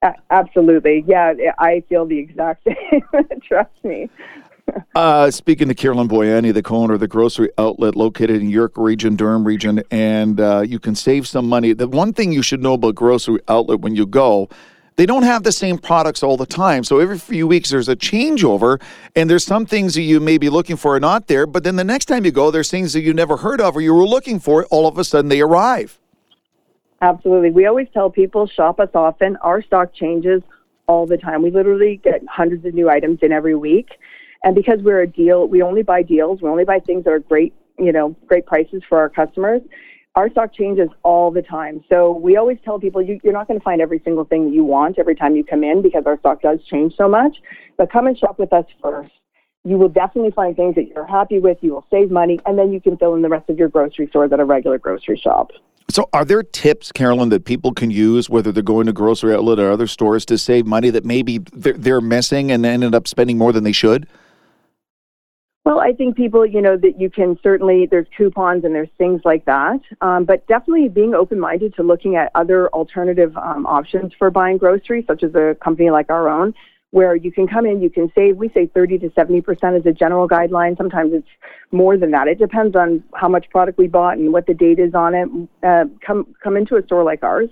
absolutely. 0.32 1.04
Yeah, 1.08 1.34
I 1.60 1.84
feel 1.90 2.06
the 2.06 2.18
exact 2.18 2.64
same. 2.68 3.04
Trust 3.42 3.84
me. 3.84 4.10
uh, 4.96 5.32
speaking 5.32 5.68
to 5.68 5.76
Carolyn 5.76 6.08
Boyani, 6.08 6.54
the 6.54 6.64
co-owner 6.64 6.96
of 6.96 7.00
the 7.00 7.08
grocery 7.08 7.50
outlet 7.58 7.96
located 7.96 8.42
in 8.42 8.50
York 8.50 8.74
Region, 8.78 9.16
Durham 9.16 9.46
Region, 9.46 9.84
and 9.92 10.40
uh, 10.40 10.62
you 10.62 10.80
can 10.80 10.96
save 10.96 11.28
some 11.28 11.48
money. 11.48 11.74
The 11.74 11.88
one 11.88 12.14
thing 12.14 12.32
you 12.32 12.42
should 12.42 12.62
know 12.62 12.74
about 12.74 12.96
grocery 12.96 13.40
outlet 13.48 13.80
when 13.80 13.96
you 13.96 14.06
go, 14.06 14.50
they 14.96 15.06
don't 15.06 15.24
have 15.24 15.44
the 15.44 15.52
same 15.52 15.78
products 15.78 16.24
all 16.24 16.38
the 16.38 16.46
time. 16.46 16.84
So 16.84 17.00
every 17.00 17.20
few 17.20 17.48
weeks 17.48 17.70
there's 17.70 17.88
a 17.88 17.96
changeover, 17.96 18.82
and 19.16 19.30
there's 19.30 19.46
some 19.46 19.66
things 19.66 19.94
that 19.94 20.02
you 20.02 20.20
may 20.20 20.38
be 20.38 20.50
looking 20.50 20.76
for 20.76 20.96
are 20.96 21.00
not 21.00 21.28
there. 21.28 21.46
But 21.46 21.64
then 21.64 21.76
the 21.76 21.84
next 21.84 22.06
time 22.06 22.26
you 22.26 22.32
go, 22.32 22.52
there's 22.52 22.72
things 22.72 22.94
that 22.94 23.02
you 23.02 23.14
never 23.14 23.38
heard 23.38 23.62
of 23.62 23.76
or 23.76 23.82
you 23.82 23.94
were 23.94 24.08
looking 24.08 24.40
for. 24.40 24.66
All 24.66 24.88
of 24.88 24.98
a 24.98 25.04
sudden 25.04 25.30
they 25.30 25.42
arrive. 25.42 26.00
Absolutely. 27.00 27.52
We 27.52 27.68
always 27.68 27.88
tell 27.94 28.10
people 28.10 28.48
shop 28.48 28.80
us 28.80 28.90
often. 28.96 29.36
Our 29.38 29.62
stock 29.62 29.94
changes 29.94 30.42
all 30.88 31.06
the 31.06 31.18
time. 31.18 31.44
We 31.44 31.52
literally 31.52 32.02
get 32.04 32.24
hundreds 32.28 32.66
of 32.66 32.74
new 32.74 32.90
items 32.90 33.20
in 33.22 33.32
every 33.32 33.56
week. 33.56 33.90
And 34.44 34.56
because 34.56 34.80
we're 34.82 35.02
a 35.02 35.08
deal, 35.08 35.48
we 35.48 35.62
only 35.62 35.84
buy 35.84 36.04
deals. 36.04 36.42
We 36.42 36.50
only 36.50 36.66
buy 36.66 36.80
things 36.80 37.04
that 37.06 37.12
are 37.12 37.20
great, 37.20 37.54
you 37.78 37.92
know, 37.92 38.16
great 38.28 38.46
prices 38.46 38.82
for 38.88 38.98
our 39.00 39.10
customers. 39.10 39.62
Our 40.16 40.30
stock 40.32 40.54
changes 40.54 40.90
all 41.04 41.30
the 41.32 41.44
time. 41.44 41.84
So 41.90 42.12
we 42.12 42.38
always 42.38 42.58
tell 42.66 42.80
people 42.80 43.02
you, 43.02 43.20
you're 43.24 43.34
not 43.34 43.48
going 43.48 43.60
to 43.60 43.64
find 43.64 43.82
every 43.82 44.02
single 44.04 44.26
thing 44.26 44.46
that 44.46 44.54
you 44.54 44.64
want 44.64 44.98
every 44.98 45.16
time 45.16 45.36
you 45.36 45.44
come 45.44 45.64
in 45.64 45.82
because 45.82 46.04
our 46.08 46.18
stock 46.20 46.42
does 46.42 46.60
change 46.70 46.96
so 46.98 47.08
much. 47.08 47.38
But 47.78 47.92
come 47.92 48.08
and 48.08 48.18
shop 48.18 48.40
with 48.40 48.52
us 48.52 48.66
first. 48.82 49.12
You 49.64 49.78
will 49.78 49.90
definitely 49.90 50.32
find 50.32 50.56
things 50.56 50.76
that 50.76 50.88
you're 50.88 51.06
happy 51.06 51.40
with. 51.40 51.58
You 51.62 51.74
will 51.74 51.86
save 51.92 52.10
money, 52.10 52.40
and 52.46 52.58
then 52.58 52.72
you 52.72 52.80
can 52.80 52.98
fill 52.98 53.16
in 53.16 53.22
the 53.22 53.30
rest 53.30 53.50
of 53.50 53.60
your 53.60 53.68
grocery 53.68 54.08
stores 54.08 54.32
at 54.32 54.40
a 54.40 54.46
regular 54.46 54.78
grocery 54.78 55.18
shop. 55.18 55.52
So, 55.90 56.10
are 56.14 56.26
there 56.26 56.42
tips, 56.42 56.92
Carolyn, 56.92 57.30
that 57.30 57.46
people 57.46 57.74
can 57.74 57.92
use, 57.92 58.30
whether 58.30 58.52
they're 58.52 58.64
going 58.64 58.88
to 58.88 58.94
grocery 58.94 59.34
outlet 59.34 59.60
or 59.60 59.72
other 59.72 59.88
stores, 59.88 60.26
to 60.26 60.38
save 60.38 60.66
money 60.66 60.90
that 60.90 61.06
maybe 61.06 61.40
they're, 61.54 61.74
they're 61.74 62.02
missing 62.02 62.52
and 62.52 62.66
ended 62.66 62.96
up 62.96 63.08
spending 63.08 63.38
more 63.38 63.52
than 63.52 63.64
they 63.64 63.72
should? 63.72 64.08
Well, 65.68 65.82
I 65.82 65.92
think 65.92 66.16
people, 66.16 66.46
you 66.46 66.62
know, 66.62 66.78
that 66.78 66.98
you 66.98 67.10
can 67.10 67.38
certainly, 67.44 67.88
there's 67.92 68.08
coupons 68.16 68.64
and 68.64 68.74
there's 68.74 68.88
things 68.98 69.20
like 69.26 69.44
that. 69.48 69.82
Um, 70.00 70.24
but 70.24 70.48
definitely 70.48 70.88
being 70.88 71.14
open 71.14 71.42
minded 71.42 71.76
to 71.76 71.84
looking 71.84 72.16
at 72.16 72.32
other 72.36 72.70
alternative 72.70 73.36
um, 73.36 73.66
options 73.66 74.14
for 74.18 74.32
buying 74.32 74.58
groceries, 74.60 75.04
such 75.08 75.24
as 75.24 75.36
a 75.36 75.58
company 75.62 75.90
like 75.90 76.10
our 76.10 76.30
own, 76.30 76.54
where 76.92 77.18
you 77.18 77.34
can 77.34 77.48
come 77.48 77.66
in, 77.66 77.82
you 77.82 77.90
can 77.90 78.10
save, 78.16 78.38
we 78.38 78.48
say 78.54 78.68
30 78.68 79.00
to 79.00 79.10
70% 79.10 79.78
is 79.78 79.86
a 79.86 79.92
general 79.92 80.26
guideline. 80.26 80.78
Sometimes 80.78 81.12
it's 81.14 81.28
more 81.74 81.98
than 81.98 82.12
that. 82.12 82.30
It 82.30 82.40
depends 82.40 82.74
on 82.78 83.04
how 83.14 83.28
much 83.28 83.50
product 83.50 83.78
we 83.78 83.90
bought 83.90 84.18
and 84.18 84.32
what 84.32 84.48
the 84.48 84.54
date 84.54 84.80
is 84.80 84.94
on 84.94 85.16
it. 85.16 85.28
Uh, 85.68 85.84
come, 86.00 86.34
come 86.42 86.56
into 86.56 86.78
a 86.78 86.84
store 86.84 87.04
like 87.04 87.24
ours. 87.24 87.50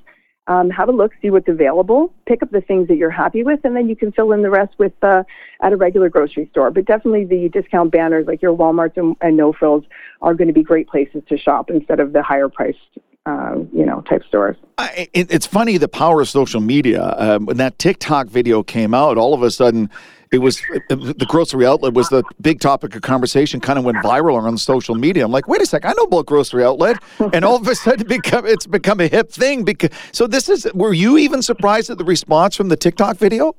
Um, 0.47 0.69
have 0.69 0.89
a 0.89 0.91
look, 0.91 1.11
see 1.23 1.31
what's 1.31 1.47
available, 1.47 2.13
pick 2.27 2.43
up 2.43 2.51
the 2.51 2.61
things 2.61 2.87
that 2.89 2.97
you're 2.97 3.09
happy 3.09 3.41
with, 3.43 3.61
and 3.63 3.75
then 3.75 3.89
you 3.89 3.95
can 3.95 4.11
fill 4.11 4.31
in 4.31 4.43
the 4.43 4.51
rest 4.51 4.75
with 4.77 4.93
uh, 5.01 5.23
at 5.61 5.73
a 5.73 5.75
regular 5.75 6.07
grocery 6.07 6.47
store. 6.51 6.69
But 6.69 6.85
definitely 6.85 7.25
the 7.25 7.49
discount 7.49 7.91
banners 7.91 8.27
like 8.27 8.43
your 8.43 8.55
WalMarts 8.55 8.95
and, 8.95 9.15
and 9.21 9.37
No 9.37 9.53
Frills 9.53 9.85
are 10.21 10.35
going 10.35 10.47
to 10.47 10.53
be 10.53 10.61
great 10.61 10.87
places 10.87 11.23
to 11.29 11.37
shop 11.37 11.71
instead 11.71 11.99
of 11.99 12.13
the 12.13 12.21
higher 12.21 12.47
priced 12.47 12.77
um, 13.25 13.69
you 13.73 13.85
know, 13.85 14.01
type 14.01 14.23
stores. 14.27 14.55
I, 14.77 15.09
it, 15.13 15.31
it's 15.31 15.47
funny 15.47 15.77
the 15.77 15.87
power 15.87 16.21
of 16.21 16.29
social 16.29 16.61
media. 16.61 17.15
Um, 17.17 17.45
when 17.45 17.57
that 17.57 17.79
TikTok 17.79 18.27
video 18.27 18.61
came 18.61 18.93
out, 18.93 19.17
all 19.17 19.33
of 19.33 19.41
a 19.41 19.49
sudden, 19.49 19.89
it 20.35 20.41
was 20.41 20.61
the 20.89 21.25
grocery 21.27 21.65
outlet 21.65 21.93
was 21.93 22.09
the 22.09 22.23
big 22.41 22.59
topic 22.59 22.95
of 22.95 23.01
conversation. 23.01 23.59
Kind 23.59 23.79
of 23.79 23.85
went 23.85 23.97
viral 23.97 24.41
on 24.41 24.57
social 24.57 24.95
media. 24.95 25.25
I'm 25.25 25.31
like, 25.31 25.47
wait 25.47 25.61
a 25.61 25.65
sec, 25.65 25.85
I 25.85 25.93
know 25.97 26.03
about 26.03 26.25
grocery 26.25 26.63
outlet, 26.63 27.01
and 27.33 27.43
all 27.43 27.55
of 27.55 27.67
a 27.67 27.75
sudden, 27.75 28.01
it 28.01 28.07
become 28.07 28.45
it's 28.45 28.67
become 28.67 28.99
a 28.99 29.07
hip 29.07 29.31
thing. 29.31 29.63
Because 29.63 29.89
so 30.11 30.27
this 30.27 30.49
is. 30.49 30.67
Were 30.73 30.93
you 30.93 31.17
even 31.17 31.41
surprised 31.41 31.89
at 31.89 31.97
the 31.97 32.03
response 32.03 32.55
from 32.55 32.69
the 32.69 32.77
TikTok 32.77 33.17
video? 33.17 33.55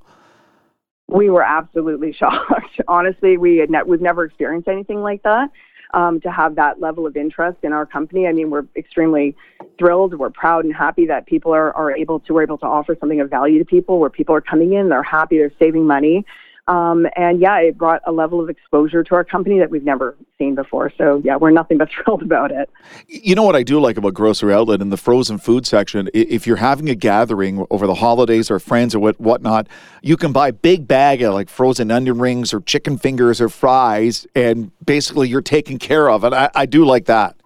We 1.09 1.31
were 1.31 1.43
absolutely 1.43 2.13
shocked. 2.13 2.81
Honestly, 2.89 3.37
we 3.37 3.59
had 3.59 3.71
ne- 3.71 3.85
we've 3.85 4.01
never 4.01 4.25
experienced 4.25 4.69
anything 4.69 5.03
like 5.03 5.23
that 5.23 5.51
um, 5.95 6.21
to 6.21 6.31
have 6.31 6.57
that 6.57 6.81
level 6.81 7.07
of 7.07 7.17
interest 7.17 7.59
in 7.63 7.73
our 7.73 7.87
company. 7.87 8.27
I 8.27 8.33
mean, 8.33 8.51
we're 8.51 8.67
extremely 8.77 9.35
thrilled. 9.79 10.19
We're 10.19 10.31
proud 10.31 10.65
and 10.65 10.75
happy 10.75 11.07
that 11.07 11.27
people 11.27 11.53
are, 11.53 11.73
are 11.75 11.95
able 11.97 12.21
to, 12.21 12.35
we're 12.35 12.43
able 12.43 12.59
to 12.59 12.67
offer 12.67 12.97
something 12.99 13.21
of 13.21 13.31
value 13.31 13.59
to 13.59 13.65
people 13.65 13.99
where 13.99 14.11
people 14.11 14.35
are 14.35 14.41
coming 14.41 14.75
in, 14.75 14.89
they're 14.89 15.03
happy, 15.03 15.39
they're 15.39 15.53
saving 15.59 15.87
money. 15.87 16.25
Um, 16.69 17.07
and 17.15 17.41
yeah, 17.41 17.59
it 17.59 17.79
brought 17.79 18.03
a 18.07 18.13
level 18.13 18.41
of 18.41 18.49
exposure 18.49 19.05
to 19.05 19.15
our 19.15 19.23
company 19.23 19.59
that 19.61 19.71
we've 19.71 19.85
never 19.85 20.17
seen 20.37 20.57
before. 20.57 20.93
So 20.99 21.23
yeah, 21.25 21.37
we're 21.37 21.53
nothing 21.53 21.79
but 21.79 21.89
thrilled 22.05 22.23
about 22.23 22.51
it. 22.51 22.69
You 23.07 23.35
know 23.37 23.45
what 23.45 23.55
I 23.55 23.63
do 23.63 23.79
like 23.81 23.97
about 23.97 24.15
Grocery 24.15 24.53
Outlet 24.53 24.81
in 24.81 24.91
the 24.91 24.97
frozen 24.97 25.39
food 25.39 25.67
section? 25.67 26.11
If 26.13 26.47
you're 26.47 26.57
having 26.57 26.89
a 26.91 26.97
gathering 26.97 27.65
over 27.71 27.87
the 27.87 27.95
holidays 27.95 28.51
or 28.51 28.59
friends 28.59 28.95
or 28.95 28.99
what 28.99 29.21
whatnot, 29.21 29.69
you 30.03 30.17
can 30.17 30.33
buy 30.33 30.51
big 30.51 30.89
bag 30.89 31.23
of 31.23 31.35
like 31.35 31.49
frozen 31.49 31.91
onion 31.91 32.19
rings 32.19 32.53
or 32.53 32.61
chicken 32.61 32.99
fingers 32.99 33.41
or 33.41 33.49
fries, 33.49 34.27
and 34.35 34.73
basically 34.85 35.29
you're 35.29 35.43
taken 35.43 35.79
care 35.79 36.11
of. 36.11 36.25
And 36.25 36.35
I, 36.35 36.51
I 36.55 36.67
do 36.67 36.85
like 36.85 37.05
that. 37.07 37.37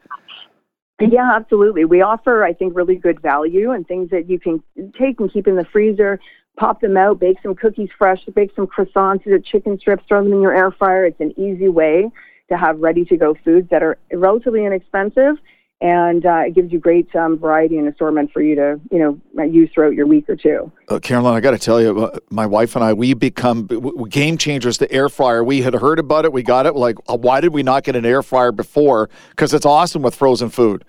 Yeah, 1.01 1.33
absolutely. 1.35 1.87
We 1.87 2.03
offer, 2.03 2.45
I 2.45 2.53
think, 2.53 2.77
really 2.77 2.97
good 2.97 3.21
value 3.21 3.71
and 3.71 3.89
things 3.89 4.11
that 4.11 4.29
you 4.29 4.39
can 4.39 4.63
take 4.99 5.19
and 5.19 5.33
keep 5.33 5.47
in 5.47 5.57
the 5.57 5.65
freezer 5.65 6.21
pop 6.61 6.81
them 6.81 6.97
out, 6.97 7.19
bake 7.19 7.39
some 7.43 7.55
cookies 7.55 7.89
fresh, 7.97 8.21
bake 8.35 8.53
some 8.55 8.67
croissants 8.67 9.27
or 9.27 9.39
chicken 9.39 9.81
strips, 9.81 10.05
throw 10.07 10.23
them 10.23 10.33
in 10.33 10.43
your 10.43 10.55
air 10.55 10.71
fryer. 10.71 11.07
It's 11.07 11.21
an 11.21 11.33
easy 11.41 11.69
way 11.69 12.11
to 12.51 12.57
have 12.57 12.79
ready 12.79 13.05
to 13.07 13.17
go 13.17 13.35
foods 13.45 13.71
that 13.71 13.83
are 13.83 13.97
relatively 14.13 14.65
inexpensive 14.65 15.37
and 15.81 16.27
uh, 16.27 16.43
it 16.47 16.55
gives 16.55 16.73
you 16.73 16.79
great 16.79 17.15
um, 17.17 17.39
variety 17.39 17.79
and 17.79 17.89
assortment 17.89 18.31
for 18.33 18.43
you 18.43 18.55
to 18.55 18.81
you 18.91 18.99
know 18.99 19.45
use 19.45 19.71
throughout 19.73 19.95
your 19.95 20.07
week 20.07 20.29
or 20.29 20.37
two. 20.37 20.71
Uh, 20.89 20.99
Carolyn, 20.99 21.35
I 21.35 21.41
got 21.41 21.53
to 21.53 21.59
tell 21.59 21.81
you, 21.81 22.05
uh, 22.05 22.19
my 22.31 22.47
wife 22.47 22.77
and 22.77 22.85
I 22.85 22.93
we 22.93 23.15
become 23.15 23.67
game 24.11 24.37
changers. 24.37 24.79
The 24.79 24.91
air 24.93 25.09
fryer, 25.09 25.43
we 25.43 25.63
had 25.63 25.75
heard 25.75 25.99
about 25.99 26.25
it, 26.25 26.33
we 26.33 26.43
got 26.43 26.67
it. 26.67 26.75
Like, 26.75 26.97
uh, 27.09 27.17
why 27.17 27.41
did 27.41 27.55
we 27.55 27.63
not 27.63 27.85
get 27.85 27.97
an 27.97 28.05
air 28.05 28.23
fryer 28.23 28.53
before? 28.53 29.09
Because 29.31 29.55
it's 29.55 29.67
awesome 29.67 30.03
with 30.03 30.15
frozen 30.15 30.51
food. 30.51 30.85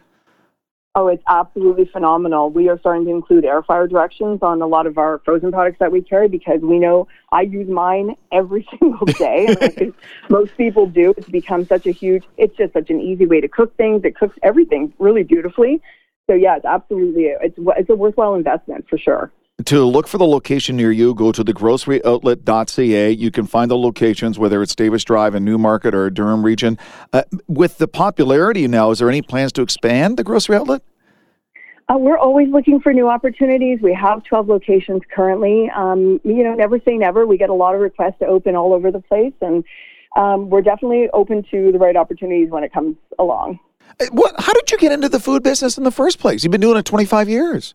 Oh, 0.94 1.08
it's 1.08 1.24
absolutely 1.26 1.86
phenomenal. 1.86 2.50
We 2.50 2.68
are 2.68 2.78
starting 2.78 3.06
to 3.06 3.12
include 3.12 3.46
air 3.46 3.64
fryer 3.64 3.88
directions 3.88 4.40
on 4.42 4.62
a 4.62 4.68
lot 4.68 4.88
of 4.88 4.98
our 4.98 5.22
frozen 5.24 5.50
products 5.50 5.80
that 5.80 5.90
we 5.90 6.02
carry 6.02 6.28
because 6.28 6.60
we 6.62 6.80
know 6.80 7.08
I 7.32 7.44
use 7.44 7.70
mine 7.70 8.18
every 8.34 8.68
single 8.80 9.06
day. 9.06 9.94
most 10.30 10.58
people 10.58 10.88
do. 10.88 11.14
It's 11.18 11.30
become 11.30 11.66
such 11.66 11.86
a 11.88 11.92
huge, 11.92 12.26
it's 12.38 12.58
just 12.58 12.74
such 12.74 12.90
an 12.90 13.00
easy 13.00 13.26
way 13.26 13.40
to 13.40 13.48
cook 13.48 13.76
things. 13.78 14.04
It 14.04 14.18
cooks 14.18 14.38
everything 14.44 14.94
really 15.00 15.24
beautifully. 15.24 15.82
So 16.30 16.34
yeah, 16.34 16.58
it's 16.58 16.66
absolutely, 16.66 17.28
it's, 17.42 17.58
it's 17.58 17.90
a 17.90 17.96
worthwhile 17.96 18.36
investment 18.36 18.90
for 18.90 18.98
sure. 18.98 19.32
To 19.66 19.84
look 19.84 20.08
for 20.08 20.18
the 20.18 20.26
location 20.26 20.78
near 20.78 20.92
you, 20.92 21.14
go 21.14 21.32
to 21.32 21.44
thegroceryoutlet.ca. 21.44 23.12
You 23.12 23.32
can 23.32 23.46
find 23.46 23.70
the 23.70 23.78
locations, 23.78 24.40
whether 24.40 24.62
it's 24.62 24.74
Davis 24.74 25.04
Drive 25.04 25.36
in 25.36 25.44
Newmarket 25.44 25.94
or 25.94 26.10
Durham 26.10 26.44
region. 26.44 26.78
Uh, 27.12 27.24
with 27.48 27.78
the 27.78 27.88
popularity 27.88 28.68
now, 28.68 28.92
is 28.92 29.00
there 29.00 29.10
any 29.10 29.22
plans 29.22 29.52
to 29.54 29.62
expand 29.62 30.18
the 30.18 30.24
grocery 30.24 30.56
outlet? 30.56 30.84
Uh, 31.90 31.98
we're 31.98 32.18
always 32.18 32.48
looking 32.50 32.80
for 32.80 32.94
new 32.94 33.10
opportunities. 33.10 33.80
We 33.82 33.94
have 33.94 34.24
12 34.24 34.48
locations 34.48 35.02
currently. 35.14 35.70
Um, 35.76 36.22
you 36.24 36.44
know, 36.44 36.54
never 36.54 36.80
say 36.80 36.96
never. 36.96 37.28
We 37.28 37.38
get 37.38 37.50
a 37.50 37.54
lot 37.54 37.76
of 37.76 37.82
requests 37.82 38.20
to 38.20 38.28
open 38.28 38.56
all 38.56 38.74
over 38.74 38.92
the 38.92 39.02
place, 39.02 39.34
and 39.42 39.66
um, 40.16 40.50
we're 40.50 40.62
definitely 40.62 41.10
open 41.14 41.44
to 41.52 41.72
the 41.74 41.78
right 41.78 41.98
opportunities 41.98 42.50
when 42.50 42.64
it 42.64 42.72
comes 42.72 42.96
along. 43.20 43.60
Uh, 44.00 44.06
what, 44.14 44.34
how 44.40 44.54
did 44.54 44.72
you 44.72 44.78
get 44.78 44.94
into 44.94 45.10
the 45.10 45.20
food 45.20 45.44
business 45.44 45.78
in 45.78 45.84
the 45.84 45.92
first 45.92 46.20
place? 46.20 46.44
You've 46.44 46.52
been 46.52 46.62
doing 46.62 46.78
it 46.78 46.86
25 46.86 47.28
years. 47.28 47.74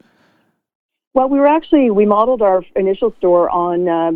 Well, 1.16 1.30
we 1.30 1.38
were 1.38 1.46
actually 1.46 1.90
we 1.90 2.04
modeled 2.04 2.42
our 2.42 2.62
initial 2.74 3.14
store 3.16 3.48
on 3.48 3.88
uh, 3.88 4.12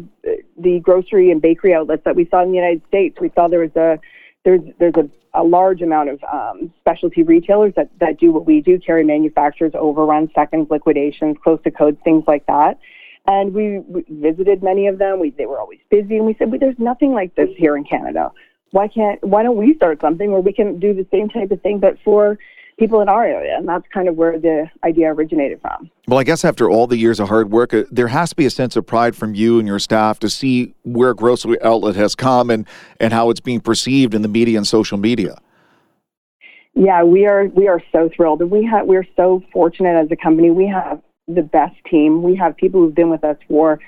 the 0.58 0.80
grocery 0.80 1.30
and 1.30 1.40
bakery 1.40 1.72
outlets 1.72 2.02
that 2.04 2.14
we 2.14 2.28
saw 2.28 2.42
in 2.42 2.50
the 2.50 2.56
United 2.56 2.82
States. 2.88 3.16
We 3.18 3.32
saw 3.34 3.48
there 3.48 3.60
was 3.60 3.74
a 3.74 3.98
there's 4.44 4.60
there's 4.78 4.92
a, 4.96 5.08
a 5.32 5.42
large 5.42 5.80
amount 5.80 6.10
of 6.10 6.22
um, 6.30 6.70
specialty 6.78 7.22
retailers 7.22 7.72
that, 7.76 7.88
that 8.00 8.20
do 8.20 8.32
what 8.32 8.44
we 8.44 8.60
do, 8.60 8.78
carry 8.78 9.02
manufacturers, 9.02 9.72
overrun 9.74 10.28
seconds, 10.34 10.66
liquidations, 10.70 11.38
close 11.42 11.58
to 11.64 11.70
codes, 11.70 11.96
things 12.04 12.24
like 12.26 12.44
that. 12.48 12.78
And 13.26 13.54
we, 13.54 13.78
we 13.78 14.04
visited 14.10 14.62
many 14.62 14.86
of 14.86 14.98
them. 14.98 15.20
We, 15.20 15.30
they 15.30 15.46
were 15.46 15.58
always 15.58 15.80
busy, 15.90 16.18
and 16.18 16.26
we 16.26 16.34
said, 16.38 16.50
well, 16.50 16.60
"There's 16.60 16.78
nothing 16.78 17.14
like 17.14 17.34
this 17.34 17.48
here 17.56 17.78
in 17.78 17.84
Canada. 17.84 18.30
Why 18.72 18.88
can't? 18.88 19.24
Why 19.24 19.42
don't 19.42 19.56
we 19.56 19.74
start 19.74 20.02
something 20.02 20.32
where 20.32 20.42
we 20.42 20.52
can 20.52 20.78
do 20.78 20.92
the 20.92 21.06
same 21.10 21.30
type 21.30 21.50
of 21.50 21.62
thing, 21.62 21.78
but 21.78 21.96
for 22.04 22.38
people 22.80 23.00
in 23.00 23.08
our 23.08 23.24
area?" 23.24 23.56
And 23.56 23.68
that's 23.68 23.86
kind 23.94 24.08
of 24.08 24.16
where 24.16 24.36
the 24.36 24.68
idea 24.82 25.12
originated 25.12 25.60
from. 25.60 25.88
Well, 26.08 26.18
I 26.18 26.24
guess 26.24 26.44
after 26.44 26.68
all 26.68 26.88
the 26.88 26.96
years 26.96 27.20
of 27.20 27.28
hard 27.28 27.52
work, 27.52 27.72
uh, 27.72 27.84
there 27.92 28.08
has 28.08 28.30
to 28.30 28.36
be 28.36 28.46
a 28.46 28.50
sense 28.50 28.74
of 28.74 28.84
pride 28.84 29.14
from 29.14 29.36
you 29.36 29.60
and 29.60 29.68
your 29.68 29.78
staff 29.78 30.18
to 30.20 30.28
see 30.28 30.74
where 30.82 31.14
Grocery 31.14 31.62
Outlet 31.62 31.94
has 31.94 32.16
come 32.16 32.50
and 32.50 32.66
and 32.98 33.12
how 33.12 33.30
it's 33.30 33.40
being 33.40 33.60
perceived 33.60 34.14
in 34.14 34.22
the 34.22 34.28
media 34.28 34.58
and 34.58 34.66
social 34.66 34.98
media. 34.98 35.36
Yeah, 36.74 37.04
we 37.04 37.26
are 37.26 37.46
we 37.46 37.68
are 37.68 37.82
so 37.92 38.10
thrilled, 38.14 38.40
and 38.40 38.50
we 38.50 38.64
have 38.64 38.86
we're 38.86 39.06
so 39.14 39.42
fortunate 39.52 39.96
as 39.96 40.08
a 40.10 40.16
company. 40.16 40.50
We 40.50 40.66
have 40.66 41.00
the 41.28 41.42
best 41.42 41.76
team. 41.88 42.22
We 42.22 42.34
have 42.36 42.56
people 42.56 42.80
who've 42.80 42.94
been 42.94 43.10
with 43.10 43.22
us 43.22 43.36
for 43.46 43.78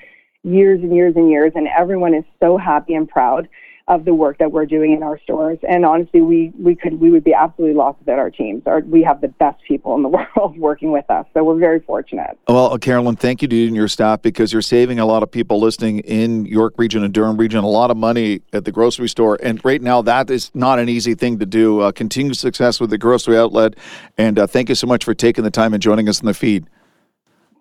years 0.43 0.81
and 0.81 0.93
years 0.95 1.15
and 1.15 1.29
years, 1.29 1.53
and 1.55 1.67
everyone 1.67 2.13
is 2.13 2.25
so 2.41 2.57
happy 2.57 2.93
and 2.93 3.09
proud 3.09 3.47
of 3.89 4.05
the 4.05 4.13
work 4.13 4.37
that 4.37 4.51
we're 4.51 4.65
doing 4.65 4.93
in 4.93 5.03
our 5.03 5.19
stores. 5.19 5.59
And 5.67 5.85
honestly, 5.85 6.21
we, 6.21 6.53
we 6.57 6.73
could 6.73 7.01
we 7.01 7.11
would 7.11 7.23
be 7.23 7.33
absolutely 7.33 7.75
lost 7.75 7.99
without 7.99 8.17
our 8.17 8.31
teams. 8.31 8.63
Our, 8.65 8.79
we 8.79 9.03
have 9.03 9.19
the 9.19 9.27
best 9.27 9.61
people 9.67 9.95
in 9.95 10.03
the 10.03 10.09
world 10.35 10.57
working 10.57 10.91
with 10.91 11.09
us, 11.09 11.25
so 11.33 11.43
we're 11.43 11.59
very 11.59 11.81
fortunate. 11.81 12.37
Well, 12.47 12.77
Carolyn, 12.77 13.17
thank 13.17 13.41
you 13.41 13.47
to 13.49 13.55
you 13.55 13.67
and 13.67 13.75
your 13.75 13.89
staff 13.89 14.21
because 14.21 14.53
you're 14.53 14.61
saving 14.61 14.99
a 14.99 15.05
lot 15.05 15.21
of 15.21 15.29
people 15.29 15.59
listening 15.59 15.99
in 15.99 16.45
York 16.45 16.75
Region 16.77 17.03
and 17.03 17.13
Durham 17.13 17.35
Region 17.35 17.63
a 17.63 17.67
lot 17.67 17.91
of 17.91 17.97
money 17.97 18.41
at 18.53 18.63
the 18.63 18.71
grocery 18.71 19.09
store. 19.09 19.37
And 19.43 19.63
right 19.65 19.81
now, 19.81 20.01
that 20.01 20.29
is 20.29 20.49
not 20.53 20.79
an 20.79 20.87
easy 20.87 21.13
thing 21.13 21.39
to 21.39 21.45
do. 21.45 21.81
Uh, 21.81 21.91
continued 21.91 22.37
success 22.37 22.79
with 22.79 22.89
the 22.89 22.97
grocery 22.97 23.37
outlet, 23.37 23.75
and 24.17 24.39
uh, 24.39 24.47
thank 24.47 24.69
you 24.69 24.75
so 24.75 24.87
much 24.87 25.03
for 25.03 25.13
taking 25.13 25.43
the 25.43 25.51
time 25.51 25.73
and 25.73 25.83
joining 25.83 26.07
us 26.07 26.21
in 26.21 26.25
the 26.25 26.33
feed. 26.33 26.67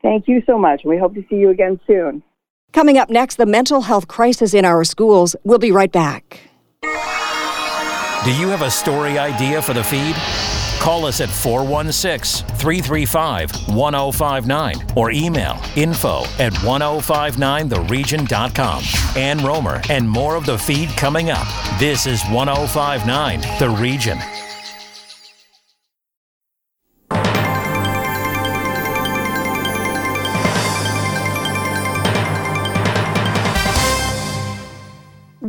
Thank 0.02 0.28
you 0.28 0.42
so 0.46 0.58
much. 0.58 0.82
We 0.85 0.98
hope 0.98 1.14
to 1.14 1.24
see 1.28 1.37
you 1.37 1.50
again 1.50 1.80
soon. 1.87 2.22
Coming 2.72 2.96
up 2.96 3.11
next, 3.11 3.37
the 3.37 3.46
mental 3.46 3.82
health 3.82 4.08
crisis 4.08 4.54
in 4.54 4.64
our 4.64 4.82
schools. 4.85 5.37
We'll 5.44 5.58
be 5.58 5.72
right 5.72 5.92
back. 5.92 6.40
Do 8.24 8.35
you 8.35 8.48
have 8.48 8.62
a 8.62 8.70
story 8.70 9.18
idea 9.18 9.61
for 9.61 9.74
the 9.74 9.85
feed? 9.85 10.16
Call 10.80 11.04
us 11.04 11.20
at 11.20 11.28
416 11.28 12.48
335 12.56 13.76
1059 13.76 14.76
or 14.96 15.11
email 15.12 15.61
info 15.76 16.22
at 16.38 16.54
1059theregion.com. 16.54 18.82
Ann 19.16 19.40
Rohmer 19.40 19.90
and 19.90 20.08
more 20.08 20.37
of 20.37 20.46
the 20.46 20.56
feed 20.58 20.88
coming 20.90 21.30
up. 21.30 21.46
This 21.78 22.06
is 22.06 22.22
1059 22.24 23.40
The 23.58 23.68
Region. 23.70 24.18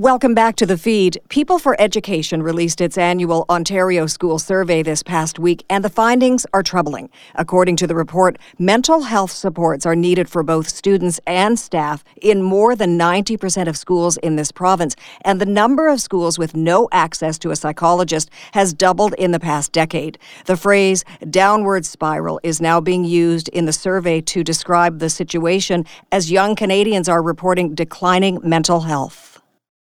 Welcome 0.03 0.33
back 0.33 0.57
to 0.57 0.65
the 0.65 0.77
feed. 0.77 1.17
People 1.29 1.59
for 1.59 1.79
Education 1.79 2.43
released 2.43 2.81
its 2.81 2.97
annual 2.97 3.45
Ontario 3.49 4.05
School 4.05 4.37
Survey 4.37 4.83
this 4.83 5.01
past 5.01 5.39
week, 5.39 5.63
and 5.69 5.81
the 5.81 5.89
findings 5.89 6.45
are 6.53 6.61
troubling. 6.61 7.09
According 7.35 7.77
to 7.77 7.87
the 7.87 7.95
report, 7.95 8.37
mental 8.59 9.03
health 9.03 9.31
supports 9.31 9.85
are 9.85 9.95
needed 9.95 10.27
for 10.27 10.43
both 10.43 10.67
students 10.67 11.21
and 11.25 11.57
staff 11.57 12.03
in 12.21 12.41
more 12.41 12.75
than 12.75 12.99
90% 12.99 13.69
of 13.69 13.77
schools 13.77 14.17
in 14.17 14.35
this 14.35 14.51
province, 14.51 14.97
and 15.21 15.39
the 15.39 15.45
number 15.45 15.87
of 15.87 16.01
schools 16.01 16.37
with 16.37 16.53
no 16.53 16.89
access 16.91 17.39
to 17.39 17.51
a 17.51 17.55
psychologist 17.55 18.29
has 18.51 18.73
doubled 18.73 19.13
in 19.13 19.31
the 19.31 19.39
past 19.39 19.71
decade. 19.71 20.17
The 20.47 20.57
phrase 20.57 21.05
downward 21.29 21.85
spiral 21.85 22.41
is 22.43 22.59
now 22.59 22.81
being 22.81 23.05
used 23.05 23.47
in 23.47 23.67
the 23.67 23.71
survey 23.71 24.19
to 24.19 24.43
describe 24.43 24.99
the 24.99 25.09
situation 25.09 25.85
as 26.11 26.29
young 26.29 26.57
Canadians 26.57 27.07
are 27.07 27.23
reporting 27.23 27.73
declining 27.73 28.41
mental 28.43 28.81
health. 28.81 29.32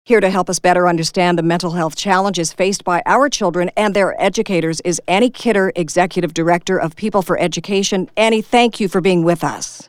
Here 0.05 0.19
to 0.19 0.29
help 0.29 0.49
us 0.49 0.59
better 0.59 0.89
understand 0.89 1.37
the 1.37 1.43
mental 1.43 1.71
health 1.71 1.95
challenges 1.95 2.51
faced 2.51 2.83
by 2.83 3.01
our 3.05 3.29
children 3.29 3.71
and 3.77 3.93
their 3.93 4.21
educators 4.21 4.81
is 4.81 5.01
Annie 5.07 5.29
Kidder, 5.29 5.71
Executive 5.77 6.33
Director 6.33 6.77
of 6.77 6.97
People 6.97 7.21
for 7.21 7.39
Education. 7.39 8.09
Annie, 8.17 8.41
thank 8.41 8.81
you 8.81 8.89
for 8.89 8.99
being 8.99 9.23
with 9.23 9.45
us. 9.45 9.87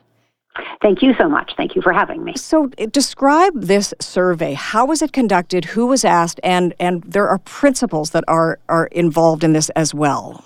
Thank 0.80 1.02
you 1.02 1.14
so 1.18 1.28
much. 1.28 1.54
Thank 1.56 1.74
you 1.74 1.82
for 1.82 1.92
having 1.92 2.22
me. 2.22 2.34
So, 2.36 2.70
eh, 2.78 2.86
describe 2.92 3.60
this 3.60 3.92
survey. 4.00 4.52
How 4.54 4.86
was 4.86 5.02
it 5.02 5.12
conducted? 5.12 5.64
Who 5.64 5.88
was 5.88 6.04
asked? 6.04 6.38
And 6.44 6.74
and 6.78 7.02
there 7.02 7.28
are 7.28 7.38
principals 7.38 8.10
that 8.10 8.22
are 8.28 8.60
are 8.68 8.86
involved 8.92 9.42
in 9.42 9.52
this 9.52 9.68
as 9.70 9.92
well. 9.92 10.44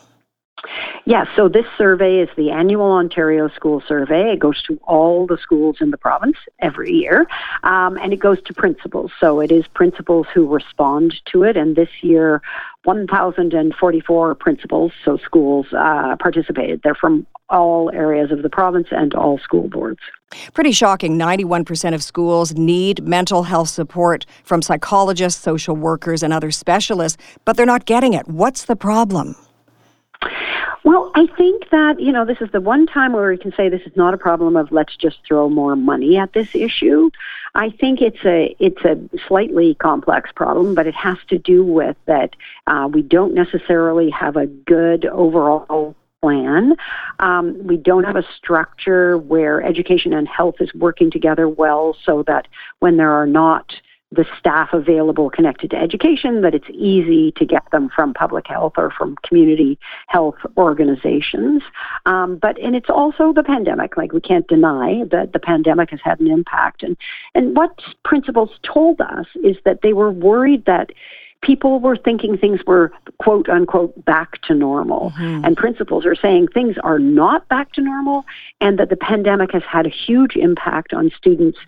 Yes, 1.05 1.27
yeah, 1.31 1.37
so 1.37 1.49
this 1.49 1.64
survey 1.77 2.21
is 2.21 2.29
the 2.37 2.51
annual 2.51 2.92
Ontario 2.92 3.49
School 3.49 3.83
Survey. 3.87 4.33
It 4.33 4.40
goes 4.40 4.62
to 4.64 4.79
all 4.85 5.27
the 5.27 5.38
schools 5.38 5.77
in 5.81 5.90
the 5.90 5.97
province 5.97 6.37
every 6.59 6.92
year, 6.92 7.27
um, 7.62 7.97
and 7.99 8.12
it 8.12 8.18
goes 8.18 8.42
to 8.42 8.55
principals. 8.55 9.12
So 9.21 9.40
it 9.40 9.53
is 9.53 9.66
principals 9.68 10.27
who 10.35 10.47
respond 10.47 11.14
to 11.33 11.44
it, 11.44 11.57
and 11.57 11.77
this 11.77 11.88
year, 12.03 12.42
1,044 12.85 14.35
principals, 14.35 14.92
so 15.05 15.16
schools, 15.18 15.66
uh, 15.73 16.16
participated. 16.16 16.81
They're 16.83 16.94
from 16.94 17.27
all 17.51 17.90
areas 17.92 18.31
of 18.31 18.42
the 18.42 18.51
province 18.51 18.88
and 18.90 19.14
all 19.14 19.38
school 19.38 19.68
boards. 19.68 20.01
Pretty 20.53 20.73
shocking. 20.73 21.18
91% 21.18 21.94
of 21.94 22.03
schools 22.03 22.55
need 22.55 23.03
mental 23.03 23.44
health 23.44 23.71
support 23.71 24.27
from 24.44 24.61
psychologists, 24.61 25.40
social 25.42 25.75
workers, 25.75 26.23
and 26.23 26.33
other 26.33 26.51
specialists, 26.51 27.16
but 27.44 27.57
they're 27.57 27.64
not 27.64 27.87
getting 27.87 28.12
it. 28.12 28.29
What's 28.29 28.66
the 28.66 28.77
problem? 28.77 29.37
Well, 30.85 31.11
I 31.14 31.26
think 31.26 31.68
that, 31.70 32.00
you 32.00 32.12
know, 32.12 32.24
this 32.24 32.38
is 32.40 32.50
the 32.50 32.61
one 32.61 32.87
time 32.87 33.12
where 33.12 33.28
we 33.31 33.37
can 33.37 33.52
say 33.52 33.68
this 33.68 33.83
is 33.83 33.96
not 33.96 34.14
a 34.14 34.18
problem 34.18 34.57
of 34.57 34.72
let's 34.72 34.96
just 34.96 35.18
throw 35.26 35.48
more 35.48 35.76
money 35.76 36.16
at 36.16 36.33
this 36.33 36.54
issue. 36.54 37.11
I 37.54 37.70
think 37.70 38.00
it's 38.00 38.24
a 38.24 38.54
it's 38.59 38.83
a 38.85 38.98
slightly 39.26 39.74
complex 39.74 40.31
problem, 40.33 40.74
but 40.74 40.87
it 40.87 40.94
has 40.94 41.18
to 41.28 41.38
do 41.38 41.64
with 41.64 41.96
that 42.07 42.35
uh, 42.66 42.88
we 42.92 43.02
don't 43.02 43.35
necessarily 43.35 44.11
have 44.11 44.37
a 44.37 44.46
good 44.46 45.04
overall 45.07 45.94
plan. 46.20 46.74
Um, 47.18 47.66
we 47.66 47.76
don't 47.76 48.04
have 48.04 48.16
a 48.16 48.24
structure 48.37 49.18
where 49.18 49.62
education 49.62 50.12
and 50.12 50.26
health 50.26 50.57
is 50.61 50.72
working 50.74 51.11
together 51.11 51.48
well 51.48 51.96
so 52.04 52.22
that 52.26 52.48
when 52.81 52.96
there 52.96 53.12
are 53.12 53.26
not 53.26 53.72
the 54.11 54.25
staff 54.38 54.71
available 54.73 55.29
connected 55.29 55.71
to 55.71 55.77
education, 55.77 56.40
that 56.40 56.55
it's 56.55 56.68
easy 56.71 57.33
to 57.33 57.44
get 57.44 57.71
them 57.73 57.90
from 57.94 58.14
public 58.14 58.47
health 58.47 58.73
or 58.77 58.90
from 58.90 59.16
community 59.23 59.79
health 60.07 60.37
organizations. 60.57 61.62
Um, 62.07 62.37
but 62.37 62.59
and 62.59 62.75
it's 62.75 62.88
also 62.88 63.33
the 63.33 63.42
pandemic. 63.42 63.97
Like 63.97 64.12
we 64.12 64.21
can't 64.21 64.47
deny 64.49 65.05
that 65.11 65.33
the 65.35 65.38
pandemic 65.38 65.90
has 65.90 66.01
had 66.03 66.21
an 66.21 66.29
impact. 66.29 66.83
And 66.83 66.97
and 67.35 67.55
what 67.55 67.81
principals 68.03 68.51
told 68.62 69.01
us 69.01 69.27
is 69.44 69.57
that 69.64 69.83
they 69.83 69.92
were 69.92 70.11
worried 70.11 70.64
that 70.64 70.90
people 71.42 71.79
were 71.79 71.97
thinking 71.97 72.37
things 72.37 72.61
were 72.66 72.90
quote 73.18 73.49
unquote 73.49 74.05
back 74.05 74.40
to 74.42 74.55
normal. 74.55 75.11
Mm-hmm. 75.11 75.44
And 75.44 75.57
principals 75.57 76.05
are 76.07 76.14
saying 76.14 76.49
things 76.49 76.77
are 76.83 76.99
not 76.99 77.47
back 77.49 77.73
to 77.75 77.83
normal 77.83 78.25
and 78.61 78.79
that 78.79 78.88
the 78.88 78.97
pandemic 78.97 79.53
has 79.53 79.62
had 79.62 79.87
a 79.87 79.90
huge 79.90 80.35
impact 80.35 80.92
on 80.92 81.11
students 81.16 81.59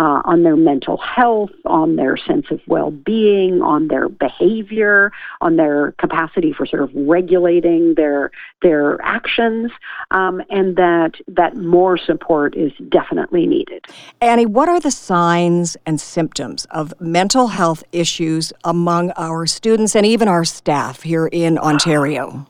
uh, 0.00 0.22
on 0.24 0.44
their 0.44 0.56
mental 0.56 0.96
health, 0.96 1.50
on 1.66 1.96
their 1.96 2.16
sense 2.16 2.46
of 2.50 2.58
well 2.66 2.90
being, 2.90 3.60
on 3.60 3.88
their 3.88 4.08
behavior, 4.08 5.12
on 5.42 5.56
their 5.56 5.92
capacity 5.98 6.54
for 6.54 6.64
sort 6.64 6.82
of 6.82 6.90
regulating 6.94 7.94
their 7.96 8.30
their 8.62 8.98
actions, 9.02 9.70
um, 10.10 10.40
and 10.48 10.76
that 10.76 11.12
that 11.28 11.54
more 11.54 11.98
support 11.98 12.56
is 12.56 12.72
definitely 12.88 13.46
needed. 13.46 13.84
Annie, 14.22 14.46
what 14.46 14.70
are 14.70 14.80
the 14.80 14.90
signs 14.90 15.76
and 15.84 16.00
symptoms 16.00 16.64
of 16.70 16.98
mental 16.98 17.48
health 17.48 17.84
issues 17.92 18.54
among 18.64 19.10
our 19.18 19.46
students 19.46 19.94
and 19.94 20.06
even 20.06 20.28
our 20.28 20.46
staff 20.46 21.02
here 21.02 21.26
in 21.26 21.58
Ontario? 21.58 22.46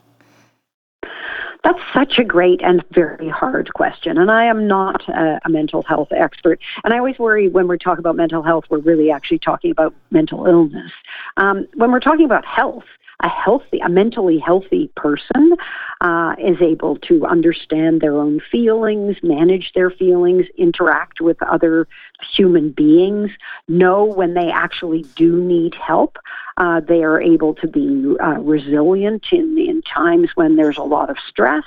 That's 1.63 1.79
such 1.93 2.19
a 2.19 2.25
great 2.25 2.63
and 2.63 2.83
very 2.91 3.29
hard 3.29 3.73
question. 3.75 4.17
And 4.17 4.31
I 4.31 4.45
am 4.47 4.67
not 4.67 5.07
a, 5.09 5.41
a, 5.45 5.49
mental 5.51 5.83
health 5.83 6.09
expert. 6.11 6.59
And 6.85 6.95
I 6.95 6.99
always 6.99 7.19
worry 7.19 7.49
when 7.49 7.69
we 7.69 7.77
talk 7.77 7.99
about 7.99 8.17
mental 8.17 8.43
health, 8.43 8.65
we're 8.71 8.79
really 8.79 9.11
actually 9.11 9.41
talking 9.41 9.71
about 9.71 9.95
mental 10.11 10.47
illness. 10.47 10.93
Um, 11.37 11.67
when 11.75 11.93
we're 11.93 12.01
talking 12.01 12.25
about 12.25 12.47
health, 12.47 12.85
a 13.21 13.29
healthy, 13.29 13.79
a 13.81 13.89
mentally 13.89 14.39
healthy 14.39 14.91
person 14.97 15.55
uh, 16.01 16.35
is 16.39 16.57
able 16.61 16.97
to 16.97 17.25
understand 17.27 18.01
their 18.01 18.17
own 18.17 18.41
feelings, 18.51 19.17
manage 19.23 19.73
their 19.75 19.91
feelings, 19.91 20.47
interact 20.57 21.21
with 21.21 21.43
other 21.43 21.87
human 22.35 22.71
beings, 22.71 23.31
know 23.69 24.05
when 24.05 24.35
they 24.35 24.51
actually 24.51 25.03
do 25.17 25.37
need 25.43 25.75
help. 25.75 26.17
Uh, 26.57 26.81
they 26.81 27.03
are 27.03 27.21
able 27.21 27.55
to 27.55 27.67
be 27.67 28.15
uh, 28.23 28.39
resilient 28.41 29.25
in, 29.33 29.57
in 29.59 29.83
times 29.83 30.31
when 30.35 30.57
there's 30.57 30.79
a 30.79 30.83
lot 30.83 31.11
of 31.11 31.17
stress, 31.29 31.65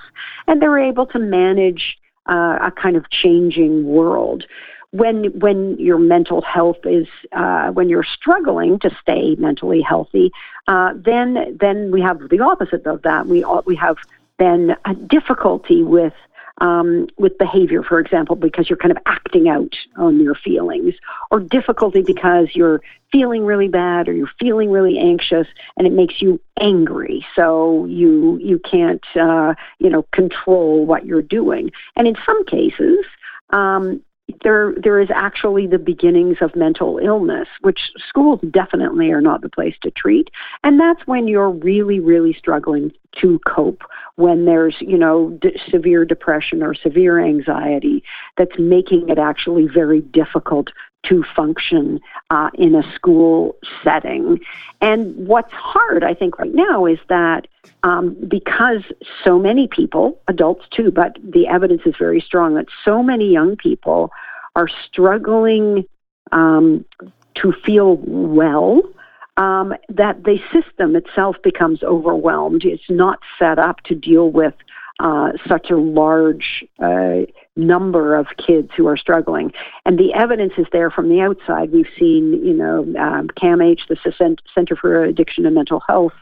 and 0.48 0.62
they're 0.62 0.80
able 0.80 1.06
to 1.06 1.20
manage 1.20 1.98
uh, 2.30 2.58
a 2.62 2.72
kind 2.72 2.96
of 2.96 3.10
changing 3.10 3.86
world 3.86 4.46
when 4.94 5.26
when 5.40 5.76
your 5.80 5.98
mental 5.98 6.42
health 6.42 6.78
is 6.86 7.08
uh, 7.32 7.72
when 7.72 7.90
you're 7.90 8.06
struggling 8.06 8.78
to 8.80 8.96
stay 9.02 9.36
mentally 9.40 9.82
healthy, 9.82 10.32
uh, 10.68 10.94
then 10.96 11.58
then 11.60 11.92
we 11.92 12.00
have 12.00 12.30
the 12.30 12.40
opposite 12.40 12.86
of 12.86 13.02
that. 13.02 13.26
We 13.26 13.44
we 13.66 13.76
have 13.76 13.98
then 14.38 14.76
a 14.86 14.94
difficulty 14.94 15.82
with 15.82 16.14
um, 16.60 17.08
with 17.18 17.40
behavior, 17.40 17.82
for 17.82 18.00
example, 18.00 18.36
because 18.36 18.70
you're 18.70 18.78
kind 18.78 18.92
of 18.92 19.00
acting 19.08 19.50
out 19.50 19.74
on 19.98 20.20
your 20.20 20.36
feelings, 20.36 20.94
or 21.32 21.40
difficulty 21.40 22.04
because 22.04 22.50
you're 22.54 22.80
feeling 23.12 23.46
really 23.46 23.70
bad 23.70 24.08
or 24.08 24.14
you're 24.14 24.32
feeling 24.40 24.70
really 24.70 25.00
anxious, 25.00 25.48
and 25.76 25.88
it 25.88 25.94
makes 25.94 26.22
you 26.22 26.40
angry. 26.60 27.26
So 27.36 27.88
you 27.88 28.38
you 28.38 28.60
can't 28.60 29.04
uh, 29.20 29.56
you 29.80 29.90
know 29.90 30.04
control 30.12 30.86
what 30.86 31.04
you're 31.04 31.24
doing, 31.24 31.72
and 31.96 32.08
in 32.08 32.16
some 32.28 32.46
cases. 32.46 33.04
Um, 33.50 34.02
there 34.44 34.74
there 34.82 35.00
is 35.00 35.10
actually 35.14 35.68
the 35.68 35.78
beginnings 35.78 36.38
of 36.42 36.56
mental 36.56 36.98
illness, 36.98 37.48
which 37.62 37.92
schools 38.08 38.40
definitely 38.52 39.12
are 39.12 39.22
not 39.22 39.42
the 39.42 39.50
place 39.50 39.76
to 39.82 39.92
treat. 39.92 40.30
And 40.64 40.80
that's 40.80 41.06
when 41.06 41.28
you're 41.28 41.50
really, 41.50 42.00
really 42.00 42.34
struggling 42.34 42.92
to 43.22 43.40
cope. 43.46 43.82
When 44.16 44.46
there's 44.46 44.76
you 44.80 44.98
know 44.98 45.38
d- 45.42 45.60
severe 45.70 46.06
depression 46.06 46.64
or 46.64 46.74
severe 46.74 47.20
anxiety 47.20 48.04
that's 48.38 48.58
making 48.58 49.10
it 49.10 49.18
actually 49.18 49.68
very 49.68 50.02
difficult 50.02 50.70
to 51.04 51.24
function 51.36 52.00
uh, 52.30 52.50
in 52.54 52.76
a 52.76 52.84
school 52.96 53.56
setting. 53.84 54.40
And 54.82 55.16
what's 55.28 55.52
hard, 55.52 56.04
I 56.04 56.14
think, 56.14 56.40
right 56.40 56.54
now 56.54 56.86
is 56.86 57.00
that 57.10 57.48
um, 57.84 58.16
because 58.28 58.84
so 59.24 59.38
many 59.38 59.68
people, 59.68 60.20
adults 60.28 60.66
too, 60.72 60.92
but 60.92 61.18
the 61.24 61.48
evidence 61.48 61.82
is 61.86 61.96
very 61.98 62.22
strong 62.22 62.56
that 62.56 62.68
so 62.84 63.04
many 63.04 63.32
young 63.32 63.56
people 63.56 64.12
are 64.56 64.70
struggling 64.86 65.86
um, 66.32 66.86
to 67.36 67.54
feel 67.66 67.98
well. 67.98 68.82
Um, 69.36 69.74
that 69.90 70.26
the 70.26 70.38
system 70.54 70.96
itself 70.96 71.38
becomes 71.44 71.82
overwhelmed. 71.82 72.66
It's 72.66 72.88
not 72.88 73.18
set 73.40 73.58
up 73.58 73.82
to 73.86 73.96
deal 73.96 74.30
with 74.30 74.54
uh, 75.00 75.32
such 75.48 75.72
a 75.72 75.76
large 75.76 76.64
uh, 76.78 77.22
number 77.56 78.16
of 78.16 78.28
kids 78.38 78.70
who 78.76 78.88
are 78.88 78.98
struggling. 78.98 79.52
And 79.86 79.98
the 79.98 80.14
evidence 80.14 80.54
is 80.58 80.66
there 80.72 80.90
from 80.90 81.10
the 81.10 81.22
outside. 81.22 81.72
We've 81.72 81.88
seen, 81.98 82.44
you 82.44 82.54
know, 82.54 82.80
um, 83.00 83.30
CAMH, 83.30 83.88
the 83.88 84.42
Center 84.54 84.76
for 84.76 85.04
Addiction 85.04 85.46
and 85.46 85.56
Mental 85.56 85.82
Health, 85.88 86.14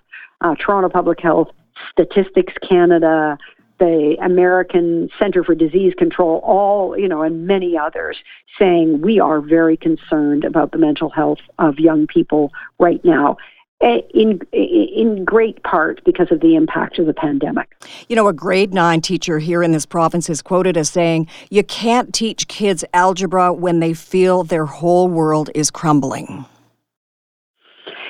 uh, 0.41 0.55
Toronto 0.55 0.89
Public 0.89 1.21
Health, 1.21 1.49
Statistics 1.91 2.53
Canada, 2.67 3.37
the 3.79 4.15
American 4.21 5.09
Center 5.17 5.43
for 5.43 5.55
Disease 5.55 5.93
Control, 5.97 6.39
all, 6.43 6.97
you 6.97 7.07
know, 7.07 7.23
and 7.23 7.47
many 7.47 7.77
others 7.77 8.17
saying 8.59 9.01
we 9.01 9.19
are 9.19 9.41
very 9.41 9.75
concerned 9.75 10.43
about 10.43 10.71
the 10.71 10.77
mental 10.77 11.09
health 11.09 11.39
of 11.57 11.79
young 11.79 12.05
people 12.05 12.51
right 12.77 13.03
now 13.03 13.37
in 13.81 14.39
in 14.51 15.25
great 15.25 15.61
part 15.63 16.03
because 16.03 16.31
of 16.31 16.39
the 16.39 16.55
impact 16.55 16.99
of 16.99 17.05
the 17.05 17.13
pandemic. 17.13 17.69
You 18.09 18.15
know, 18.15 18.27
a 18.27 18.33
grade 18.33 18.73
9 18.73 19.01
teacher 19.01 19.39
here 19.39 19.63
in 19.63 19.71
this 19.71 19.85
province 19.85 20.29
is 20.29 20.41
quoted 20.41 20.77
as 20.77 20.89
saying, 20.89 21.27
"You 21.49 21.63
can't 21.63 22.13
teach 22.13 22.47
kids 22.47 22.85
algebra 22.93 23.53
when 23.53 23.79
they 23.79 23.93
feel 23.93 24.43
their 24.43 24.65
whole 24.65 25.07
world 25.07 25.49
is 25.55 25.71
crumbling." 25.71 26.45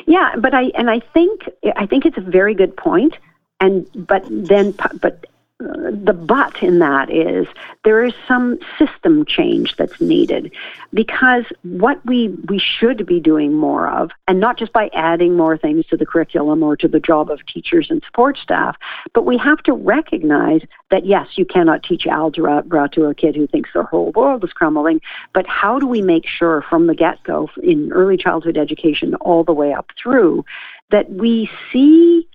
Yeah, 0.08 0.36
but 0.38 0.54
I 0.54 0.72
and 0.76 0.90
I 0.90 1.00
think 1.14 1.50
I 1.76 1.86
think 1.86 2.06
it's 2.06 2.18
a 2.18 2.22
very 2.22 2.54
good 2.54 2.76
point 2.76 3.18
and 3.62 3.88
but 4.08 4.26
then 4.30 4.74
but 5.00 5.26
the 5.62 6.14
but 6.14 6.62
in 6.64 6.80
that 6.80 7.12
is 7.12 7.46
there 7.84 8.04
is 8.04 8.14
some 8.28 8.58
system 8.80 9.26
change 9.26 9.76
that's 9.76 10.02
needed 10.02 10.52
because 10.94 11.46
what 11.62 12.04
we 12.06 12.30
we 12.50 12.58
should 12.58 13.06
be 13.06 13.20
doing 13.20 13.54
more 13.54 13.88
of 13.88 14.10
and 14.28 14.40
not 14.40 14.58
just 14.58 14.74
by 14.74 14.90
adding 14.94 15.38
more 15.38 15.58
things 15.58 15.86
to 15.86 15.96
the 15.96 16.06
curriculum 16.06 16.64
or 16.64 16.76
to 16.76 16.88
the 16.88 17.00
job 17.00 17.30
of 17.30 17.46
teachers 17.46 17.88
and 17.92 18.02
support 18.04 18.38
staff 18.38 18.76
but 19.14 19.26
we 19.26 19.38
have 19.38 19.60
to 19.60 19.74
recognize 19.74 20.62
that 20.90 21.06
yes 21.06 21.28
you 21.36 21.46
cannot 21.46 21.84
teach 21.84 22.08
algebra 22.08 22.64
uh, 22.72 22.88
to 22.88 23.06
a 23.06 23.14
kid 23.14 23.36
who 23.36 23.46
thinks 23.46 23.70
their 23.74 23.84
whole 23.84 24.12
world 24.16 24.44
is 24.44 24.54
crumbling 24.54 25.00
but 25.34 25.46
how 25.46 25.78
do 25.78 25.86
we 25.86 26.02
make 26.02 26.26
sure 26.26 26.64
from 26.70 26.88
the 26.88 26.96
get-go 26.96 27.48
in 27.62 27.92
early 27.92 28.18
childhood 28.18 28.58
education 28.58 29.14
all 29.16 29.44
the 29.44 29.54
way 29.54 29.74
up 29.74 29.88
through 30.02 30.44
that 30.90 31.10
we 31.12 31.50
see 31.72 32.28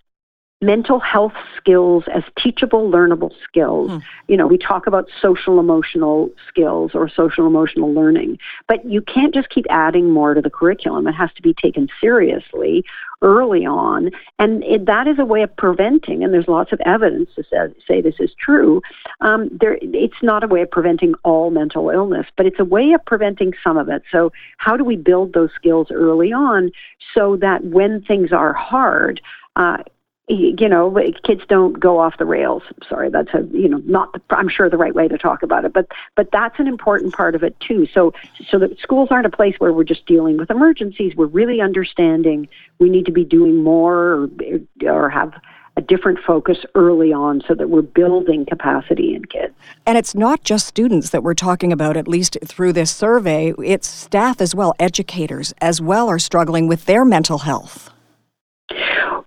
mental 0.62 0.98
health 0.98 1.34
skills 1.56 2.04
as 2.14 2.22
teachable, 2.38 2.90
learnable 2.90 3.30
skills. 3.46 3.90
Hmm. 3.90 3.98
You 4.28 4.38
know, 4.38 4.46
we 4.46 4.56
talk 4.56 4.86
about 4.86 5.08
social 5.20 5.60
emotional 5.60 6.30
skills 6.48 6.92
or 6.94 7.10
social 7.10 7.46
emotional 7.46 7.92
learning, 7.92 8.38
but 8.66 8.84
you 8.88 9.02
can't 9.02 9.34
just 9.34 9.50
keep 9.50 9.66
adding 9.68 10.10
more 10.10 10.32
to 10.32 10.40
the 10.40 10.48
curriculum. 10.48 11.06
It 11.06 11.12
has 11.12 11.30
to 11.34 11.42
be 11.42 11.52
taken 11.52 11.88
seriously 12.00 12.84
early 13.22 13.66
on, 13.66 14.10
and 14.38 14.62
it, 14.64 14.86
that 14.86 15.06
is 15.06 15.18
a 15.18 15.24
way 15.24 15.42
of 15.42 15.54
preventing. 15.56 16.24
And 16.24 16.32
there's 16.32 16.48
lots 16.48 16.72
of 16.72 16.80
evidence 16.86 17.30
to 17.36 17.44
say, 17.44 17.74
say 17.86 18.00
this 18.00 18.16
is 18.18 18.30
true. 18.38 18.80
Um, 19.20 19.50
there, 19.60 19.78
it's 19.82 20.22
not 20.22 20.42
a 20.42 20.46
way 20.46 20.62
of 20.62 20.70
preventing 20.70 21.14
all 21.22 21.50
mental 21.50 21.90
illness, 21.90 22.26
but 22.34 22.46
it's 22.46 22.58
a 22.58 22.64
way 22.64 22.92
of 22.92 23.04
preventing 23.04 23.52
some 23.62 23.76
of 23.76 23.90
it. 23.90 24.02
So, 24.10 24.32
how 24.56 24.76
do 24.78 24.84
we 24.84 24.96
build 24.96 25.34
those 25.34 25.50
skills 25.54 25.88
early 25.90 26.32
on 26.32 26.70
so 27.14 27.36
that 27.36 27.62
when 27.64 28.02
things 28.02 28.32
are 28.32 28.54
hard, 28.54 29.20
uh, 29.56 29.78
you 30.28 30.68
know 30.68 30.94
kids 31.22 31.42
don't 31.48 31.78
go 31.78 32.00
off 32.00 32.18
the 32.18 32.24
rails 32.24 32.62
sorry 32.88 33.08
that's 33.10 33.32
a 33.32 33.46
you 33.52 33.68
know 33.68 33.80
not 33.84 34.12
the, 34.12 34.20
i'm 34.30 34.48
sure 34.48 34.68
the 34.68 34.76
right 34.76 34.94
way 34.94 35.06
to 35.06 35.16
talk 35.16 35.42
about 35.42 35.64
it 35.64 35.72
but 35.72 35.86
but 36.16 36.28
that's 36.32 36.58
an 36.58 36.66
important 36.66 37.14
part 37.14 37.34
of 37.36 37.44
it 37.44 37.58
too 37.60 37.86
so 37.92 38.12
so 38.48 38.58
that 38.58 38.76
schools 38.80 39.08
aren't 39.10 39.26
a 39.26 39.30
place 39.30 39.54
where 39.58 39.72
we're 39.72 39.84
just 39.84 40.04
dealing 40.06 40.36
with 40.36 40.50
emergencies 40.50 41.14
we're 41.14 41.26
really 41.26 41.60
understanding 41.60 42.48
we 42.80 42.88
need 42.88 43.06
to 43.06 43.12
be 43.12 43.24
doing 43.24 43.62
more 43.62 43.96
or, 43.96 44.28
or 44.88 45.08
have 45.08 45.32
a 45.76 45.82
different 45.82 46.18
focus 46.26 46.58
early 46.74 47.12
on 47.12 47.42
so 47.46 47.54
that 47.54 47.68
we're 47.68 47.82
building 47.82 48.46
capacity 48.46 49.14
in 49.14 49.26
kids. 49.26 49.52
And 49.84 49.98
it's 49.98 50.14
not 50.14 50.42
just 50.42 50.66
students 50.66 51.10
that 51.10 51.22
we're 51.22 51.34
talking 51.34 51.70
about, 51.70 51.98
at 51.98 52.08
least 52.08 52.38
through 52.42 52.72
this 52.72 52.90
survey, 52.90 53.52
it's 53.62 53.86
staff 53.86 54.40
as 54.40 54.54
well, 54.54 54.72
educators 54.80 55.52
as 55.60 55.78
well 55.78 56.08
are 56.08 56.18
struggling 56.18 56.66
with 56.66 56.86
their 56.86 57.04
mental 57.04 57.38
health. 57.38 57.90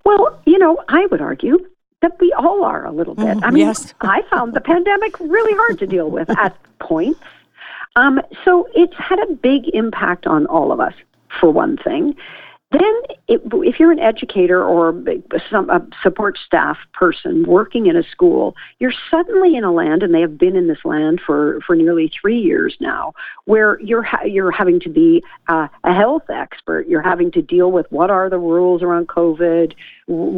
Well, 0.06 0.42
you 0.46 0.58
know, 0.58 0.84
I 0.88 1.06
would 1.08 1.22
argue 1.22 1.66
that 2.02 2.20
we 2.20 2.32
all 2.34 2.64
are 2.64 2.86
a 2.86 2.92
little 2.92 3.16
bit. 3.16 3.38
Mm, 3.38 3.44
I 3.44 3.52
mean, 3.52 3.68
yes. 3.68 3.94
I 4.02 4.22
found 4.30 4.54
the 4.54 4.62
pandemic 4.62 5.20
really 5.20 5.54
hard 5.54 5.80
to 5.80 5.88
deal 5.88 6.10
with 6.10 6.30
at 6.30 6.56
points. 6.80 7.20
Um, 7.96 8.22
so 8.46 8.70
it's 8.74 8.96
had 8.96 9.20
a 9.20 9.34
big 9.34 9.68
impact 9.74 10.26
on 10.26 10.46
all 10.46 10.72
of 10.72 10.80
us, 10.80 10.94
for 11.40 11.52
one 11.52 11.78
thing. 11.78 12.16
Then, 12.72 13.02
it, 13.28 13.42
if 13.46 13.80
you're 13.80 13.92
an 13.92 14.00
educator 14.00 14.64
or 14.64 14.94
some 15.50 15.72
a 15.72 15.86
support 16.04 16.38
staff 16.46 16.78
person 16.94 17.44
working 17.48 17.88
in 17.88 17.96
a 17.96 18.04
school, 18.04 18.56
you're 18.78 18.94
suddenly 19.10 19.56
in 19.56 19.64
a 19.64 19.72
land, 19.72 20.04
and 20.04 20.14
they 20.14 20.22
have 20.22 20.38
been 20.38 20.56
in 20.56 20.68
this 20.68 20.86
land 20.86 21.20
for, 21.26 21.62
for 21.66 21.76
nearly 21.76 22.12
three 22.22 22.40
years 22.40 22.78
now, 22.80 23.14
where 23.46 23.80
you're 23.82 24.04
ha- 24.04 24.24
you're 24.24 24.52
having 24.52 24.80
to 24.82 24.90
be 24.90 25.24
uh, 25.48 25.68
a 25.84 25.94
health 25.94 26.30
expert. 26.30 26.88
You're 26.88 27.02
having 27.02 27.32
to 27.32 27.42
deal 27.42 27.72
with 27.72 27.92
what 27.92 28.12
are 28.12 28.30
the 28.30 28.38
rules 28.38 28.84
around 28.84 29.08
COVID, 29.08 29.74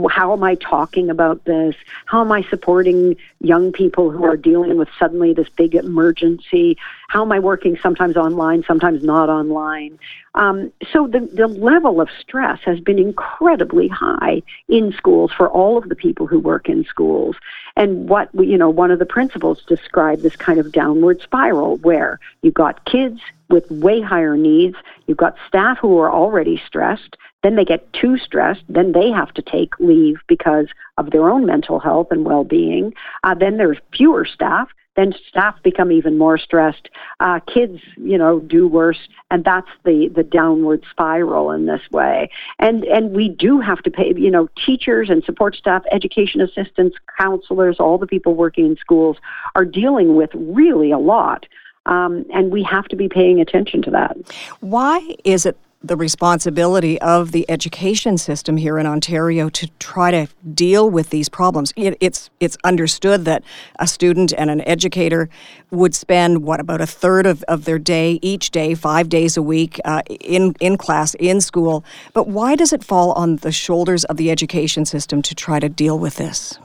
how 0.09 0.33
am 0.33 0.43
I 0.43 0.55
talking 0.55 1.09
about 1.09 1.45
this? 1.45 1.75
How 2.05 2.21
am 2.21 2.31
I 2.31 2.43
supporting 2.49 3.15
young 3.39 3.71
people 3.71 4.11
who 4.11 4.25
are 4.25 4.35
dealing 4.35 4.77
with 4.77 4.89
suddenly 4.99 5.33
this 5.33 5.47
big 5.55 5.75
emergency? 5.75 6.77
How 7.11 7.23
am 7.23 7.31
I 7.33 7.39
working 7.39 7.77
sometimes 7.83 8.15
online, 8.15 8.63
sometimes 8.65 9.03
not 9.03 9.27
online? 9.27 9.99
Um, 10.33 10.71
so 10.93 11.07
the, 11.07 11.19
the 11.19 11.49
level 11.49 11.99
of 11.99 12.07
stress 12.21 12.61
has 12.63 12.79
been 12.79 12.97
incredibly 12.97 13.89
high 13.89 14.43
in 14.69 14.93
schools 14.93 15.33
for 15.35 15.49
all 15.49 15.77
of 15.77 15.89
the 15.89 15.95
people 15.95 16.25
who 16.25 16.39
work 16.39 16.69
in 16.69 16.85
schools. 16.85 17.35
And 17.75 18.07
what, 18.07 18.33
we, 18.33 18.47
you 18.47 18.57
know, 18.57 18.69
one 18.69 18.91
of 18.91 18.99
the 18.99 19.05
principals 19.05 19.61
described 19.67 20.21
this 20.21 20.37
kind 20.37 20.57
of 20.57 20.71
downward 20.71 21.19
spiral 21.21 21.75
where 21.79 22.17
you've 22.43 22.53
got 22.53 22.85
kids 22.85 23.19
with 23.49 23.69
way 23.69 23.99
higher 23.99 24.37
needs, 24.37 24.77
you've 25.05 25.17
got 25.17 25.35
staff 25.45 25.79
who 25.79 25.99
are 25.99 26.09
already 26.09 26.61
stressed, 26.65 27.17
then 27.43 27.57
they 27.57 27.65
get 27.65 27.91
too 27.91 28.17
stressed. 28.17 28.63
Then 28.69 28.93
they 28.93 29.11
have 29.11 29.33
to 29.33 29.41
take 29.41 29.77
leave 29.79 30.21
because 30.27 30.67
of 30.97 31.09
their 31.11 31.29
own 31.29 31.45
mental 31.45 31.79
health 31.79 32.07
and 32.11 32.23
well 32.23 32.45
being. 32.45 32.93
Uh, 33.25 33.33
then 33.33 33.57
there's 33.57 33.79
fewer 33.91 34.23
staff. 34.23 34.69
Then 34.95 35.13
staff 35.27 35.55
become 35.63 35.91
even 35.91 36.17
more 36.17 36.37
stressed. 36.37 36.89
Uh, 37.19 37.39
kids, 37.41 37.79
you 37.97 38.17
know, 38.17 38.39
do 38.39 38.67
worse, 38.67 38.99
and 39.29 39.43
that's 39.43 39.69
the 39.85 40.09
the 40.13 40.23
downward 40.23 40.83
spiral 40.89 41.51
in 41.51 41.65
this 41.65 41.81
way. 41.91 42.29
And 42.59 42.83
and 42.85 43.11
we 43.11 43.29
do 43.29 43.59
have 43.61 43.81
to 43.83 43.91
pay, 43.91 44.13
you 44.15 44.29
know, 44.29 44.49
teachers 44.65 45.09
and 45.09 45.23
support 45.23 45.55
staff, 45.55 45.83
education 45.91 46.41
assistants, 46.41 46.97
counselors, 47.17 47.77
all 47.79 47.97
the 47.97 48.07
people 48.07 48.35
working 48.35 48.65
in 48.65 48.75
schools 48.77 49.17
are 49.55 49.65
dealing 49.65 50.15
with 50.15 50.29
really 50.33 50.91
a 50.91 50.99
lot. 50.99 51.45
Um, 51.85 52.25
and 52.33 52.51
we 52.51 52.61
have 52.63 52.85
to 52.89 52.95
be 52.95 53.09
paying 53.09 53.39
attention 53.41 53.81
to 53.83 53.91
that. 53.91 54.15
Why 54.59 55.15
is 55.23 55.45
it 55.45 55.57
the 55.83 55.97
responsibility 55.97 57.01
of 57.01 57.31
the 57.31 57.49
education 57.49 58.17
system 58.17 58.57
here 58.57 58.77
in 58.77 58.85
Ontario 58.85 59.49
to 59.49 59.67
try 59.79 60.11
to 60.11 60.27
deal 60.53 60.89
with 60.89 61.09
these 61.09 61.27
problems. 61.27 61.73
It, 61.75 61.97
it's 61.99 62.29
it's 62.39 62.57
understood 62.63 63.25
that 63.25 63.43
a 63.79 63.87
student 63.87 64.31
and 64.37 64.49
an 64.51 64.61
educator 64.61 65.29
would 65.71 65.95
spend 65.95 66.43
what 66.43 66.59
about 66.59 66.81
a 66.81 66.85
third 66.85 67.25
of, 67.25 67.43
of 67.43 67.65
their 67.65 67.79
day 67.79 68.19
each 68.21 68.51
day, 68.51 68.75
five 68.75 69.09
days 69.09 69.37
a 69.37 69.41
week, 69.41 69.79
uh, 69.85 70.03
in 70.07 70.53
in 70.59 70.77
class 70.77 71.15
in 71.15 71.41
school. 71.41 71.83
But 72.13 72.27
why 72.27 72.55
does 72.55 72.73
it 72.73 72.83
fall 72.83 73.13
on 73.13 73.37
the 73.37 73.51
shoulders 73.51 74.03
of 74.05 74.17
the 74.17 74.29
education 74.29 74.85
system 74.85 75.21
to 75.23 75.33
try 75.33 75.59
to 75.59 75.69
deal 75.69 75.97
with 75.97 76.17
this? 76.17 76.59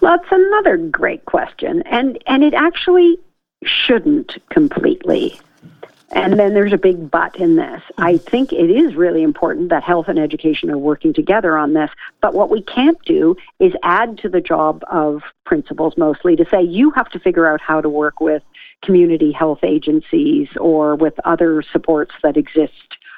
That's 0.00 0.26
another 0.30 0.76
great 0.76 1.24
question, 1.26 1.82
and 1.86 2.18
and 2.26 2.42
it 2.42 2.54
actually 2.54 3.18
shouldn't 3.64 4.36
completely. 4.50 5.40
And 6.12 6.38
then 6.38 6.54
there's 6.54 6.72
a 6.72 6.78
big 6.78 7.10
but 7.10 7.36
in 7.36 7.56
this. 7.56 7.82
I 7.98 8.14
mm-hmm. 8.14 8.30
think 8.30 8.52
it 8.52 8.70
is 8.70 8.94
really 8.94 9.22
important 9.22 9.70
that 9.70 9.82
health 9.82 10.08
and 10.08 10.18
education 10.18 10.70
are 10.70 10.78
working 10.78 11.12
together 11.12 11.56
on 11.56 11.74
this. 11.74 11.90
But 12.20 12.34
what 12.34 12.50
we 12.50 12.62
can't 12.62 13.02
do 13.04 13.36
is 13.58 13.72
add 13.82 14.18
to 14.18 14.28
the 14.28 14.40
job 14.40 14.84
of 14.90 15.22
principals 15.44 15.96
mostly 15.96 16.36
to 16.36 16.44
say 16.50 16.62
you 16.62 16.90
have 16.92 17.08
to 17.10 17.18
figure 17.18 17.46
out 17.46 17.60
how 17.60 17.80
to 17.80 17.88
work 17.88 18.20
with 18.20 18.42
community 18.82 19.32
health 19.32 19.60
agencies 19.62 20.48
or 20.60 20.94
with 20.94 21.14
other 21.24 21.62
supports 21.62 22.14
that 22.22 22.36
exist 22.36 22.72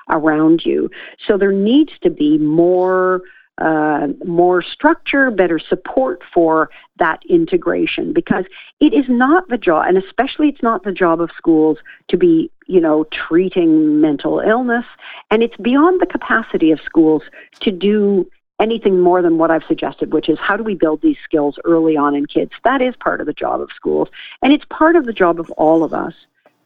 around 0.09 0.65
you. 0.65 0.91
So 1.27 1.37
there 1.37 1.53
needs 1.53 1.93
to 2.03 2.11
be 2.11 2.39
more 2.39 3.23
uh, 3.59 4.09
more 4.25 4.63
structure, 4.63 5.31
better 5.31 5.59
support 5.59 6.23
for 6.33 6.71
that 6.99 7.23
integration 7.29 8.13
because 8.13 8.45
it 8.81 8.93
is 8.93 9.07
not 9.09 9.49
the 9.49 9.57
job, 9.57 9.87
and 9.89 9.97
especially 9.97 10.49
it's 10.49 10.63
not 10.63 10.85
the 10.85 10.93
job 10.93 11.21
of 11.21 11.31
schools 11.37 11.79
to 12.09 12.17
be, 12.17 12.51
you 12.67 12.81
know, 12.81 13.05
treating 13.05 14.01
mental 14.01 14.41
illness, 14.41 14.85
and 15.31 15.43
it's 15.43 15.57
beyond 15.57 16.01
the 16.01 16.07
capacity 16.07 16.71
of 16.71 16.81
schools 16.81 17.23
to 17.61 17.71
do 17.71 18.29
anything 18.61 19.01
more 19.01 19.21
than 19.23 19.39
what 19.39 19.51
I've 19.51 19.65
suggested, 19.65 20.13
which 20.13 20.29
is 20.29 20.39
how 20.39 20.57
do 20.57 20.63
we 20.63 20.75
build 20.75 21.03
these 21.03 21.19
skills 21.25 21.59
early 21.65 21.97
on 21.97 22.15
in 22.15 22.27
kids? 22.27 22.53
That 22.65 22.81
is 22.81 22.95
part 22.97 23.21
of 23.21 23.27
the 23.27 23.33
job 23.33 23.61
of 23.61 23.71
schools, 23.75 24.09
and 24.43 24.53
it's 24.53 24.65
part 24.69 24.97
of 24.97 25.07
the 25.07 25.13
job 25.13 25.41
of 25.41 25.51
all 25.53 25.83
of 25.83 25.95
us 25.95 26.15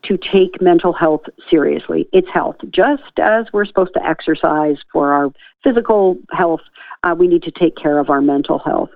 to 0.05 0.17
take 0.17 0.61
mental 0.61 0.93
health 0.93 1.23
seriously. 1.49 2.09
It's 2.13 2.29
health. 2.29 2.57
Just 2.71 3.19
as 3.19 3.47
we're 3.53 3.65
supposed 3.65 3.95
to 3.95 4.05
exercise 4.05 4.79
for 4.93 5.13
our 5.13 5.33
physical 5.63 6.19
health, 6.31 6.63
uh, 7.03 7.15
we 7.19 7.29
need 7.29 7.43
to 7.43 7.51
take 7.51 7.77
care 7.77 7.99
of 7.99 8.11
our 8.11 8.21
mental 8.21 8.59
health. 8.59 8.91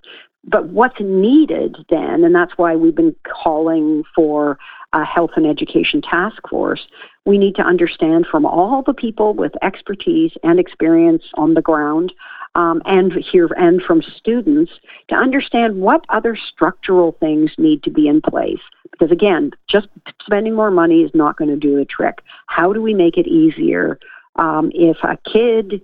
But 0.46 0.68
what's 0.68 1.00
needed 1.00 1.76
then, 1.88 2.24
and 2.24 2.34
that's 2.34 2.52
why 2.56 2.76
we've 2.76 2.94
been 2.94 3.16
calling 3.24 4.04
for 4.14 4.58
a 4.92 5.04
health 5.04 5.30
and 5.36 5.46
education 5.46 6.02
task 6.02 6.42
force, 6.48 6.86
we 7.24 7.38
need 7.38 7.56
to 7.56 7.62
understand 7.62 8.26
from 8.30 8.44
all 8.44 8.82
the 8.82 8.94
people 8.94 9.34
with 9.34 9.52
expertise 9.62 10.32
and 10.42 10.60
experience 10.60 11.24
on 11.34 11.54
the 11.54 11.62
ground 11.62 12.12
um, 12.54 12.82
and 12.84 13.12
here 13.12 13.48
and 13.56 13.82
from 13.82 14.02
students 14.02 14.72
to 15.08 15.14
understand 15.14 15.80
what 15.80 16.04
other 16.08 16.36
structural 16.36 17.12
things 17.18 17.50
need 17.58 17.82
to 17.82 17.90
be 17.90 18.06
in 18.06 18.20
place. 18.20 18.60
Because 18.94 19.10
again, 19.10 19.50
just 19.68 19.88
spending 20.22 20.54
more 20.54 20.70
money 20.70 21.02
is 21.02 21.10
not 21.14 21.36
going 21.36 21.50
to 21.50 21.56
do 21.56 21.76
the 21.76 21.84
trick. 21.84 22.22
How 22.46 22.72
do 22.72 22.80
we 22.80 22.94
make 22.94 23.18
it 23.18 23.26
easier? 23.26 23.98
Um, 24.36 24.70
if 24.72 24.98
a 25.02 25.18
kid, 25.30 25.82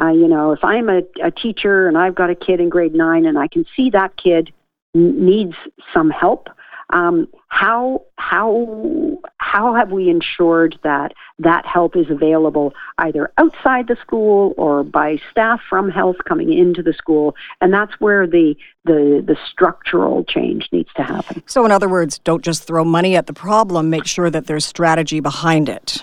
uh, 0.00 0.12
you 0.12 0.28
know, 0.28 0.52
if 0.52 0.62
I'm 0.62 0.88
a, 0.88 1.02
a 1.22 1.32
teacher 1.32 1.88
and 1.88 1.98
I've 1.98 2.14
got 2.14 2.30
a 2.30 2.34
kid 2.34 2.60
in 2.60 2.68
grade 2.68 2.94
nine 2.94 3.26
and 3.26 3.38
I 3.38 3.48
can 3.48 3.64
see 3.76 3.90
that 3.90 4.16
kid 4.16 4.52
needs 4.94 5.54
some 5.92 6.10
help, 6.10 6.48
um, 6.90 7.28
how 7.48 8.02
how 8.16 9.18
how 9.38 9.74
have 9.74 9.90
we 9.90 10.08
ensured 10.08 10.78
that 10.82 11.12
that 11.38 11.66
help 11.66 11.96
is 11.96 12.10
available 12.10 12.74
either 12.98 13.32
outside 13.38 13.88
the 13.88 13.96
school 14.00 14.54
or 14.56 14.82
by 14.82 15.18
staff 15.30 15.60
from 15.68 15.90
health 15.90 16.16
coming 16.26 16.52
into 16.52 16.82
the 16.82 16.92
school? 16.92 17.34
And 17.60 17.72
that's 17.72 17.92
where 18.00 18.26
the 18.26 18.54
the 18.84 19.24
the 19.26 19.36
structural 19.50 20.24
change 20.24 20.68
needs 20.72 20.90
to 20.96 21.02
happen. 21.02 21.42
So, 21.46 21.64
in 21.64 21.72
other 21.72 21.88
words, 21.88 22.18
don't 22.18 22.44
just 22.44 22.64
throw 22.64 22.84
money 22.84 23.16
at 23.16 23.26
the 23.26 23.32
problem. 23.32 23.90
Make 23.90 24.06
sure 24.06 24.30
that 24.30 24.46
there's 24.46 24.64
strategy 24.64 25.20
behind 25.20 25.68
it 25.68 26.02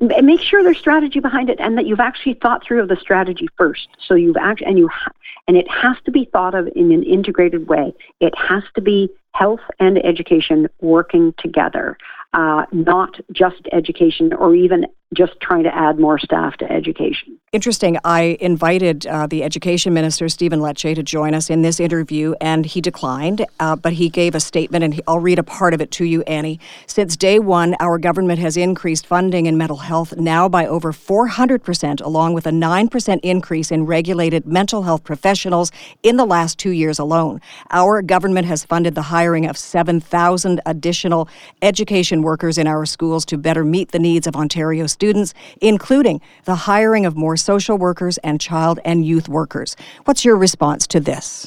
make 0.00 0.40
sure 0.40 0.62
there's 0.62 0.78
strategy 0.78 1.20
behind 1.20 1.48
it 1.48 1.58
and 1.60 1.78
that 1.78 1.86
you've 1.86 2.00
actually 2.00 2.34
thought 2.34 2.64
through 2.64 2.86
the 2.86 2.96
strategy 2.96 3.48
first 3.56 3.88
so 4.06 4.14
you've 4.14 4.36
actually 4.36 4.66
and 4.66 4.78
you 4.78 4.88
ha- 4.88 5.12
and 5.46 5.56
it 5.56 5.70
has 5.70 5.96
to 6.04 6.10
be 6.10 6.24
thought 6.32 6.54
of 6.54 6.68
in 6.74 6.92
an 6.92 7.02
integrated 7.02 7.68
way. 7.68 7.92
It 8.20 8.36
has 8.36 8.62
to 8.74 8.80
be 8.80 9.10
health 9.32 9.60
and 9.78 10.04
education 10.04 10.68
working 10.80 11.34
together, 11.38 11.98
uh, 12.32 12.66
not 12.72 13.20
just 13.32 13.62
education 13.72 14.32
or 14.32 14.54
even 14.54 14.86
just 15.12 15.38
trying 15.40 15.64
to 15.64 15.74
add 15.74 15.98
more 15.98 16.18
staff 16.18 16.56
to 16.58 16.70
education. 16.70 17.38
Interesting. 17.52 17.98
I 18.04 18.36
invited 18.40 19.06
uh, 19.06 19.28
the 19.28 19.44
education 19.44 19.94
minister, 19.94 20.28
Stephen 20.28 20.58
Lecce, 20.58 20.92
to 20.96 21.04
join 21.04 21.34
us 21.34 21.50
in 21.50 21.62
this 21.62 21.78
interview, 21.78 22.34
and 22.40 22.66
he 22.66 22.80
declined. 22.80 23.46
Uh, 23.60 23.76
but 23.76 23.92
he 23.92 24.08
gave 24.08 24.34
a 24.34 24.40
statement, 24.40 24.82
and 24.82 24.94
he, 24.94 25.02
I'll 25.06 25.20
read 25.20 25.38
a 25.38 25.44
part 25.44 25.72
of 25.72 25.80
it 25.80 25.92
to 25.92 26.04
you, 26.04 26.22
Annie. 26.22 26.58
Since 26.88 27.16
day 27.16 27.38
one, 27.38 27.76
our 27.78 27.96
government 27.96 28.40
has 28.40 28.56
increased 28.56 29.06
funding 29.06 29.46
in 29.46 29.56
mental 29.56 29.76
health 29.76 30.16
now 30.16 30.48
by 30.48 30.66
over 30.66 30.92
400%, 30.92 32.00
along 32.00 32.34
with 32.34 32.46
a 32.46 32.50
9% 32.50 33.20
increase 33.22 33.70
in 33.70 33.86
regulated 33.86 34.46
mental 34.46 34.82
health 34.82 35.04
professionals 35.04 35.70
in 36.02 36.16
the 36.16 36.26
last 36.26 36.58
two 36.58 36.70
years 36.70 36.98
alone. 36.98 37.40
Our 37.70 38.02
government 38.02 38.48
has 38.48 38.64
funded 38.64 38.96
the 38.96 39.02
hiring 39.02 39.46
of 39.46 39.56
7,000 39.56 40.60
additional 40.66 41.28
education 41.62 42.22
workers 42.22 42.58
in 42.58 42.66
our 42.66 42.84
schools 42.84 43.24
to 43.26 43.38
better 43.38 43.64
meet 43.64 43.92
the 43.92 44.00
needs 44.00 44.26
of 44.26 44.34
Ontario 44.34 44.88
students, 44.94 45.34
including 45.60 46.22
the 46.44 46.54
hiring 46.54 47.04
of 47.04 47.16
more 47.16 47.36
social 47.36 47.76
workers 47.76 48.16
and 48.18 48.40
child 48.40 48.80
and 48.84 49.04
youth 49.04 49.28
workers. 49.28 49.76
What's 50.06 50.24
your 50.24 50.36
response 50.36 50.86
to 50.88 51.00
this? 51.00 51.46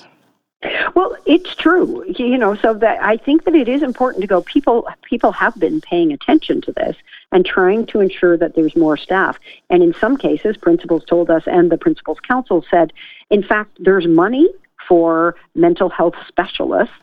Well, 0.95 1.15
it's 1.25 1.55
true, 1.55 2.03
you 2.07 2.37
know. 2.37 2.55
So 2.55 2.73
that 2.75 3.01
I 3.01 3.17
think 3.17 3.45
that 3.45 3.55
it 3.55 3.67
is 3.67 3.83
important 3.83 4.21
to 4.21 4.27
go. 4.27 4.41
People, 4.41 4.87
people 5.03 5.31
have 5.31 5.57
been 5.59 5.81
paying 5.81 6.11
attention 6.11 6.61
to 6.61 6.71
this 6.71 6.95
and 7.31 7.45
trying 7.45 7.85
to 7.87 7.99
ensure 7.99 8.37
that 8.37 8.55
there's 8.55 8.75
more 8.75 8.97
staff. 8.97 9.37
And 9.69 9.83
in 9.83 9.93
some 9.93 10.17
cases, 10.17 10.57
principals 10.57 11.03
told 11.05 11.29
us, 11.29 11.43
and 11.45 11.71
the 11.71 11.77
principals 11.77 12.19
council 12.21 12.65
said, 12.71 12.93
in 13.29 13.43
fact, 13.43 13.77
there's 13.79 14.07
money 14.07 14.47
for 14.87 15.35
mental 15.53 15.89
health 15.89 16.15
specialists 16.27 16.95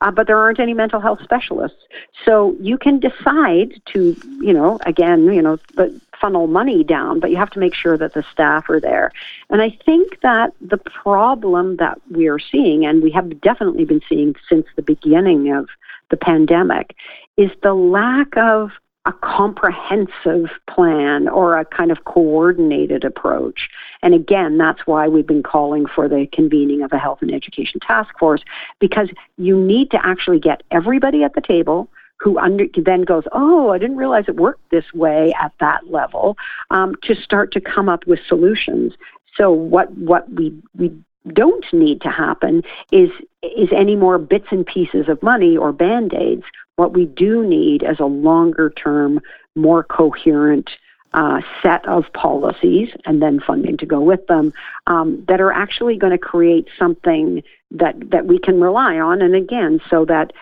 uh, 0.00 0.10
but 0.10 0.26
there 0.26 0.38
aren't 0.38 0.60
any 0.60 0.74
mental 0.74 1.00
health 1.00 1.20
specialists. 1.22 1.82
So 2.24 2.56
you 2.60 2.78
can 2.78 3.00
decide 3.00 3.80
to, 3.92 4.16
you 4.40 4.52
know, 4.52 4.78
again, 4.86 5.24
you 5.32 5.42
know, 5.42 5.58
but 5.74 5.90
funnel 6.20 6.46
money 6.46 6.84
down, 6.84 7.20
but 7.20 7.30
you 7.30 7.36
have 7.36 7.50
to 7.50 7.58
make 7.58 7.74
sure 7.74 7.96
that 7.96 8.14
the 8.14 8.24
staff 8.32 8.68
are 8.68 8.80
there. 8.80 9.12
And 9.48 9.62
I 9.62 9.70
think 9.84 10.20
that 10.20 10.52
the 10.60 10.78
problem 10.78 11.76
that 11.76 12.00
we 12.10 12.28
are 12.28 12.38
seeing, 12.38 12.84
and 12.84 13.02
we 13.02 13.10
have 13.12 13.40
definitely 13.40 13.84
been 13.84 14.02
seeing 14.08 14.34
since 14.48 14.66
the 14.76 14.82
beginning 14.82 15.52
of 15.52 15.68
the 16.10 16.16
pandemic, 16.16 16.94
is 17.36 17.50
the 17.62 17.74
lack 17.74 18.36
of 18.36 18.70
a 19.06 19.12
comprehensive 19.12 20.50
plan 20.68 21.26
or 21.26 21.58
a 21.58 21.64
kind 21.64 21.90
of 21.90 22.04
coordinated 22.04 23.02
approach. 23.02 23.68
And 24.02 24.12
again, 24.12 24.58
that's 24.58 24.86
why 24.86 25.08
we've 25.08 25.26
been 25.26 25.42
calling 25.42 25.86
for 25.86 26.06
the 26.08 26.26
convening 26.32 26.82
of 26.82 26.92
a 26.92 26.98
health 26.98 27.20
and 27.22 27.32
education 27.32 27.80
task 27.80 28.10
force 28.18 28.42
because 28.78 29.08
you 29.38 29.58
need 29.58 29.90
to 29.92 30.06
actually 30.06 30.38
get 30.38 30.62
everybody 30.70 31.24
at 31.24 31.34
the 31.34 31.40
table 31.40 31.88
who 32.20 32.38
under, 32.38 32.66
then 32.76 33.02
goes, 33.02 33.24
oh, 33.32 33.70
I 33.70 33.78
didn't 33.78 33.96
realize 33.96 34.24
it 34.28 34.36
worked 34.36 34.70
this 34.70 34.92
way 34.92 35.32
at 35.40 35.52
that 35.60 35.90
level, 35.90 36.36
um, 36.70 36.94
to 37.04 37.14
start 37.14 37.52
to 37.52 37.60
come 37.60 37.88
up 37.88 38.06
with 38.06 38.20
solutions. 38.28 38.92
So 39.36 39.50
what 39.50 39.90
what 39.96 40.30
we 40.30 40.52
we 40.76 40.92
don't 41.28 41.64
need 41.72 42.00
to 42.02 42.08
happen 42.08 42.62
is 42.92 43.10
is 43.42 43.68
any 43.74 43.96
more 43.96 44.18
bits 44.18 44.46
and 44.50 44.66
pieces 44.66 45.08
of 45.08 45.22
money 45.22 45.56
or 45.56 45.72
band-aids. 45.72 46.44
What 46.76 46.92
we 46.92 47.06
do 47.06 47.46
need 47.46 47.82
is 47.82 47.98
a 47.98 48.06
longer 48.06 48.70
term 48.70 49.20
more 49.54 49.82
coherent 49.82 50.70
uh, 51.12 51.40
set 51.62 51.86
of 51.88 52.04
policies 52.14 52.88
and 53.04 53.20
then 53.20 53.40
funding 53.44 53.76
to 53.76 53.86
go 53.86 54.00
with 54.00 54.26
them 54.28 54.52
um, 54.86 55.24
that 55.26 55.40
are 55.40 55.52
actually 55.52 55.96
going 55.96 56.12
to 56.12 56.18
create 56.18 56.68
something 56.78 57.42
that 57.70 58.10
that 58.10 58.26
we 58.26 58.38
can 58.38 58.60
rely 58.60 58.96
on. 58.96 59.20
And 59.20 59.34
again 59.34 59.80
so 59.90 60.04
that 60.06 60.32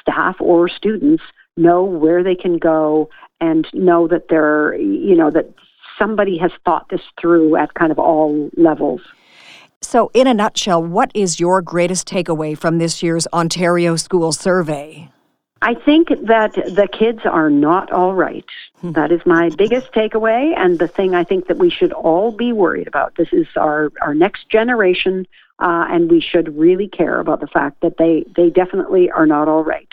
staff 0.00 0.36
or 0.40 0.68
students 0.68 1.22
know 1.56 1.84
where 1.84 2.22
they 2.22 2.34
can 2.34 2.58
go 2.58 3.08
and 3.40 3.66
know 3.72 4.08
that 4.08 4.28
they're 4.28 4.76
you 4.76 5.14
know 5.14 5.30
that 5.30 5.50
somebody 5.98 6.38
has 6.38 6.50
thought 6.64 6.88
this 6.90 7.00
through 7.20 7.56
at 7.56 7.74
kind 7.74 7.92
of 7.92 7.98
all 7.98 8.50
levels 8.56 9.00
so, 9.84 10.10
in 10.14 10.26
a 10.26 10.34
nutshell, 10.34 10.82
what 10.82 11.10
is 11.14 11.38
your 11.38 11.62
greatest 11.62 12.08
takeaway 12.08 12.56
from 12.56 12.78
this 12.78 13.02
year's 13.02 13.26
Ontario 13.32 13.96
School 13.96 14.32
Survey? 14.32 15.10
I 15.62 15.74
think 15.74 16.08
that 16.08 16.52
the 16.54 16.86
kids 16.92 17.20
are 17.24 17.48
not 17.48 17.90
all 17.90 18.12
right. 18.12 18.44
Hmm. 18.80 18.92
That 18.92 19.10
is 19.10 19.20
my 19.24 19.48
biggest 19.56 19.92
takeaway, 19.92 20.52
and 20.56 20.78
the 20.78 20.88
thing 20.88 21.14
I 21.14 21.24
think 21.24 21.46
that 21.48 21.56
we 21.56 21.70
should 21.70 21.92
all 21.92 22.32
be 22.32 22.52
worried 22.52 22.86
about. 22.86 23.14
This 23.16 23.28
is 23.32 23.46
our, 23.56 23.90
our 24.02 24.14
next 24.14 24.50
generation, 24.50 25.26
uh, 25.60 25.86
and 25.88 26.10
we 26.10 26.20
should 26.20 26.54
really 26.58 26.88
care 26.88 27.18
about 27.18 27.40
the 27.40 27.46
fact 27.46 27.80
that 27.80 27.96
they, 27.96 28.26
they 28.36 28.50
definitely 28.50 29.10
are 29.10 29.26
not 29.26 29.48
all 29.48 29.64
right. 29.64 29.88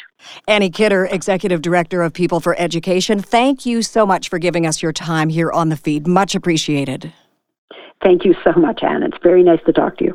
Annie 0.45 0.69
Kidder, 0.69 1.05
Executive 1.05 1.61
Director 1.61 2.01
of 2.01 2.11
People 2.13 2.41
for 2.41 2.53
Education, 2.59 3.21
thank 3.21 3.65
you 3.65 3.81
so 3.81 4.05
much 4.05 4.27
for 4.27 4.39
giving 4.39 4.65
us 4.65 4.81
your 4.81 4.91
time 4.91 5.29
here 5.29 5.51
on 5.51 5.69
the 5.69 5.77
feed. 5.77 6.05
Much 6.05 6.35
appreciated. 6.35 7.13
Thank 8.03 8.25
you 8.25 8.35
so 8.43 8.51
much, 8.53 8.81
Ann. 8.83 9.03
It's 9.03 9.17
very 9.21 9.43
nice 9.43 9.59
to 9.65 9.73
talk 9.73 9.97
to 9.97 10.05
you. 10.05 10.13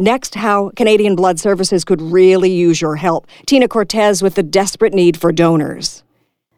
Next, 0.00 0.36
how 0.36 0.70
Canadian 0.76 1.16
Blood 1.16 1.40
Services 1.40 1.84
could 1.84 2.00
really 2.00 2.52
use 2.52 2.80
your 2.80 2.94
help. 2.94 3.26
Tina 3.46 3.66
Cortese 3.66 4.22
with 4.22 4.36
the 4.36 4.44
desperate 4.44 4.94
need 4.94 5.16
for 5.16 5.32
donors. 5.32 6.04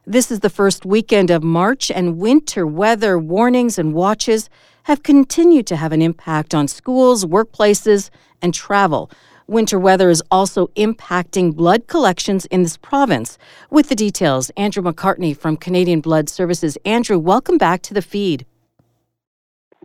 This 0.06 0.30
is 0.30 0.40
the 0.40 0.50
first 0.50 0.84
weekend 0.84 1.30
of 1.30 1.42
March, 1.42 1.90
and 1.90 2.18
winter 2.18 2.66
weather 2.66 3.18
warnings 3.18 3.78
and 3.78 3.94
watches 3.94 4.50
have 4.84 5.02
continued 5.02 5.66
to 5.68 5.76
have 5.76 5.92
an 5.92 6.02
impact 6.02 6.54
on 6.54 6.68
schools, 6.68 7.24
workplaces, 7.24 8.10
and 8.42 8.52
travel. 8.52 9.10
Winter 9.50 9.80
weather 9.80 10.10
is 10.10 10.22
also 10.30 10.68
impacting 10.76 11.56
blood 11.56 11.88
collections 11.88 12.46
in 12.52 12.62
this 12.62 12.76
province. 12.76 13.36
With 13.68 13.88
the 13.88 13.96
details, 13.96 14.50
Andrew 14.50 14.80
McCartney 14.80 15.36
from 15.36 15.56
Canadian 15.56 16.00
Blood 16.00 16.28
Services. 16.28 16.78
Andrew, 16.84 17.18
welcome 17.18 17.58
back 17.58 17.82
to 17.82 17.92
the 17.92 18.00
feed. 18.00 18.46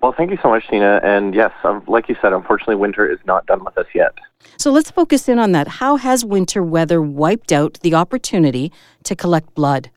Well, 0.04 0.14
thank 0.16 0.30
you 0.30 0.38
so 0.44 0.50
much, 0.50 0.68
Tina. 0.70 1.00
And 1.04 1.34
yes, 1.34 1.52
um, 1.64 1.84
like 1.88 2.08
you 2.08 2.16
said, 2.22 2.32
unfortunately, 2.32 2.76
winter 2.76 3.12
is 3.12 3.18
not 3.26 3.48
done 3.48 3.66
with 3.66 3.76
us 3.80 3.88
yet. 3.96 4.14
So 4.60 4.70
let's 4.70 4.92
focus 4.92 5.28
in 5.28 5.40
on 5.40 5.52
that. 5.54 5.68
How 5.68 5.96
has 5.96 6.24
winter 6.24 6.62
weather 6.62 7.02
wiped 7.02 7.52
out 7.52 7.80
the 7.82 7.96
opportunity 7.96 8.72
to 9.06 9.16
collect 9.16 9.56
blood? 9.56 9.90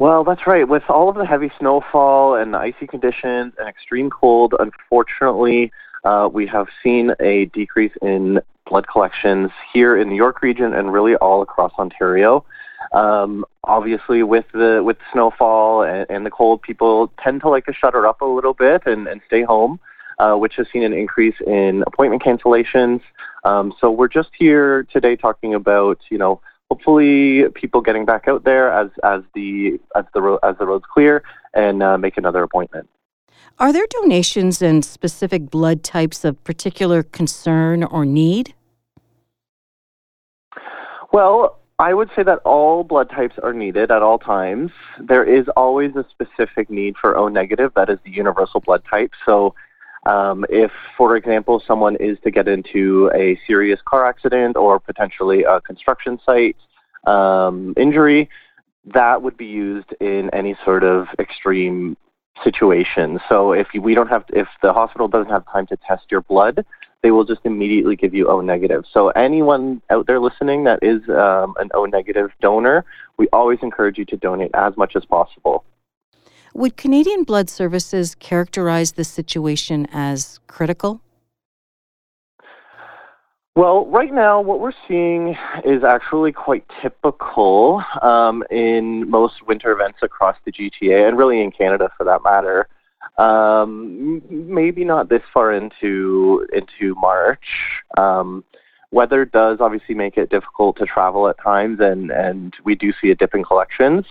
Well, 0.00 0.24
that's 0.24 0.44
right. 0.44 0.66
With 0.66 0.82
all 0.88 1.08
of 1.08 1.14
the 1.14 1.24
heavy 1.24 1.52
snowfall 1.56 2.34
and 2.34 2.52
the 2.52 2.58
icy 2.58 2.88
conditions 2.88 3.52
and 3.60 3.68
extreme 3.68 4.10
cold, 4.10 4.56
unfortunately, 4.58 5.70
uh, 6.04 6.28
we 6.32 6.46
have 6.46 6.66
seen 6.82 7.12
a 7.20 7.46
decrease 7.46 7.92
in 8.02 8.40
blood 8.66 8.86
collections 8.88 9.50
here 9.72 9.96
in 9.96 10.08
the 10.08 10.16
York 10.16 10.42
region 10.42 10.72
and 10.72 10.92
really 10.92 11.14
all 11.16 11.42
across 11.42 11.72
Ontario. 11.78 12.44
Um, 12.92 13.44
obviously, 13.64 14.22
with 14.22 14.44
the 14.52 14.82
with 14.84 14.98
snowfall 15.12 15.82
and, 15.82 16.06
and, 16.10 16.26
the 16.26 16.30
cold, 16.30 16.62
people 16.62 17.12
tend 17.22 17.40
to 17.42 17.48
like 17.48 17.64
to 17.66 17.72
shutter 17.72 18.06
up 18.06 18.20
a 18.20 18.26
little 18.26 18.54
bit 18.54 18.82
and, 18.86 19.06
and 19.06 19.20
stay 19.26 19.42
home, 19.42 19.80
uh, 20.18 20.34
which 20.34 20.54
has 20.56 20.66
seen 20.72 20.82
an 20.82 20.92
increase 20.92 21.36
in 21.46 21.84
appointment 21.86 22.22
cancellations. 22.22 23.00
Um, 23.44 23.72
so 23.80 23.90
we're 23.90 24.08
just 24.08 24.30
here 24.38 24.84
today 24.92 25.16
talking 25.16 25.54
about 25.54 26.00
you 26.10 26.18
know 26.18 26.40
hopefully 26.70 27.48
people 27.54 27.80
getting 27.80 28.04
back 28.04 28.28
out 28.28 28.44
there 28.44 28.72
as 28.72 28.90
as 29.04 29.22
the 29.34 29.80
as 29.94 30.04
the 30.12 30.38
as 30.42 30.56
the 30.58 30.66
roads 30.66 30.84
clear 30.92 31.22
and 31.54 31.82
uh, 31.82 31.96
make 31.96 32.16
another 32.16 32.42
appointment. 32.42 32.88
Are 33.58 33.72
there 33.72 33.86
donations 33.88 34.62
and 34.62 34.84
specific 34.84 35.50
blood 35.50 35.84
types 35.84 36.24
of 36.24 36.42
particular 36.44 37.02
concern 37.02 37.84
or 37.84 38.04
need? 38.04 38.54
Well, 41.12 41.58
I 41.78 41.94
would 41.94 42.10
say 42.16 42.22
that 42.22 42.38
all 42.44 42.84
blood 42.84 43.10
types 43.10 43.36
are 43.42 43.52
needed 43.52 43.90
at 43.90 44.02
all 44.02 44.18
times. 44.18 44.70
There 44.98 45.24
is 45.24 45.48
always 45.56 45.94
a 45.96 46.06
specific 46.10 46.70
need 46.70 46.96
for 46.96 47.16
O 47.16 47.28
negative, 47.28 47.72
that 47.74 47.90
is 47.90 47.98
the 48.04 48.10
universal 48.10 48.60
blood 48.60 48.82
type. 48.88 49.12
So, 49.26 49.54
um, 50.06 50.44
if, 50.48 50.72
for 50.96 51.16
example, 51.16 51.62
someone 51.66 51.96
is 51.96 52.18
to 52.24 52.30
get 52.30 52.48
into 52.48 53.10
a 53.14 53.38
serious 53.46 53.80
car 53.84 54.06
accident 54.06 54.56
or 54.56 54.80
potentially 54.80 55.44
a 55.44 55.60
construction 55.60 56.18
site 56.24 56.56
um, 57.06 57.74
injury, 57.76 58.28
that 58.94 59.22
would 59.22 59.36
be 59.36 59.46
used 59.46 59.92
in 60.00 60.30
any 60.30 60.56
sort 60.64 60.82
of 60.82 61.06
extreme 61.18 61.96
situation. 62.42 63.20
So, 63.28 63.52
if 63.52 63.68
we 63.74 63.94
don't 63.94 64.08
have, 64.08 64.24
if 64.28 64.48
the 64.62 64.72
hospital 64.72 65.08
doesn't 65.08 65.30
have 65.30 65.44
time 65.52 65.66
to 65.68 65.76
test 65.88 66.04
your 66.10 66.22
blood, 66.22 66.64
they 67.02 67.10
will 67.10 67.24
just 67.24 67.40
immediately 67.44 67.96
give 67.96 68.14
you 68.14 68.28
O 68.28 68.40
negative. 68.40 68.84
So 68.90 69.08
anyone 69.10 69.82
out 69.90 70.06
there 70.06 70.20
listening 70.20 70.64
that 70.64 70.78
is 70.82 71.02
um, 71.08 71.54
an 71.58 71.68
O 71.74 71.84
negative 71.84 72.30
donor, 72.40 72.84
we 73.16 73.28
always 73.32 73.58
encourage 73.62 73.98
you 73.98 74.04
to 74.06 74.16
donate 74.16 74.52
as 74.54 74.76
much 74.76 74.94
as 74.96 75.04
possible. 75.04 75.64
Would 76.54 76.76
Canadian 76.76 77.24
Blood 77.24 77.50
Services 77.50 78.14
characterize 78.14 78.92
the 78.92 79.04
situation 79.04 79.88
as 79.92 80.38
critical? 80.46 81.00
Well, 83.54 83.84
right 83.86 84.12
now, 84.12 84.40
what 84.40 84.60
we're 84.60 84.72
seeing 84.88 85.36
is 85.62 85.84
actually 85.84 86.32
quite 86.32 86.64
typical 86.80 87.84
um, 88.00 88.42
in 88.50 89.10
most 89.10 89.46
winter 89.46 89.72
events 89.72 89.98
across 90.00 90.36
the 90.46 90.52
GTA 90.52 91.06
and 91.06 91.18
really 91.18 91.42
in 91.42 91.50
Canada 91.50 91.90
for 91.98 92.04
that 92.04 92.22
matter. 92.24 92.66
Um, 93.18 94.22
maybe 94.30 94.86
not 94.86 95.10
this 95.10 95.20
far 95.34 95.52
into 95.52 96.46
into 96.54 96.94
March. 96.94 97.44
Um, 97.98 98.42
weather 98.90 99.26
does 99.26 99.58
obviously 99.60 99.94
make 99.94 100.16
it 100.16 100.30
difficult 100.30 100.78
to 100.78 100.86
travel 100.86 101.28
at 101.28 101.36
times, 101.38 101.78
and 101.80 102.10
and 102.10 102.54
we 102.64 102.74
do 102.74 102.90
see 103.02 103.10
a 103.10 103.14
dip 103.14 103.34
in 103.34 103.44
collections. 103.44 104.06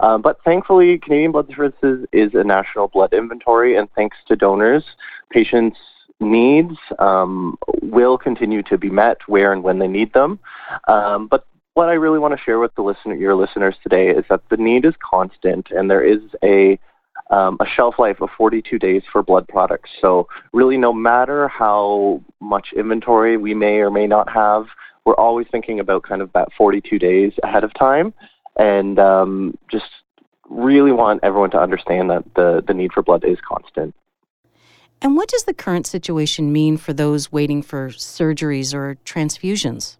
Um, 0.00 0.20
but 0.20 0.38
thankfully, 0.44 0.98
Canadian 0.98 1.32
Blood 1.32 1.50
Services 1.56 2.06
is 2.12 2.34
a 2.34 2.44
national 2.44 2.88
blood 2.88 3.14
inventory, 3.14 3.74
and 3.74 3.88
thanks 3.94 4.18
to 4.28 4.36
donors, 4.36 4.84
patients' 5.30 5.78
needs 6.22 6.76
um, 6.98 7.58
will 7.82 8.16
continue 8.16 8.62
to 8.64 8.78
be 8.78 8.90
met 8.90 9.18
where 9.26 9.52
and 9.52 9.62
when 9.62 9.78
they 9.78 9.88
need 9.88 10.12
them. 10.12 10.38
Um, 10.88 11.26
but 11.26 11.46
what 11.74 11.88
I 11.88 11.94
really 11.94 12.18
want 12.18 12.36
to 12.36 12.42
share 12.42 12.58
with 12.58 12.74
the 12.74 12.82
listener, 12.82 13.14
your 13.14 13.34
listeners 13.34 13.76
today, 13.82 14.08
is 14.08 14.24
that 14.28 14.42
the 14.50 14.56
need 14.56 14.84
is 14.84 14.94
constant, 15.02 15.68
and 15.70 15.90
there 15.90 16.04
is 16.04 16.20
a 16.42 16.78
um, 17.30 17.56
a 17.60 17.66
shelf 17.66 17.94
life 17.98 18.20
of 18.20 18.28
42 18.36 18.78
days 18.78 19.02
for 19.10 19.22
blood 19.22 19.48
products. 19.48 19.90
So, 20.00 20.28
really, 20.52 20.76
no 20.76 20.92
matter 20.92 21.48
how 21.48 22.22
much 22.40 22.68
inventory 22.76 23.38
we 23.38 23.54
may 23.54 23.78
or 23.78 23.90
may 23.90 24.06
not 24.06 24.30
have, 24.30 24.66
we're 25.04 25.16
always 25.16 25.46
thinking 25.50 25.80
about 25.80 26.02
kind 26.02 26.20
of 26.20 26.30
that 26.34 26.48
42 26.56 26.98
days 26.98 27.32
ahead 27.42 27.64
of 27.64 27.72
time 27.74 28.12
and 28.56 28.98
um, 28.98 29.56
just 29.70 29.86
really 30.48 30.92
want 30.92 31.20
everyone 31.22 31.50
to 31.50 31.58
understand 31.58 32.10
that 32.10 32.24
the, 32.36 32.62
the 32.66 32.74
need 32.74 32.92
for 32.92 33.02
blood 33.02 33.24
is 33.24 33.38
constant. 33.46 33.94
And 35.02 35.16
what 35.16 35.28
does 35.28 35.44
the 35.44 35.52
current 35.52 35.86
situation 35.86 36.52
mean 36.52 36.76
for 36.76 36.92
those 36.92 37.32
waiting 37.32 37.60
for 37.60 37.88
surgeries 37.88 38.72
or 38.72 38.96
transfusions? 39.04 39.96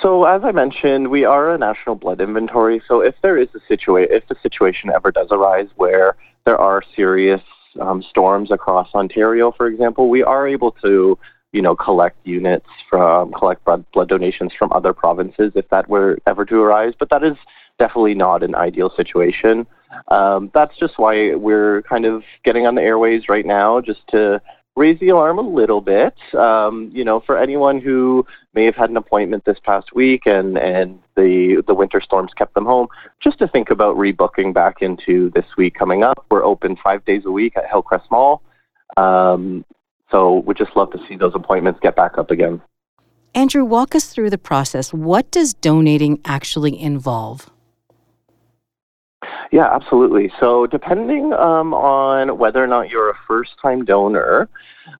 So 0.00 0.24
as 0.24 0.42
I 0.44 0.52
mentioned, 0.52 1.08
we 1.08 1.24
are 1.24 1.52
a 1.52 1.58
national 1.58 1.96
blood 1.96 2.20
inventory. 2.20 2.80
So 2.86 3.00
if 3.00 3.14
there 3.22 3.36
is 3.36 3.48
a 3.56 3.60
situation, 3.66 4.14
if 4.14 4.28
the 4.28 4.36
situation 4.40 4.90
ever 4.94 5.10
does 5.10 5.28
arise 5.32 5.66
where 5.74 6.14
there 6.44 6.58
are 6.58 6.82
serious 6.94 7.40
um, 7.80 8.02
storms 8.02 8.52
across 8.52 8.94
Ontario, 8.94 9.50
for 9.50 9.66
example, 9.66 10.08
we 10.08 10.22
are 10.22 10.46
able 10.46 10.70
to, 10.84 11.18
you 11.52 11.62
know, 11.62 11.74
collect 11.74 12.24
units 12.24 12.68
from 12.88 13.32
collect 13.32 13.64
blood, 13.64 13.84
blood 13.92 14.08
donations 14.08 14.52
from 14.56 14.70
other 14.72 14.92
provinces 14.92 15.50
if 15.56 15.68
that 15.70 15.88
were 15.88 16.18
ever 16.26 16.44
to 16.44 16.62
arise. 16.62 16.92
But 16.96 17.10
that 17.10 17.24
is 17.24 17.36
definitely 17.78 18.14
not 18.14 18.42
an 18.42 18.54
ideal 18.54 18.90
situation. 18.96 19.66
Um, 20.08 20.50
that's 20.54 20.76
just 20.78 20.98
why 20.98 21.34
we're 21.34 21.82
kind 21.82 22.04
of 22.04 22.22
getting 22.44 22.66
on 22.66 22.74
the 22.74 22.82
airways 22.82 23.28
right 23.28 23.46
now, 23.46 23.80
just 23.80 24.06
to 24.08 24.40
raise 24.76 25.00
the 25.00 25.08
alarm 25.08 25.38
a 25.38 25.42
little 25.42 25.80
bit. 25.80 26.14
Um, 26.34 26.90
you 26.92 27.04
know, 27.04 27.20
for 27.20 27.38
anyone 27.38 27.80
who 27.80 28.26
may 28.54 28.64
have 28.64 28.76
had 28.76 28.90
an 28.90 28.96
appointment 28.96 29.44
this 29.44 29.58
past 29.64 29.94
week 29.94 30.22
and 30.26 30.58
and 30.58 30.98
the 31.16 31.62
the 31.66 31.74
winter 31.74 32.00
storms 32.00 32.32
kept 32.36 32.54
them 32.54 32.66
home, 32.66 32.88
just 33.22 33.38
to 33.38 33.48
think 33.48 33.70
about 33.70 33.96
rebooking 33.96 34.52
back 34.52 34.82
into 34.82 35.30
this 35.30 35.46
week 35.56 35.74
coming 35.74 36.02
up. 36.02 36.24
We're 36.30 36.44
open 36.44 36.76
five 36.76 37.04
days 37.04 37.22
a 37.24 37.30
week 37.30 37.56
at 37.56 37.68
Hillcrest 37.68 38.10
Mall. 38.10 38.42
Um, 38.96 39.64
so 40.10 40.38
we'd 40.46 40.56
just 40.56 40.76
love 40.76 40.92
to 40.92 41.00
see 41.08 41.16
those 41.16 41.34
appointments 41.34 41.80
get 41.82 41.96
back 41.96 42.18
up 42.18 42.30
again. 42.30 42.60
Andrew, 43.34 43.64
walk 43.64 43.94
us 43.94 44.06
through 44.06 44.30
the 44.30 44.38
process. 44.38 44.94
What 44.94 45.30
does 45.30 45.52
donating 45.52 46.20
actually 46.24 46.80
involve? 46.80 47.50
Yeah, 49.56 49.74
absolutely. 49.74 50.30
So, 50.38 50.66
depending 50.66 51.32
um, 51.32 51.72
on 51.72 52.36
whether 52.36 52.62
or 52.62 52.66
not 52.66 52.90
you're 52.90 53.08
a 53.08 53.18
first 53.26 53.52
time 53.62 53.86
donor, 53.86 54.50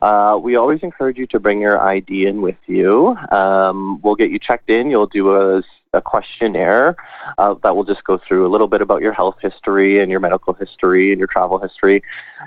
uh, 0.01 0.39
we 0.43 0.57
always 0.57 0.81
encourage 0.83 1.19
you 1.19 1.27
to 1.27 1.39
bring 1.39 1.61
your 1.61 1.79
ID 1.79 2.25
in 2.25 2.41
with 2.41 2.57
you. 2.67 3.09
Um, 3.33 4.01
we'll 4.01 4.15
get 4.15 4.31
you 4.31 4.39
checked 4.39 4.71
in. 4.71 4.89
You'll 4.89 5.09
do 5.09 5.37
a, 5.37 5.63
a 5.93 6.01
questionnaire 6.01 6.97
uh, 7.37 7.57
that 7.63 7.77
will 7.77 7.85
just 7.85 8.03
go 8.05 8.19
through 8.27 8.47
a 8.47 8.51
little 8.51 8.67
bit 8.67 8.81
about 8.81 9.03
your 9.03 9.13
health 9.13 9.37
history 9.43 10.01
and 10.01 10.11
your 10.11 10.21
medical 10.21 10.55
history 10.55 11.13
and 11.13 11.19
your 11.19 11.29
travel 11.29 11.59
history. 11.59 12.03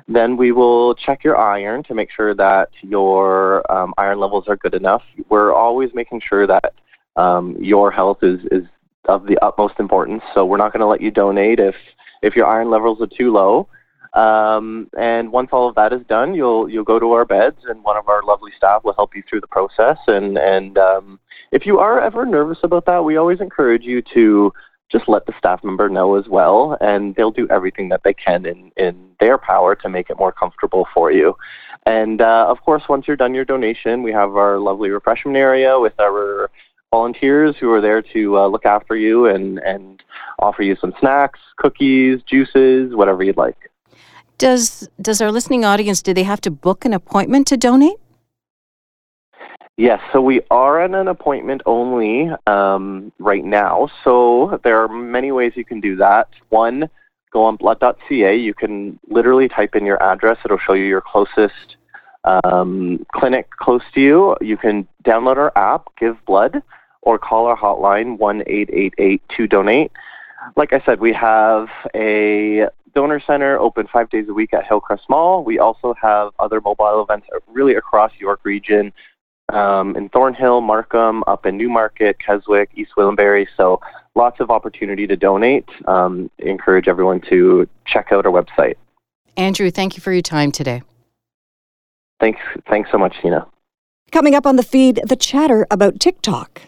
Then 0.08 0.36
we 0.36 0.52
will 0.52 0.96
check 0.96 1.24
your 1.24 1.38
iron 1.38 1.84
to 1.84 1.94
make 1.94 2.10
sure 2.10 2.34
that 2.34 2.70
your 2.82 3.72
um, 3.72 3.94
iron 4.00 4.20
levels 4.20 4.46
are 4.48 4.56
good 4.56 4.74
enough. 4.74 5.04
We're 5.30 5.54
always 5.54 5.92
making 5.94 6.24
sure 6.28 6.48
that 6.48 6.74
um, 7.18 7.56
your 7.62 7.92
health 7.92 8.24
is, 8.24 8.40
is 8.52 8.64
of 9.06 9.28
the 9.28 9.38
utmost 9.44 9.76
importance. 9.80 10.24
So 10.34 10.44
we're 10.44 10.58
not 10.58 10.74
going 10.74 10.82
to 10.82 10.88
let 10.88 11.02
you 11.02 11.12
donate 11.12 11.60
if 11.60 11.76
if 12.22 12.36
your 12.36 12.48
iron 12.48 12.70
levels 12.70 13.02
are 13.02 13.08
too 13.08 13.32
low. 13.32 13.68
Um, 14.14 14.90
and 14.98 15.32
once 15.32 15.50
all 15.52 15.70
of 15.70 15.76
that 15.76 15.94
is 15.94 16.02
done, 16.08 16.34
you'll 16.34 16.68
you'll 16.70 16.84
go 16.84 17.00
to 17.00 17.12
our 17.12 17.26
beds, 17.26 17.58
and 17.68 17.84
one 17.84 17.98
of 17.98 18.10
our 18.10 18.24
lovely 18.24 18.52
staff 18.58 18.84
will 18.84 18.94
help 18.94 19.16
you 19.16 19.24
through 19.30 19.42
the 19.42 19.48
process. 19.48 19.98
And 20.08 20.38
and 20.38 20.78
um, 20.78 21.20
if 21.52 21.66
you 21.66 21.80
are 21.80 22.02
ever 22.02 22.26
nervous 22.26 22.60
about 22.64 22.86
that, 22.88 23.04
we 23.04 23.18
always 23.18 23.40
encourage 23.40 23.84
you 23.84 24.02
to 24.14 24.52
just 24.92 25.08
let 25.08 25.28
the 25.28 25.34
staff 25.38 25.64
member 25.64 25.88
know 25.88 26.16
as 26.16 26.28
well, 26.28 26.76
and 26.82 27.14
they'll 27.16 27.30
do 27.30 27.48
everything 27.50 27.90
that 27.90 28.02
they 28.04 28.14
can 28.14 28.48
in 28.48 28.72
in 28.78 29.10
their 29.20 29.38
power 29.38 29.76
to 29.76 29.90
make 29.90 30.10
it 30.10 30.18
more 30.18 30.32
comfortable 30.32 30.88
for 30.94 31.12
you. 31.12 31.36
And 31.86 32.22
uh, 32.22 32.48
of 32.50 32.62
course, 32.62 32.84
once 32.90 33.08
you're 33.08 33.16
done 33.16 33.36
your 33.36 33.46
donation, 33.46 34.02
we 34.02 34.12
have 34.12 34.36
our 34.36 34.58
lovely 34.58 34.90
refreshment 34.90 35.38
area 35.38 35.80
with 35.80 35.94
our 36.00 36.50
volunteers 36.92 37.56
who 37.60 37.72
are 37.72 37.82
there 37.82 38.02
to 38.02 38.38
uh, 38.38 38.48
look 38.48 38.66
after 38.66 38.96
you 38.96 39.28
and, 39.28 39.60
and 39.60 40.04
offer 40.40 40.64
you 40.64 40.76
some 40.80 40.94
snacks, 41.00 41.40
cookies, 41.58 42.22
juices, 42.24 42.96
whatever 42.96 43.24
you'd 43.24 43.38
like. 43.38 43.72
Does 44.38 44.90
does 45.02 45.22
our 45.22 45.32
listening 45.32 45.66
audience 45.66 46.02
do 46.02 46.14
they 46.14 46.24
have 46.24 46.40
to 46.42 46.52
book 46.52 46.86
an 46.86 46.94
appointment 46.94 47.46
to 47.48 47.58
donate? 47.58 47.98
Yes, 49.76 50.02
so 50.12 50.22
we 50.22 50.42
are 50.50 50.82
on 50.82 50.94
an 50.94 51.08
appointment 51.08 51.62
only 51.66 52.30
um, 52.48 53.12
right 53.20 53.44
now. 53.44 53.90
So 54.04 54.60
there 54.64 54.82
are 54.82 54.88
many 54.90 55.32
ways 55.32 55.54
you 55.56 55.64
can 55.64 55.80
do 55.80 55.96
that. 55.98 56.28
One, 56.50 56.90
go 57.32 57.44
on 57.44 57.56
blood.ca. 57.56 58.38
You 58.38 58.54
can 58.54 59.00
literally 59.08 59.48
type 59.48 59.76
in 59.76 59.86
your 59.86 60.02
address. 60.04 60.38
It'll 60.44 60.58
show 60.58 60.74
you 60.74 60.84
your 60.84 61.02
closest 61.02 61.78
um, 62.26 63.06
clinic 63.14 63.52
close 63.52 63.84
to 63.94 64.02
you. 64.02 64.36
You 64.42 64.58
can 64.58 64.86
download 65.06 65.38
our 65.38 65.58
app, 65.58 65.88
Give 65.98 66.18
Blood, 66.26 66.62
or 67.02 67.18
call 67.18 67.46
our 67.48 67.58
hotline, 67.58 68.18
1 68.18 68.42
888 68.42 69.22
to 69.38 69.48
donate. 69.48 69.92
Like 70.56 70.74
I 70.74 70.82
said, 70.86 71.00
we 71.00 71.14
have 71.14 71.68
a 71.96 72.68
donor 72.96 73.20
center 73.20 73.58
open 73.58 73.88
five 73.92 74.10
days 74.10 74.28
a 74.30 74.34
week 74.34 74.54
at 74.54 74.66
Hillcrest 74.66 75.04
Mall. 75.10 75.44
We 75.44 75.60
also 75.60 75.94
have 76.02 76.32
other 76.40 76.62
mobile 76.62 77.02
events 77.02 77.28
really 77.48 77.76
across 77.76 78.12
York 78.20 78.42
region 78.44 78.94
um, 79.54 79.96
in 79.96 80.10
Thornhill, 80.10 80.62
Markham, 80.62 81.24
up 81.28 81.46
in 81.46 81.58
Newmarket, 81.58 82.18
Keswick, 82.20 82.70
East 82.76 82.92
Gwillimbury. 82.98 83.48
So 83.58 83.82
lots 84.16 84.40
of 84.40 84.52
opportunity 84.52 85.08
to 85.08 85.16
donate. 85.16 85.68
Um, 85.86 86.30
encourage 86.40 86.88
everyone 86.88 87.22
to 87.30 87.68
check 87.86 88.12
out 88.12 88.26
our 88.26 88.32
website. 88.32 88.76
Andrew, 89.38 89.72
thank 89.72 89.96
you 89.96 90.02
for 90.02 90.12
your 90.12 90.22
time 90.22 90.52
today. 90.52 90.82
Thanks, 92.20 92.42
thanks 92.70 92.92
so 92.92 92.98
much, 92.98 93.16
Tina. 93.22 93.48
Coming 94.12 94.36
up 94.36 94.46
on 94.46 94.56
the 94.56 94.64
feed, 94.64 95.02
the 95.06 95.16
chatter 95.16 95.66
about 95.72 96.00
TikTok. 96.00 96.62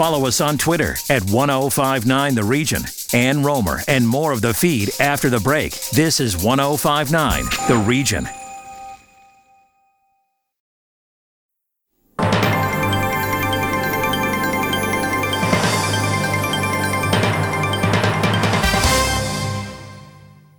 Follow 0.00 0.26
us 0.26 0.40
on 0.40 0.56
Twitter 0.56 0.96
at 1.10 1.22
1059 1.24 2.34
The 2.34 2.42
Region. 2.42 2.84
Ann 3.12 3.42
Rohmer 3.42 3.84
and 3.86 4.08
more 4.08 4.32
of 4.32 4.40
the 4.40 4.54
feed 4.54 4.88
after 4.98 5.28
the 5.28 5.40
break. 5.40 5.74
This 5.90 6.20
is 6.20 6.42
1059 6.42 7.44
The 7.68 7.76
Region. 7.86 8.26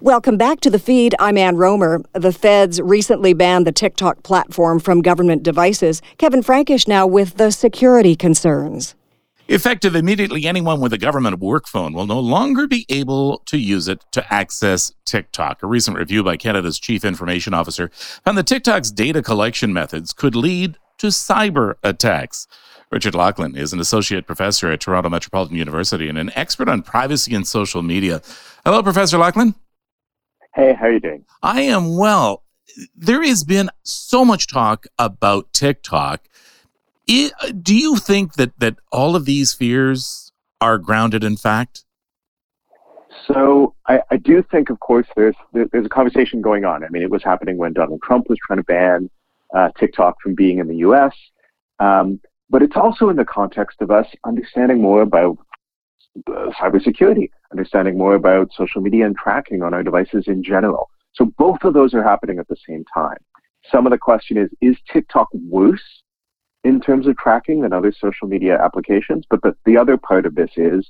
Welcome 0.01 0.37
back 0.37 0.59
to 0.61 0.69
the 0.69 0.77
feed. 0.77 1.15
I'm 1.17 1.39
Ann 1.39 1.55
Rohmer. 1.55 2.05
The 2.13 2.31
feds 2.31 2.79
recently 2.79 3.33
banned 3.33 3.65
the 3.65 3.71
TikTok 3.71 4.21
platform 4.21 4.79
from 4.79 5.01
government 5.01 5.41
devices. 5.41 6.03
Kevin 6.19 6.43
Frankish 6.43 6.87
now 6.87 7.07
with 7.07 7.37
the 7.37 7.49
security 7.49 8.15
concerns. 8.15 8.93
Effective 9.51 9.97
immediately, 9.97 10.45
anyone 10.45 10.79
with 10.79 10.93
a 10.93 10.97
government 10.97 11.39
work 11.39 11.67
phone 11.67 11.91
will 11.91 12.05
no 12.05 12.21
longer 12.21 12.67
be 12.67 12.85
able 12.87 13.39
to 13.39 13.57
use 13.57 13.89
it 13.89 14.01
to 14.13 14.33
access 14.33 14.93
TikTok. 15.03 15.61
A 15.61 15.67
recent 15.67 15.97
review 15.97 16.23
by 16.23 16.37
Canada's 16.37 16.79
chief 16.79 17.03
information 17.03 17.53
officer 17.53 17.89
found 18.23 18.37
that 18.37 18.47
TikTok's 18.47 18.91
data 18.91 19.21
collection 19.21 19.73
methods 19.73 20.13
could 20.13 20.37
lead 20.37 20.77
to 20.99 21.07
cyber 21.07 21.73
attacks. 21.83 22.47
Richard 22.91 23.13
Lachman 23.13 23.57
is 23.57 23.73
an 23.73 23.81
associate 23.81 24.25
professor 24.25 24.71
at 24.71 24.79
Toronto 24.79 25.09
Metropolitan 25.09 25.57
University 25.57 26.07
and 26.07 26.17
an 26.17 26.31
expert 26.35 26.69
on 26.69 26.81
privacy 26.81 27.35
and 27.35 27.45
social 27.45 27.81
media. 27.81 28.21
Hello, 28.65 28.81
Professor 28.81 29.17
Lachman. 29.17 29.55
Hey, 30.55 30.73
how 30.75 30.85
are 30.85 30.93
you 30.93 31.01
doing? 31.01 31.25
I 31.43 31.63
am 31.63 31.97
well. 31.97 32.45
There 32.95 33.21
has 33.21 33.43
been 33.43 33.69
so 33.83 34.23
much 34.23 34.47
talk 34.47 34.87
about 34.97 35.51
TikTok. 35.51 36.29
It, 37.13 37.33
do 37.61 37.75
you 37.75 37.97
think 37.97 38.35
that 38.35 38.57
that 38.59 38.77
all 38.89 39.17
of 39.17 39.25
these 39.25 39.53
fears 39.53 40.31
are 40.61 40.77
grounded 40.77 41.25
in 41.25 41.35
fact? 41.35 41.83
So 43.27 43.75
I, 43.85 43.99
I 44.09 44.15
do 44.15 44.41
think, 44.49 44.69
of 44.69 44.79
course, 44.79 45.07
there's 45.17 45.35
there's 45.51 45.85
a 45.85 45.89
conversation 45.89 46.41
going 46.41 46.63
on. 46.63 46.85
I 46.85 46.87
mean, 46.87 47.03
it 47.03 47.11
was 47.11 47.21
happening 47.21 47.57
when 47.57 47.73
Donald 47.73 48.01
Trump 48.01 48.29
was 48.29 48.39
trying 48.47 48.59
to 48.59 48.63
ban 48.63 49.09
uh, 49.53 49.69
TikTok 49.77 50.21
from 50.23 50.35
being 50.35 50.59
in 50.59 50.69
the 50.69 50.77
U.S. 50.77 51.13
Um, 51.79 52.21
but 52.49 52.63
it's 52.63 52.77
also 52.77 53.09
in 53.09 53.17
the 53.17 53.25
context 53.25 53.81
of 53.81 53.91
us 53.91 54.07
understanding 54.25 54.81
more 54.81 55.01
about 55.01 55.37
uh, 56.27 56.51
cybersecurity, 56.61 57.29
understanding 57.51 57.97
more 57.97 58.15
about 58.15 58.51
social 58.55 58.79
media 58.79 59.05
and 59.05 59.17
tracking 59.17 59.63
on 59.63 59.73
our 59.73 59.83
devices 59.83 60.25
in 60.27 60.41
general. 60.43 60.89
So 61.13 61.25
both 61.37 61.59
of 61.63 61.73
those 61.73 61.93
are 61.93 62.03
happening 62.03 62.39
at 62.39 62.47
the 62.47 62.55
same 62.65 62.85
time. 62.93 63.17
Some 63.69 63.85
of 63.85 63.91
the 63.91 63.97
question 63.97 64.37
is, 64.37 64.49
is 64.61 64.77
TikTok 64.91 65.27
worse 65.33 66.03
in 66.63 66.79
terms 66.79 67.07
of 67.07 67.17
tracking 67.17 67.61
than 67.61 67.73
other 67.73 67.91
social 67.91 68.27
media 68.27 68.61
applications? 68.61 69.25
But 69.29 69.41
the, 69.41 69.55
the 69.65 69.77
other 69.77 69.97
part 69.97 70.25
of 70.25 70.35
this 70.35 70.51
is 70.55 70.89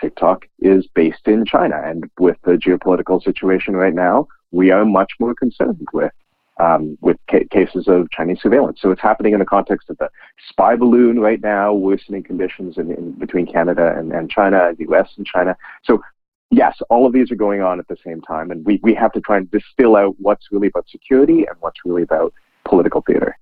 TikTok 0.00 0.46
is 0.60 0.86
based 0.94 1.26
in 1.26 1.44
China. 1.44 1.80
And 1.84 2.10
with 2.18 2.36
the 2.44 2.52
geopolitical 2.52 3.22
situation 3.22 3.74
right 3.74 3.94
now, 3.94 4.28
we 4.50 4.70
are 4.70 4.84
much 4.84 5.12
more 5.18 5.34
concerned 5.34 5.86
with 5.92 6.12
um, 6.60 6.98
with 7.00 7.16
ca- 7.30 7.46
cases 7.52 7.86
of 7.86 8.10
Chinese 8.10 8.40
surveillance. 8.42 8.80
So 8.82 8.90
it's 8.90 9.00
happening 9.00 9.32
in 9.32 9.38
the 9.38 9.44
context 9.44 9.90
of 9.90 9.98
the 9.98 10.10
spy 10.48 10.74
balloon 10.74 11.20
right 11.20 11.40
now, 11.40 11.72
worsening 11.72 12.24
conditions 12.24 12.78
in, 12.78 12.90
in 12.90 13.12
between 13.12 13.46
Canada 13.46 13.94
and, 13.96 14.12
and 14.12 14.28
China, 14.28 14.72
the 14.76 14.84
U.S. 14.86 15.08
and 15.16 15.24
China. 15.24 15.56
So 15.84 16.02
yes, 16.50 16.76
all 16.90 17.06
of 17.06 17.12
these 17.12 17.30
are 17.30 17.36
going 17.36 17.62
on 17.62 17.78
at 17.78 17.86
the 17.86 17.96
same 18.04 18.20
time, 18.22 18.50
and 18.50 18.66
we, 18.66 18.80
we 18.82 18.92
have 18.94 19.12
to 19.12 19.20
try 19.20 19.36
and 19.36 19.48
distill 19.52 19.94
out 19.94 20.16
what's 20.18 20.46
really 20.50 20.66
about 20.66 20.88
security 20.88 21.46
and 21.46 21.56
what's 21.60 21.78
really 21.84 22.02
about 22.02 22.34
political 22.64 23.02
theater. 23.02 23.37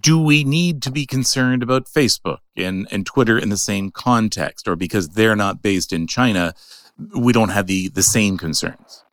Do 0.00 0.20
we 0.20 0.44
need 0.44 0.82
to 0.82 0.90
be 0.90 1.06
concerned 1.06 1.62
about 1.62 1.86
Facebook 1.86 2.38
and, 2.56 2.88
and 2.90 3.06
Twitter 3.06 3.38
in 3.38 3.50
the 3.50 3.56
same 3.56 3.90
context, 3.90 4.66
or 4.66 4.76
because 4.76 5.10
they're 5.10 5.36
not 5.36 5.62
based 5.62 5.92
in 5.92 6.06
China, 6.06 6.54
we 7.16 7.32
don't 7.32 7.50
have 7.50 7.66
the, 7.66 7.88
the 7.88 8.02
same 8.02 8.36
concerns? 8.36 9.04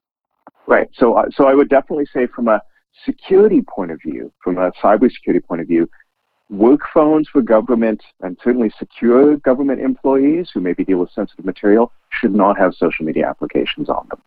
Right. 0.66 0.90
So, 0.94 1.14
uh, 1.14 1.26
so 1.32 1.48
I 1.48 1.54
would 1.54 1.70
definitely 1.70 2.08
say, 2.12 2.28
from 2.28 2.48
a 2.48 2.62
security 3.06 3.62
point 3.62 3.92
of 3.92 4.02
view, 4.02 4.32
from 4.44 4.58
a 4.58 4.72
cybersecurity 4.74 5.44
point 5.46 5.62
of 5.62 5.68
view, 5.68 5.90
work 6.50 6.82
phones 6.94 7.28
for 7.30 7.42
government 7.42 8.02
and 8.22 8.38
certainly 8.44 8.72
secure 8.80 9.38
government 9.38 9.82
employees 9.82 10.50
who 10.54 10.60
maybe 10.60 10.84
deal 10.84 10.98
with 10.98 11.12
sensitive 11.12 11.46
material 11.46 11.92
should 12.10 12.34
not 12.34 12.58
have 12.58 12.74
social 12.74 13.06
media 13.06 13.28
applications 13.28 13.90
on 13.90 14.08
them. 14.10 14.22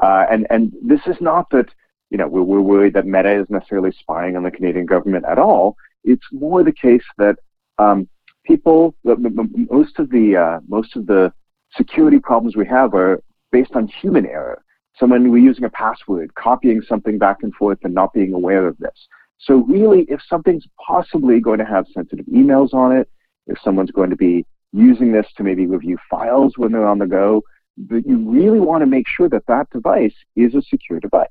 Uh, 0.00 0.26
and 0.30 0.46
and 0.50 0.72
this 0.82 1.00
is 1.06 1.16
not 1.20 1.48
that 1.50 1.68
you 2.12 2.18
know 2.18 2.28
we're, 2.28 2.42
we're 2.42 2.60
worried 2.60 2.94
that 2.94 3.06
Meta 3.06 3.32
is 3.40 3.46
necessarily 3.48 3.92
spying 3.92 4.36
on 4.36 4.44
the 4.44 4.50
Canadian 4.50 4.86
government 4.86 5.24
at 5.24 5.38
all. 5.38 5.76
It's 6.04 6.26
more 6.32 6.62
the 6.62 6.72
case 6.86 7.04
that 7.18 7.36
um, 7.78 8.08
people, 8.44 8.94
most 9.04 9.98
of 9.98 10.10
the 10.10 10.36
uh, 10.36 10.60
most 10.68 10.94
of 10.96 11.06
the 11.06 11.32
security 11.74 12.20
problems 12.20 12.54
we 12.54 12.66
have 12.66 12.94
are 12.94 13.22
based 13.50 13.72
on 13.74 13.88
human 13.88 14.26
error 14.26 14.62
someone 14.98 15.30
were 15.30 15.38
using 15.38 15.64
a 15.64 15.70
password, 15.70 16.34
copying 16.34 16.82
something 16.82 17.18
back 17.18 17.38
and 17.42 17.54
forth 17.54 17.78
and 17.82 17.94
not 17.94 18.12
being 18.12 18.32
aware 18.32 18.66
of 18.66 18.76
this. 18.78 19.08
So 19.38 19.56
really, 19.64 20.06
if 20.08 20.20
something's 20.28 20.66
possibly 20.86 21.40
going 21.40 21.58
to 21.58 21.64
have 21.64 21.86
sensitive 21.92 22.26
emails 22.26 22.72
on 22.72 22.92
it, 22.92 23.08
if 23.46 23.58
someone's 23.64 23.90
going 23.90 24.10
to 24.10 24.16
be 24.16 24.46
using 24.72 25.12
this 25.12 25.26
to 25.36 25.42
maybe 25.42 25.66
review 25.66 25.98
files 26.08 26.54
when 26.56 26.72
they're 26.72 26.86
on 26.86 26.98
the 26.98 27.06
go, 27.06 27.42
that 27.88 28.06
you 28.06 28.18
really 28.18 28.60
want 28.60 28.82
to 28.82 28.86
make 28.86 29.06
sure 29.08 29.28
that 29.28 29.46
that 29.46 29.68
device 29.70 30.14
is 30.36 30.54
a 30.54 30.62
secure 30.62 31.00
device. 31.00 31.28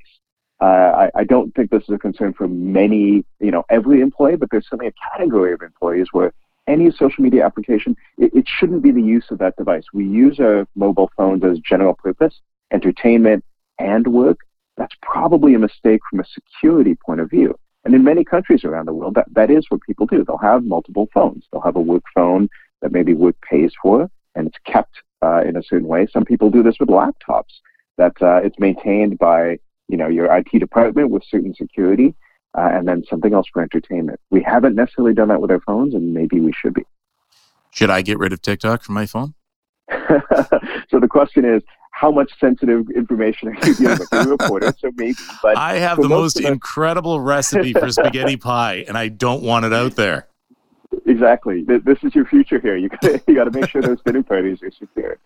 Uh, 0.62 1.10
I, 1.16 1.22
I, 1.22 1.24
don't 1.24 1.54
think 1.56 1.72
this 1.72 1.82
is 1.84 1.90
a 1.90 1.98
concern 1.98 2.34
for 2.34 2.48
many, 2.48 3.26
you 3.40 3.50
know, 3.50 3.64
every 3.72 4.00
employee, 4.00 4.36
but 4.36 4.50
there's 4.52 4.66
certainly 4.70 4.88
a 4.88 4.94
category 5.12 5.54
of 5.54 5.62
employees 5.64 6.10
where 6.12 6.34
any 6.68 6.92
social 6.92 7.24
media 7.24 7.44
application, 7.44 7.96
it, 8.20 8.32
it 8.36 8.46
shouldn't 8.48 8.84
be 8.84 8.92
the 8.92 9.02
use 9.02 9.26
of 9.32 9.40
that 9.40 9.56
device. 9.56 9.86
We 9.92 10.06
use 10.06 10.40
our 10.40 10.68
mobile 10.76 11.10
phones 11.18 11.44
as 11.44 11.58
general 11.60 11.96
purpose, 11.96 12.42
entertainment, 12.72 13.44
and 13.80 14.08
work, 14.08 14.38
that's 14.78 14.96
probably 15.02 15.54
a 15.56 15.60
mistake 15.60 16.02
from 16.10 16.20
a 16.20 16.26
security 16.26 16.96
point 16.96 17.20
of 17.20 17.30
view. 17.30 17.58
And 17.84 17.96
in 17.96 18.04
many 18.04 18.24
countries 18.24 18.64
around 18.64 18.88
the 18.88 18.94
world, 18.94 19.16
that, 19.16 19.28
that 19.34 19.50
is 19.50 19.66
what 19.70 19.82
people 19.82 20.06
do. 20.06 20.24
They'll 20.24 20.38
have 20.38 20.64
multiple 20.64 21.08
phones. 21.14 21.46
They'll 21.52 21.62
have 21.62 21.76
a 21.76 21.82
work 21.82 22.04
phone 22.14 22.48
that 22.82 22.92
maybe 22.92 23.14
work 23.14 23.36
pays 23.42 23.74
for, 23.82 24.10
and 24.36 24.48
it's 24.48 24.58
kept 24.66 24.96
uh, 25.24 25.42
in 25.44 25.58
a 25.58 25.64
certain 25.64 25.88
way. 25.88 26.08
Some 26.12 26.26
people 26.26 26.50
do 26.50 26.64
this 26.64 26.78
with 26.80 26.90
laptops 26.90 27.60
that 27.98 28.14
uh, 28.22 28.38
it's 28.44 28.60
maintained 28.60 29.18
by 29.18 29.60
you 29.92 29.98
know 29.98 30.08
your 30.08 30.34
IT 30.36 30.58
department 30.58 31.10
with 31.10 31.24
certain 31.30 31.54
security, 31.54 32.16
uh, 32.58 32.70
and 32.74 32.88
then 32.88 33.04
something 33.10 33.34
else 33.34 33.48
for 33.52 33.62
entertainment. 33.62 34.20
We 34.30 34.42
haven't 34.42 34.76
necessarily 34.76 35.14
done 35.14 35.28
that 35.28 35.42
with 35.42 35.52
our 35.52 35.62
phones, 35.62 35.94
and 35.94 36.14
maybe 36.14 36.40
we 36.40 36.54
should 36.54 36.74
be. 36.74 36.84
Should 37.72 37.90
I 37.90 38.02
get 38.02 38.18
rid 38.18 38.34
of 38.34 38.42
TikTok 38.42 38.84
from 38.84 38.96
my 38.96 39.06
phone? 39.06 39.34
so 40.90 41.00
the 41.00 41.08
question 41.10 41.46
is, 41.46 41.62
how 41.92 42.12
much 42.12 42.32
sensitive 42.40 42.90
information 42.92 43.50
are 43.50 43.68
you 43.68 43.76
dealing 43.76 44.00
with? 44.00 44.08
You're 44.12 44.22
a 44.22 44.28
reporter, 44.28 44.74
so 44.80 44.92
maybe. 44.96 45.16
But 45.44 45.58
I 45.58 45.76
have 45.76 45.98
the 45.98 46.08
most, 46.08 46.42
most 46.42 46.46
incredible 46.46 47.20
recipe 47.20 47.74
for 47.74 47.92
spaghetti 47.92 48.38
pie, 48.38 48.86
and 48.88 48.98
I 48.98 49.10
don't 49.10 49.44
want 49.44 49.66
it 49.66 49.74
out 49.74 49.96
there. 49.96 50.28
Exactly. 51.06 51.64
This 51.64 51.98
is 52.04 52.16
your 52.16 52.26
future 52.26 52.60
here. 52.60 52.76
You 52.76 52.90
got 52.90 53.04
you 53.28 53.36
got 53.36 53.46
to 53.46 53.52
make 53.52 53.70
sure 53.70 53.82
those 53.82 54.02
dinner 54.06 54.24
parties 54.24 54.62
are 54.64 54.72
secure. 54.72 55.18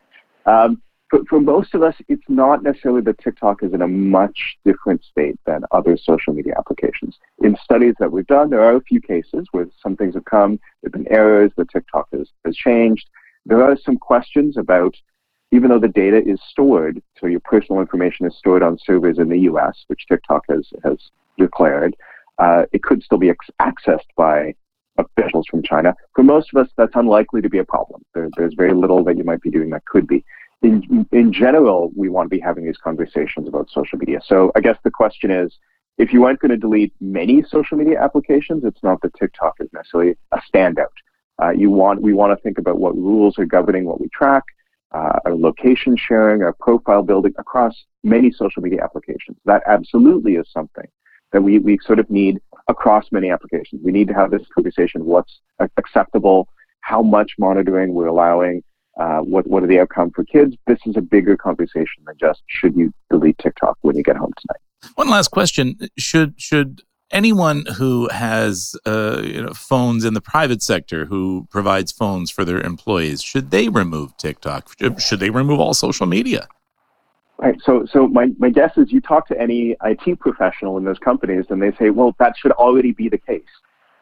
Um, 0.45 0.81
but 1.11 1.27
for 1.27 1.39
most 1.39 1.75
of 1.75 1.83
us, 1.83 1.95
it's 2.07 2.23
not 2.27 2.63
necessarily 2.63 3.01
that 3.01 3.19
TikTok 3.19 3.63
is 3.63 3.73
in 3.73 3.81
a 3.81 3.87
much 3.87 4.57
different 4.65 5.03
state 5.03 5.39
than 5.45 5.63
other 5.71 5.97
social 5.97 6.33
media 6.33 6.55
applications. 6.57 7.17
In 7.43 7.55
studies 7.63 7.93
that 7.99 8.11
we've 8.11 8.25
done, 8.27 8.49
there 8.49 8.63
are 8.63 8.75
a 8.75 8.81
few 8.81 8.99
cases 8.99 9.47
where 9.51 9.67
some 9.81 9.95
things 9.95 10.15
have 10.15 10.25
come, 10.25 10.59
there 10.81 10.89
have 10.91 10.93
been 10.93 11.11
errors, 11.13 11.51
that 11.57 11.69
TikTok 11.69 12.07
has, 12.11 12.29
has 12.43 12.55
changed. 12.55 13.07
There 13.45 13.63
are 13.63 13.77
some 13.77 13.97
questions 13.97 14.57
about, 14.57 14.95
even 15.51 15.69
though 15.69 15.79
the 15.79 15.87
data 15.87 16.17
is 16.25 16.39
stored, 16.49 17.01
so 17.19 17.27
your 17.27 17.41
personal 17.41 17.81
information 17.81 18.25
is 18.25 18.35
stored 18.37 18.63
on 18.63 18.79
servers 18.83 19.19
in 19.19 19.29
the 19.29 19.39
US, 19.41 19.85
which 19.87 20.07
TikTok 20.09 20.43
has, 20.49 20.67
has 20.83 20.97
declared, 21.37 21.95
uh, 22.39 22.63
it 22.71 22.81
could 22.81 23.03
still 23.03 23.19
be 23.19 23.29
ex- 23.29 23.49
accessed 23.61 24.09
by 24.17 24.55
officials 24.97 25.45
from 25.49 25.61
China. 25.61 25.93
For 26.15 26.23
most 26.23 26.49
of 26.53 26.65
us, 26.65 26.71
that's 26.77 26.95
unlikely 26.95 27.41
to 27.41 27.49
be 27.49 27.59
a 27.59 27.65
problem. 27.65 28.01
There, 28.13 28.29
there's 28.37 28.53
very 28.55 28.73
little 28.73 29.03
that 29.03 29.17
you 29.17 29.23
might 29.23 29.41
be 29.41 29.51
doing 29.51 29.69
that 29.69 29.85
could 29.85 30.07
be 30.07 30.23
in, 30.61 31.07
in 31.11 31.31
general, 31.31 31.91
we 31.95 32.09
want 32.09 32.25
to 32.29 32.35
be 32.35 32.39
having 32.39 32.65
these 32.65 32.77
conversations 32.77 33.47
about 33.47 33.69
social 33.69 33.97
media. 33.97 34.19
So 34.25 34.51
I 34.55 34.61
guess 34.61 34.77
the 34.83 34.91
question 34.91 35.31
is, 35.31 35.57
if 35.97 36.11
you 36.11 36.25
aren't 36.25 36.39
going 36.39 36.51
to 36.51 36.57
delete 36.57 36.93
many 36.99 37.43
social 37.47 37.77
media 37.77 38.01
applications, 38.01 38.63
it's 38.65 38.83
not 38.83 39.01
that 39.01 39.13
TikTok 39.15 39.55
is 39.59 39.69
necessarily 39.73 40.17
a 40.31 40.41
standout. 40.53 40.87
Uh, 41.41 41.51
you 41.51 41.69
want, 41.69 42.01
we 42.01 42.13
want 42.13 42.37
to 42.37 42.41
think 42.41 42.57
about 42.57 42.79
what 42.79 42.95
rules 42.95 43.37
are 43.37 43.45
governing 43.45 43.85
what 43.85 44.01
we 44.01 44.09
track, 44.09 44.43
uh, 44.93 45.19
our 45.25 45.35
location 45.35 45.95
sharing, 45.97 46.41
our 46.41 46.53
profile 46.59 47.03
building 47.03 47.33
across 47.37 47.73
many 48.03 48.31
social 48.31 48.61
media 48.61 48.83
applications. 48.83 49.37
That 49.45 49.61
absolutely 49.67 50.35
is 50.35 50.47
something 50.51 50.87
that 51.31 51.41
we, 51.41 51.59
we 51.59 51.77
sort 51.85 51.99
of 51.99 52.09
need 52.09 52.39
across 52.67 53.11
many 53.11 53.29
applications. 53.29 53.81
We 53.83 53.91
need 53.91 54.07
to 54.07 54.13
have 54.13 54.31
this 54.31 54.43
conversation, 54.53 55.05
what's 55.05 55.39
acceptable, 55.77 56.47
how 56.81 57.01
much 57.01 57.33
monitoring 57.37 57.93
we're 57.93 58.07
allowing, 58.07 58.63
uh, 58.97 59.19
what 59.19 59.47
what 59.47 59.63
are 59.63 59.67
the 59.67 59.79
outcome 59.79 60.11
for 60.11 60.23
kids? 60.23 60.55
This 60.67 60.79
is 60.85 60.95
a 60.95 61.01
bigger 61.01 61.35
conversation 61.37 62.03
than 62.05 62.15
just 62.19 62.41
should 62.47 62.75
you 62.75 62.93
delete 63.09 63.37
TikTok 63.37 63.77
when 63.81 63.95
you 63.95 64.03
get 64.03 64.15
home 64.15 64.33
tonight. 64.37 64.93
One 64.95 65.09
last 65.09 65.29
question: 65.29 65.77
Should 65.97 66.35
should 66.37 66.81
anyone 67.11 67.65
who 67.77 68.09
has 68.09 68.75
uh, 68.85 69.21
you 69.23 69.41
know, 69.41 69.53
phones 69.53 70.05
in 70.05 70.13
the 70.13 70.21
private 70.21 70.61
sector 70.61 71.05
who 71.05 71.47
provides 71.49 71.91
phones 71.91 72.31
for 72.31 72.43
their 72.43 72.61
employees 72.61 73.21
should 73.21 73.51
they 73.51 73.69
remove 73.69 74.15
TikTok? 74.17 74.71
Should 74.99 75.19
they 75.19 75.29
remove 75.29 75.59
all 75.59 75.73
social 75.73 76.07
media? 76.07 76.47
Right. 77.37 77.55
So, 77.63 77.85
so 77.91 78.07
my, 78.07 78.29
my 78.37 78.49
guess 78.49 78.71
is 78.77 78.93
you 78.93 79.01
talk 79.01 79.27
to 79.27 79.39
any 79.39 79.75
IT 79.83 80.19
professional 80.19 80.77
in 80.77 80.85
those 80.85 80.99
companies, 80.99 81.45
and 81.49 81.61
they 81.61 81.73
say, 81.73 81.89
well, 81.89 82.15
that 82.17 82.35
should 82.37 82.53
already 82.53 82.93
be 82.93 83.09
the 83.09 83.17
case. 83.17 83.43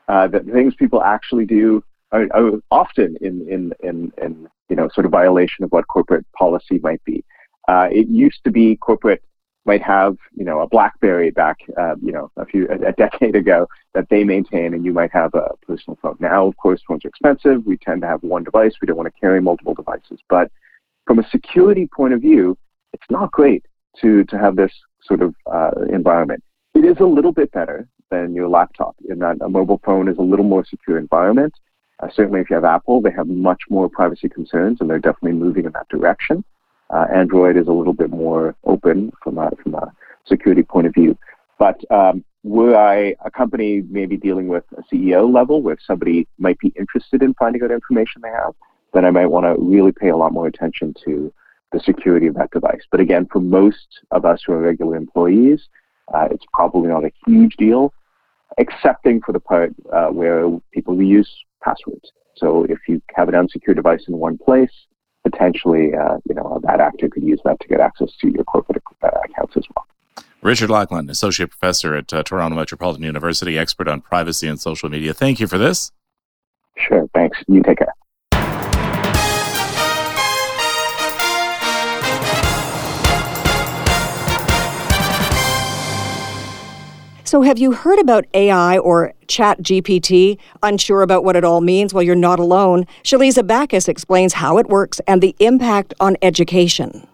Uh, 0.08 0.28
that 0.28 0.46
things 0.46 0.76
people 0.76 1.02
actually 1.02 1.46
do 1.46 1.84
are, 2.12 2.28
are 2.32 2.52
often 2.70 3.18
in, 3.22 3.48
in, 3.50 3.74
in, 3.82 4.12
in 4.22 4.48
you 4.74 4.78
know, 4.78 4.89
sort 4.91 5.05
of 5.05 5.11
violation 5.11 5.63
of 5.63 5.71
what 5.71 5.88
corporate 5.88 6.26
policy 6.32 6.80
might 6.82 7.03
be. 7.03 7.24
Uh, 7.67 7.88
it 7.91 8.07
used 8.07 8.43
to 8.43 8.49
be 8.49 8.76
corporate 8.76 9.24
might 9.65 9.84
have, 9.84 10.17
you 10.36 10.43
know, 10.43 10.61
a 10.61 10.67
BlackBerry 10.67 11.30
back, 11.30 11.57
uh, 11.80 11.95
you 12.01 12.11
know, 12.11 12.32
a 12.38 12.45
few 12.45 12.67
a, 12.69 12.88
a, 12.88 12.91
decade 12.93 13.36
ago 13.36 13.67
that 13.93 14.09
they 14.09 14.24
maintain, 14.24 14.74
and 14.74 14.84
you 14.84 14.91
might 14.91 15.11
have 15.11 15.32
a 15.36 15.51
personal 15.67 15.95
phone. 16.01 16.17
Now, 16.19 16.47
of 16.47 16.57
course, 16.57 16.82
phones 16.88 17.05
are 17.05 17.09
expensive. 17.09 17.63
We 17.67 17.78
tend 17.78 18.01
to 18.01 18.07
have 18.07 18.24
one 18.24 18.43
device. 18.43 18.74
We 18.82 18.88
don't 18.88 18.97
want 18.97 19.13
to 19.13 19.19
carry 19.21 19.39
multiple 19.39 19.76
devices. 19.76 20.19
But 20.28 20.51
from 21.05 21.19
a 21.19 21.30
security 21.30 21.88
point 21.95 22.15
of 22.15 22.21
view, 22.21 22.57
it's 22.93 23.05
not 23.11 23.32
great 23.32 23.63
to 24.01 24.24
to 24.24 24.38
have 24.39 24.55
this 24.55 24.74
sort 25.03 25.21
of 25.21 25.36
uh, 25.45 25.71
environment. 25.91 26.43
It 26.74 26.84
is 26.84 26.97
a 26.99 27.05
little 27.05 27.32
bit 27.32 27.51
better 27.51 27.88
than 28.09 28.34
your 28.34 28.49
laptop 28.49 28.95
in 29.07 29.19
that 29.19 29.38
a 29.41 29.49
mobile 29.49 29.82
phone 29.86 30.07
is 30.09 30.17
a 30.17 30.24
little 30.32 30.45
more 30.45 30.65
secure 30.65 30.97
environment. 30.97 31.53
Uh, 32.00 32.08
certainly, 32.14 32.41
if 32.41 32.50
you 32.50 32.56
have 32.56 32.66
Apple, 32.66 33.02
they 33.02 33.12
have 33.12 33.28
much 33.28 33.62
more 33.70 33.89
privacy 33.89 34.30
concerns, 34.30 34.80
and 34.82 34.89
they're 34.89 35.00
definitely 35.00 35.34
moving 35.34 35.66
in 35.66 35.72
that 35.74 35.88
direction. 35.89 36.44
Uh, 36.89 37.06
Android 37.14 37.58
is 37.58 37.68
a 37.68 37.72
little 37.72 37.94
bit 37.94 38.10
more 38.10 38.56
open 38.66 39.12
from 39.24 39.38
a, 39.38 39.52
from 39.62 39.76
a 39.76 39.91
security 40.26 40.64
point 40.64 40.88
of 40.88 40.94
view. 40.94 41.18
But 41.60 41.80
um, 41.91 42.24
were 42.44 42.76
I 42.76 43.16
a 43.24 43.32
company 43.32 43.84
maybe 43.89 44.18
dealing 44.18 44.48
with 44.48 44.64
a 44.78 44.84
CEO 44.94 45.32
level 45.34 45.62
where 45.62 45.78
somebody 45.86 46.28
might 46.38 46.60
be 46.60 46.74
interested 46.78 47.24
in 47.24 47.34
finding 47.36 47.64
out 47.64 47.72
information 47.72 48.22
they 48.22 48.30
have, 48.30 48.54
then 48.94 49.06
I 49.06 49.12
might 49.12 49.28
want 49.28 49.46
to 49.46 49.56
really 49.64 49.91
pay 49.91 50.10
a 50.10 50.18
lot 50.18 50.34
more 50.34 50.48
attention 50.48 50.94
to 51.06 51.34
the 51.72 51.80
security 51.80 52.28
of 52.28 52.36
that 52.36 52.52
device. 52.52 52.82
But 52.91 53.00
again, 53.00 53.28
for 53.32 53.39
most 53.39 53.88
of 54.12 54.26
us 54.26 54.44
who 54.46 54.54
are 54.54 54.60
regular 54.60 54.96
employees, 54.96 55.68
uh, 56.14 56.28
it's 56.30 56.46
probably 56.54 56.89
not 56.89 57.06
a 57.06 57.12
huge 57.26 57.56
deal, 57.56 57.94
excepting 58.58 59.22
for 59.22 59.32
the 59.32 59.39
part 59.39 59.74
uh, 59.91 60.08
where 60.08 60.50
people 60.72 61.02
use 61.02 61.34
passwords. 61.64 62.11
So 62.36 62.66
if 62.66 62.80
you 62.88 63.01
have 63.16 63.30
an 63.30 63.36
unsecured 63.36 63.78
device 63.78 64.03
in 64.07 64.18
one 64.18 64.38
place, 64.38 64.72
potentially, 65.24 65.93
uh, 65.93 66.18
you 66.28 66.36
know, 66.36 66.43
a 66.55 66.59
bad 66.59 66.82
actor 66.82 67.09
could 67.09 67.24
use 67.24 67.39
that 67.45 67.59
to 67.61 67.68
get 67.68 67.80
access 67.80 68.09
to 68.22 68.30
your 68.30 68.43
corporate 68.43 68.84
uh, 69.01 69.09
accounts 69.26 69.55
as 69.55 69.64
well. 69.76 69.86
Richard 70.41 70.70
Lachman, 70.70 71.09
associate 71.09 71.51
professor 71.51 71.95
at 71.95 72.14
uh, 72.14 72.22
Toronto 72.24 72.57
Metropolitan 72.57 73.03
University, 73.03 73.57
expert 73.57 73.88
on 73.88 74.01
privacy 74.01 74.47
and 74.47 74.59
social 74.59 74.89
media. 74.89 75.14
Thank 75.14 75.39
you 75.39 75.47
for 75.47 75.57
this. 75.57 75.91
Sure. 76.76 77.07
Thanks. 77.14 77.38
You 77.47 77.61
take 77.64 77.78
care. 77.78 77.93
So, 87.34 87.41
have 87.41 87.57
you 87.57 87.71
heard 87.71 87.97
about 87.97 88.25
AI 88.36 88.77
or 88.77 89.11
Chat 89.27 89.63
GPT? 89.63 90.38
Unsure 90.61 91.01
about 91.01 91.23
what 91.23 91.36
it 91.36 91.43
all 91.43 91.61
means? 91.61 91.91
Well, 91.91 92.03
you're 92.03 92.13
not 92.13 92.38
alone. 92.38 92.86
Shaliza 93.01 93.47
Bacchus 93.47 93.88
explains 93.88 94.34
how 94.34 94.59
it 94.59 94.69
works 94.69 95.01
and 95.07 95.19
the 95.19 95.36
impact 95.39 95.95
on 95.99 96.15
education. 96.21 97.07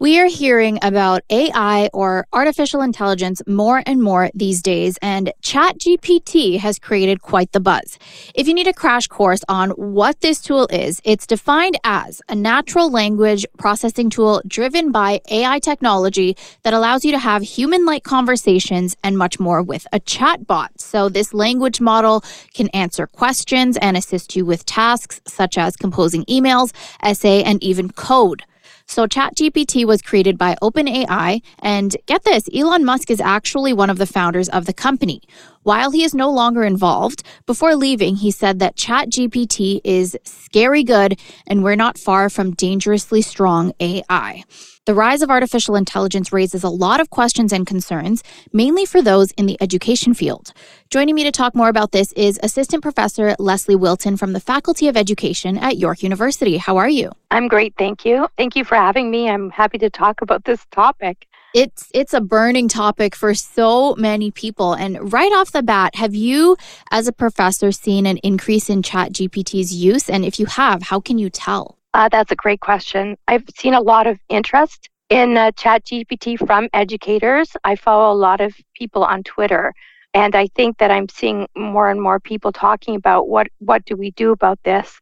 We 0.00 0.18
are 0.18 0.26
hearing 0.26 0.80
about 0.82 1.22
AI 1.30 1.88
or 1.92 2.26
artificial 2.32 2.82
intelligence 2.82 3.40
more 3.46 3.80
and 3.86 4.02
more 4.02 4.28
these 4.34 4.60
days, 4.60 4.98
and 5.00 5.32
ChatGPT 5.40 6.58
has 6.58 6.80
created 6.80 7.22
quite 7.22 7.52
the 7.52 7.60
buzz. 7.60 7.96
If 8.34 8.48
you 8.48 8.54
need 8.54 8.66
a 8.66 8.72
crash 8.72 9.06
course 9.06 9.42
on 9.48 9.70
what 9.70 10.20
this 10.20 10.40
tool 10.40 10.66
is, 10.72 11.00
it's 11.04 11.28
defined 11.28 11.78
as 11.84 12.20
a 12.28 12.34
natural 12.34 12.90
language 12.90 13.46
processing 13.56 14.10
tool 14.10 14.42
driven 14.48 14.90
by 14.90 15.20
AI 15.30 15.60
technology 15.60 16.36
that 16.64 16.74
allows 16.74 17.04
you 17.04 17.12
to 17.12 17.18
have 17.20 17.42
human 17.42 17.86
like 17.86 18.02
conversations 18.02 18.96
and 19.04 19.16
much 19.16 19.38
more 19.38 19.62
with 19.62 19.86
a 19.92 20.00
chatbot. 20.00 20.70
So, 20.76 21.08
this 21.08 21.32
language 21.32 21.80
model 21.80 22.24
can 22.52 22.66
answer 22.70 23.06
questions 23.06 23.76
and 23.76 23.96
assist 23.96 24.34
you 24.34 24.44
with 24.44 24.66
tasks 24.66 25.20
such 25.28 25.56
as 25.56 25.76
composing 25.76 26.24
emails, 26.24 26.72
essay, 27.00 27.44
and 27.44 27.62
even 27.62 27.90
code. 27.92 28.42
So, 28.86 29.06
ChatGPT 29.06 29.86
was 29.86 30.02
created 30.02 30.36
by 30.36 30.56
OpenAI, 30.62 31.42
and 31.60 31.96
get 32.06 32.24
this 32.24 32.44
Elon 32.54 32.84
Musk 32.84 33.10
is 33.10 33.20
actually 33.20 33.72
one 33.72 33.88
of 33.90 33.98
the 33.98 34.06
founders 34.06 34.48
of 34.50 34.66
the 34.66 34.74
company. 34.74 35.22
While 35.64 35.92
he 35.92 36.04
is 36.04 36.14
no 36.14 36.30
longer 36.30 36.62
involved, 36.62 37.22
before 37.46 37.74
leaving, 37.74 38.16
he 38.16 38.30
said 38.30 38.58
that 38.58 38.76
ChatGPT 38.76 39.80
is 39.82 40.14
scary 40.22 40.84
good 40.84 41.18
and 41.46 41.64
we're 41.64 41.74
not 41.74 41.96
far 41.96 42.28
from 42.28 42.52
dangerously 42.52 43.22
strong 43.22 43.72
AI. 43.80 44.44
The 44.84 44.92
rise 44.92 45.22
of 45.22 45.30
artificial 45.30 45.74
intelligence 45.74 46.34
raises 46.34 46.64
a 46.64 46.68
lot 46.68 47.00
of 47.00 47.08
questions 47.08 47.50
and 47.50 47.66
concerns, 47.66 48.22
mainly 48.52 48.84
for 48.84 49.00
those 49.00 49.30
in 49.38 49.46
the 49.46 49.56
education 49.62 50.12
field. 50.12 50.52
Joining 50.90 51.14
me 51.14 51.24
to 51.24 51.32
talk 51.32 51.54
more 51.54 51.70
about 51.70 51.92
this 51.92 52.12
is 52.12 52.38
Assistant 52.42 52.82
Professor 52.82 53.34
Leslie 53.38 53.74
Wilton 53.74 54.18
from 54.18 54.34
the 54.34 54.40
Faculty 54.40 54.86
of 54.86 54.98
Education 54.98 55.56
at 55.56 55.78
York 55.78 56.02
University. 56.02 56.58
How 56.58 56.76
are 56.76 56.90
you? 56.90 57.10
I'm 57.30 57.48
great, 57.48 57.72
thank 57.78 58.04
you. 58.04 58.28
Thank 58.36 58.54
you 58.54 58.64
for 58.64 58.74
having 58.74 59.10
me. 59.10 59.30
I'm 59.30 59.48
happy 59.48 59.78
to 59.78 59.88
talk 59.88 60.20
about 60.20 60.44
this 60.44 60.66
topic. 60.70 61.26
It's 61.54 61.88
it's 61.94 62.12
a 62.12 62.20
burning 62.20 62.66
topic 62.66 63.14
for 63.14 63.32
so 63.32 63.94
many 63.94 64.32
people 64.32 64.72
and 64.72 65.12
right 65.12 65.30
off 65.30 65.52
the 65.52 65.62
bat 65.62 65.94
have 65.94 66.12
you 66.12 66.56
as 66.90 67.06
a 67.06 67.12
professor 67.12 67.70
seen 67.70 68.06
an 68.06 68.16
increase 68.18 68.68
in 68.68 68.82
chat 68.82 69.12
GPT's 69.12 69.72
use 69.72 70.10
and 70.10 70.24
if 70.24 70.40
you 70.40 70.46
have 70.46 70.82
how 70.82 70.98
can 70.98 71.16
you 71.16 71.30
tell? 71.30 71.78
Uh, 71.94 72.08
that's 72.08 72.32
a 72.32 72.36
great 72.36 72.58
question. 72.58 73.16
I've 73.28 73.44
seen 73.56 73.72
a 73.72 73.80
lot 73.80 74.08
of 74.08 74.18
interest 74.28 74.90
in 75.10 75.36
uh, 75.36 75.52
chat 75.52 75.84
GPT 75.84 76.44
from 76.44 76.68
educators. 76.72 77.56
I 77.62 77.76
follow 77.76 78.12
a 78.12 78.18
lot 78.18 78.40
of 78.40 78.52
people 78.74 79.04
on 79.04 79.22
Twitter 79.22 79.72
and 80.12 80.34
I 80.34 80.48
think 80.56 80.78
that 80.78 80.90
I'm 80.90 81.08
seeing 81.08 81.46
more 81.56 81.88
and 81.88 82.02
more 82.02 82.18
people 82.18 82.50
talking 82.50 82.96
about 82.96 83.28
what 83.28 83.46
what 83.60 83.84
do 83.84 83.94
we 83.94 84.10
do 84.10 84.32
about 84.32 84.58
this. 84.64 85.00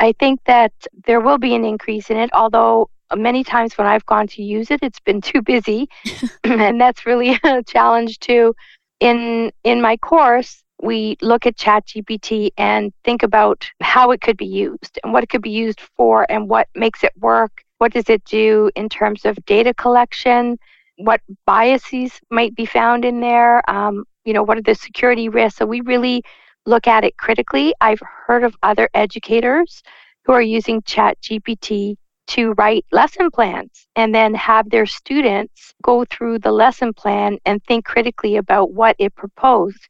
I 0.00 0.14
think 0.18 0.40
that 0.46 0.72
there 1.06 1.20
will 1.20 1.38
be 1.38 1.54
an 1.54 1.64
increase 1.64 2.10
in 2.10 2.16
it, 2.16 2.30
although 2.32 2.90
many 3.16 3.44
times 3.44 3.76
when 3.78 3.86
I've 3.86 4.06
gone 4.06 4.26
to 4.28 4.42
use 4.42 4.70
it, 4.70 4.80
it's 4.82 5.00
been 5.00 5.20
too 5.20 5.42
busy, 5.42 5.88
and 6.44 6.80
that's 6.80 7.06
really 7.06 7.38
a 7.44 7.62
challenge 7.62 8.18
too. 8.20 8.54
In 9.00 9.52
in 9.64 9.80
my 9.82 9.96
course, 9.96 10.62
we 10.82 11.16
look 11.22 11.46
at 11.46 11.56
ChatGPT 11.56 12.50
and 12.58 12.92
think 13.04 13.22
about 13.22 13.68
how 13.80 14.10
it 14.10 14.20
could 14.20 14.36
be 14.36 14.46
used 14.46 14.98
and 15.02 15.12
what 15.12 15.22
it 15.24 15.28
could 15.30 15.42
be 15.42 15.50
used 15.50 15.80
for 15.96 16.26
and 16.30 16.48
what 16.48 16.68
makes 16.74 17.04
it 17.04 17.12
work, 17.18 17.62
What 17.78 17.92
does 17.92 18.08
it 18.10 18.24
do 18.24 18.70
in 18.76 18.88
terms 18.88 19.24
of 19.24 19.36
data 19.46 19.74
collection? 19.74 20.58
What 20.98 21.20
biases 21.46 22.20
might 22.30 22.54
be 22.54 22.66
found 22.66 23.04
in 23.04 23.20
there? 23.20 23.68
Um, 23.70 24.04
you 24.24 24.32
know, 24.32 24.42
what 24.42 24.58
are 24.58 24.62
the 24.62 24.74
security 24.74 25.28
risks? 25.28 25.58
So 25.58 25.66
we 25.66 25.80
really 25.80 26.22
look 26.66 26.86
at 26.86 27.04
it 27.04 27.16
critically. 27.16 27.74
I've 27.80 28.00
heard 28.26 28.44
of 28.44 28.56
other 28.62 28.88
educators 28.94 29.82
who 30.24 30.32
are 30.32 30.42
using 30.42 30.82
Chat 30.82 31.18
GPT 31.20 31.96
to 32.28 32.52
write 32.52 32.84
lesson 32.92 33.30
plans 33.30 33.86
and 33.96 34.14
then 34.14 34.34
have 34.34 34.70
their 34.70 34.86
students 34.86 35.74
go 35.82 36.04
through 36.04 36.38
the 36.38 36.52
lesson 36.52 36.92
plan 36.94 37.38
and 37.44 37.62
think 37.64 37.84
critically 37.84 38.36
about 38.36 38.72
what 38.72 38.96
it 38.98 39.14
proposed. 39.14 39.88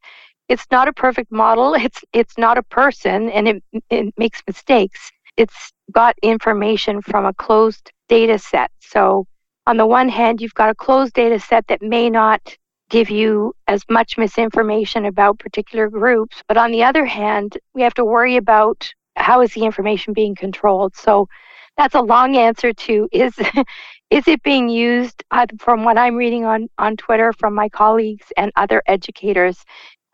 It's 0.49 0.67
not 0.71 0.89
a 0.89 0.93
perfect 0.93 1.31
model. 1.31 1.75
It's 1.87 2.01
it's 2.13 2.39
not 2.39 2.59
a 2.59 2.63
person 2.63 3.31
and 3.31 3.49
it, 3.49 3.65
it 3.91 4.15
makes 4.19 4.43
mistakes. 4.47 5.11
It's 5.37 5.73
got 5.93 6.17
information 6.23 7.03
from 7.03 7.25
a 7.27 7.35
closed 7.35 7.91
data 8.09 8.39
set. 8.39 8.71
So 8.81 9.27
on 9.67 9.77
the 9.77 9.87
one 9.87 10.09
hand, 10.09 10.41
you've 10.41 10.55
got 10.55 10.71
a 10.71 10.75
closed 10.75 11.15
data 11.15 11.39
set 11.39 11.67
that 11.69 11.83
may 11.83 12.11
not 12.11 12.57
give 12.91 13.09
you 13.09 13.55
as 13.69 13.83
much 13.89 14.19
misinformation 14.19 15.07
about 15.07 15.39
particular 15.39 15.89
groups. 15.89 16.43
But 16.47 16.59
on 16.59 16.73
the 16.73 16.85
other 16.85 17.07
hand, 17.07 17.57
we 17.73 17.83
have 17.83 17.95
to 17.95 18.05
worry 18.05 18.37
about 18.37 18.93
how 19.17 19.41
is 19.41 19.55
the 19.55 19.65
information 19.65 20.13
being 20.13 20.35
controlled. 20.35 20.95
So 20.97 21.29
that's 21.77 21.95
a 21.95 22.01
long 22.01 22.37
answer 22.37 22.73
to 22.73 23.09
is 23.13 23.35
is 24.11 24.29
it 24.29 24.43
being 24.43 24.69
used 24.69 25.23
uh, 25.31 25.47
from 25.59 25.85
what 25.85 25.99
I'm 25.99 26.17
reading 26.17 26.45
on 26.45 26.69
on 26.79 26.97
Twitter 26.97 27.33
from 27.33 27.55
my 27.55 27.69
colleagues 27.69 28.27
and 28.37 28.53
other 28.57 28.83
educators. 28.87 29.65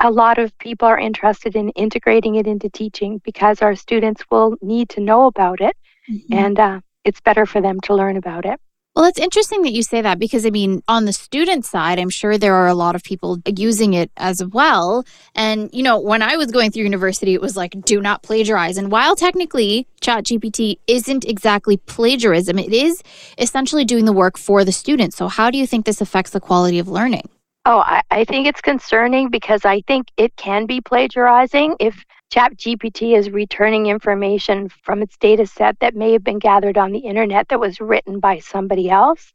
A 0.00 0.10
lot 0.10 0.38
of 0.38 0.56
people 0.58 0.86
are 0.86 0.98
interested 0.98 1.56
in 1.56 1.70
integrating 1.70 2.36
it 2.36 2.46
into 2.46 2.70
teaching 2.70 3.20
because 3.24 3.62
our 3.62 3.74
students 3.74 4.22
will 4.30 4.56
need 4.62 4.88
to 4.90 5.00
know 5.00 5.26
about 5.26 5.60
it, 5.60 5.76
mm-hmm. 6.08 6.34
and 6.34 6.58
uh, 6.60 6.80
it's 7.04 7.20
better 7.20 7.46
for 7.46 7.60
them 7.60 7.80
to 7.80 7.94
learn 7.94 8.16
about 8.16 8.44
it. 8.44 8.60
Well, 8.98 9.06
it's 9.06 9.20
interesting 9.20 9.62
that 9.62 9.70
you 9.70 9.84
say 9.84 10.02
that 10.02 10.18
because 10.18 10.44
I 10.44 10.50
mean, 10.50 10.82
on 10.88 11.04
the 11.04 11.12
student 11.12 11.64
side, 11.64 12.00
I'm 12.00 12.10
sure 12.10 12.36
there 12.36 12.56
are 12.56 12.66
a 12.66 12.74
lot 12.74 12.96
of 12.96 13.04
people 13.04 13.38
using 13.46 13.94
it 13.94 14.10
as 14.16 14.44
well. 14.44 15.04
And, 15.36 15.70
you 15.72 15.84
know, 15.84 16.00
when 16.00 16.20
I 16.20 16.36
was 16.36 16.50
going 16.50 16.72
through 16.72 16.82
university, 16.82 17.32
it 17.32 17.40
was 17.40 17.56
like, 17.56 17.80
do 17.82 18.00
not 18.00 18.24
plagiarize. 18.24 18.76
And 18.76 18.90
while 18.90 19.14
technically 19.14 19.86
ChatGPT 20.00 20.80
isn't 20.88 21.24
exactly 21.26 21.76
plagiarism, 21.76 22.58
it 22.58 22.72
is 22.72 23.00
essentially 23.38 23.84
doing 23.84 24.04
the 24.04 24.12
work 24.12 24.36
for 24.36 24.64
the 24.64 24.72
student. 24.72 25.14
So, 25.14 25.28
how 25.28 25.48
do 25.48 25.58
you 25.58 25.66
think 25.68 25.86
this 25.86 26.00
affects 26.00 26.32
the 26.32 26.40
quality 26.40 26.80
of 26.80 26.88
learning? 26.88 27.28
Oh, 27.66 27.78
I, 27.78 28.02
I 28.10 28.24
think 28.24 28.48
it's 28.48 28.60
concerning 28.60 29.30
because 29.30 29.64
I 29.64 29.80
think 29.82 30.08
it 30.16 30.34
can 30.34 30.66
be 30.66 30.80
plagiarizing 30.80 31.76
if 31.78 32.04
ChatGPT 32.32 33.16
is 33.16 33.30
returning 33.30 33.86
information 33.86 34.68
from 34.82 35.02
its 35.02 35.16
data 35.16 35.46
set 35.46 35.78
that 35.80 35.94
may 35.94 36.12
have 36.12 36.24
been 36.24 36.38
gathered 36.38 36.76
on 36.76 36.92
the 36.92 36.98
internet 36.98 37.48
that 37.48 37.60
was 37.60 37.80
written 37.80 38.20
by 38.20 38.38
somebody 38.38 38.90
else, 38.90 39.32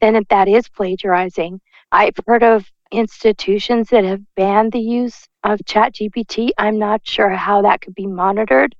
then 0.00 0.22
that 0.30 0.48
is 0.48 0.68
plagiarizing. 0.68 1.60
I've 1.92 2.14
heard 2.26 2.42
of 2.42 2.70
institutions 2.92 3.88
that 3.90 4.04
have 4.04 4.22
banned 4.36 4.72
the 4.72 4.80
use 4.80 5.26
of 5.44 5.60
ChatGPT. 5.60 6.50
I'm 6.58 6.78
not 6.78 7.06
sure 7.06 7.28
how 7.28 7.62
that 7.62 7.82
could 7.82 7.94
be 7.94 8.06
monitored. 8.06 8.74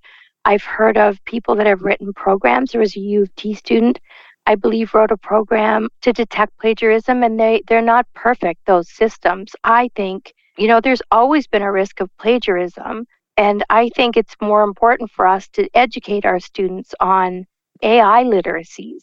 I've 0.44 0.64
heard 0.64 0.96
of 0.96 1.22
people 1.24 1.54
that 1.56 1.66
have 1.66 1.82
written 1.82 2.12
programs. 2.14 2.72
There 2.72 2.80
was 2.80 2.96
a 2.96 3.00
U 3.00 3.22
of 3.22 3.34
T 3.36 3.54
student, 3.54 3.98
I 4.46 4.54
believe, 4.54 4.94
wrote 4.94 5.10
a 5.10 5.16
program 5.16 5.88
to 6.00 6.12
detect 6.12 6.56
plagiarism, 6.58 7.22
and 7.22 7.38
they, 7.38 7.62
they're 7.68 7.82
not 7.82 8.06
perfect, 8.14 8.64
those 8.64 8.90
systems. 8.90 9.52
I 9.64 9.90
think, 9.94 10.32
you 10.56 10.66
know, 10.66 10.80
there's 10.80 11.02
always 11.10 11.46
been 11.46 11.62
a 11.62 11.70
risk 11.70 12.00
of 12.00 12.08
plagiarism. 12.16 13.06
And 13.36 13.64
I 13.70 13.90
think 13.90 14.16
it's 14.16 14.34
more 14.40 14.62
important 14.62 15.10
for 15.10 15.26
us 15.26 15.48
to 15.50 15.68
educate 15.74 16.24
our 16.24 16.40
students 16.40 16.94
on 17.00 17.46
AI 17.82 18.24
literacies. 18.24 19.02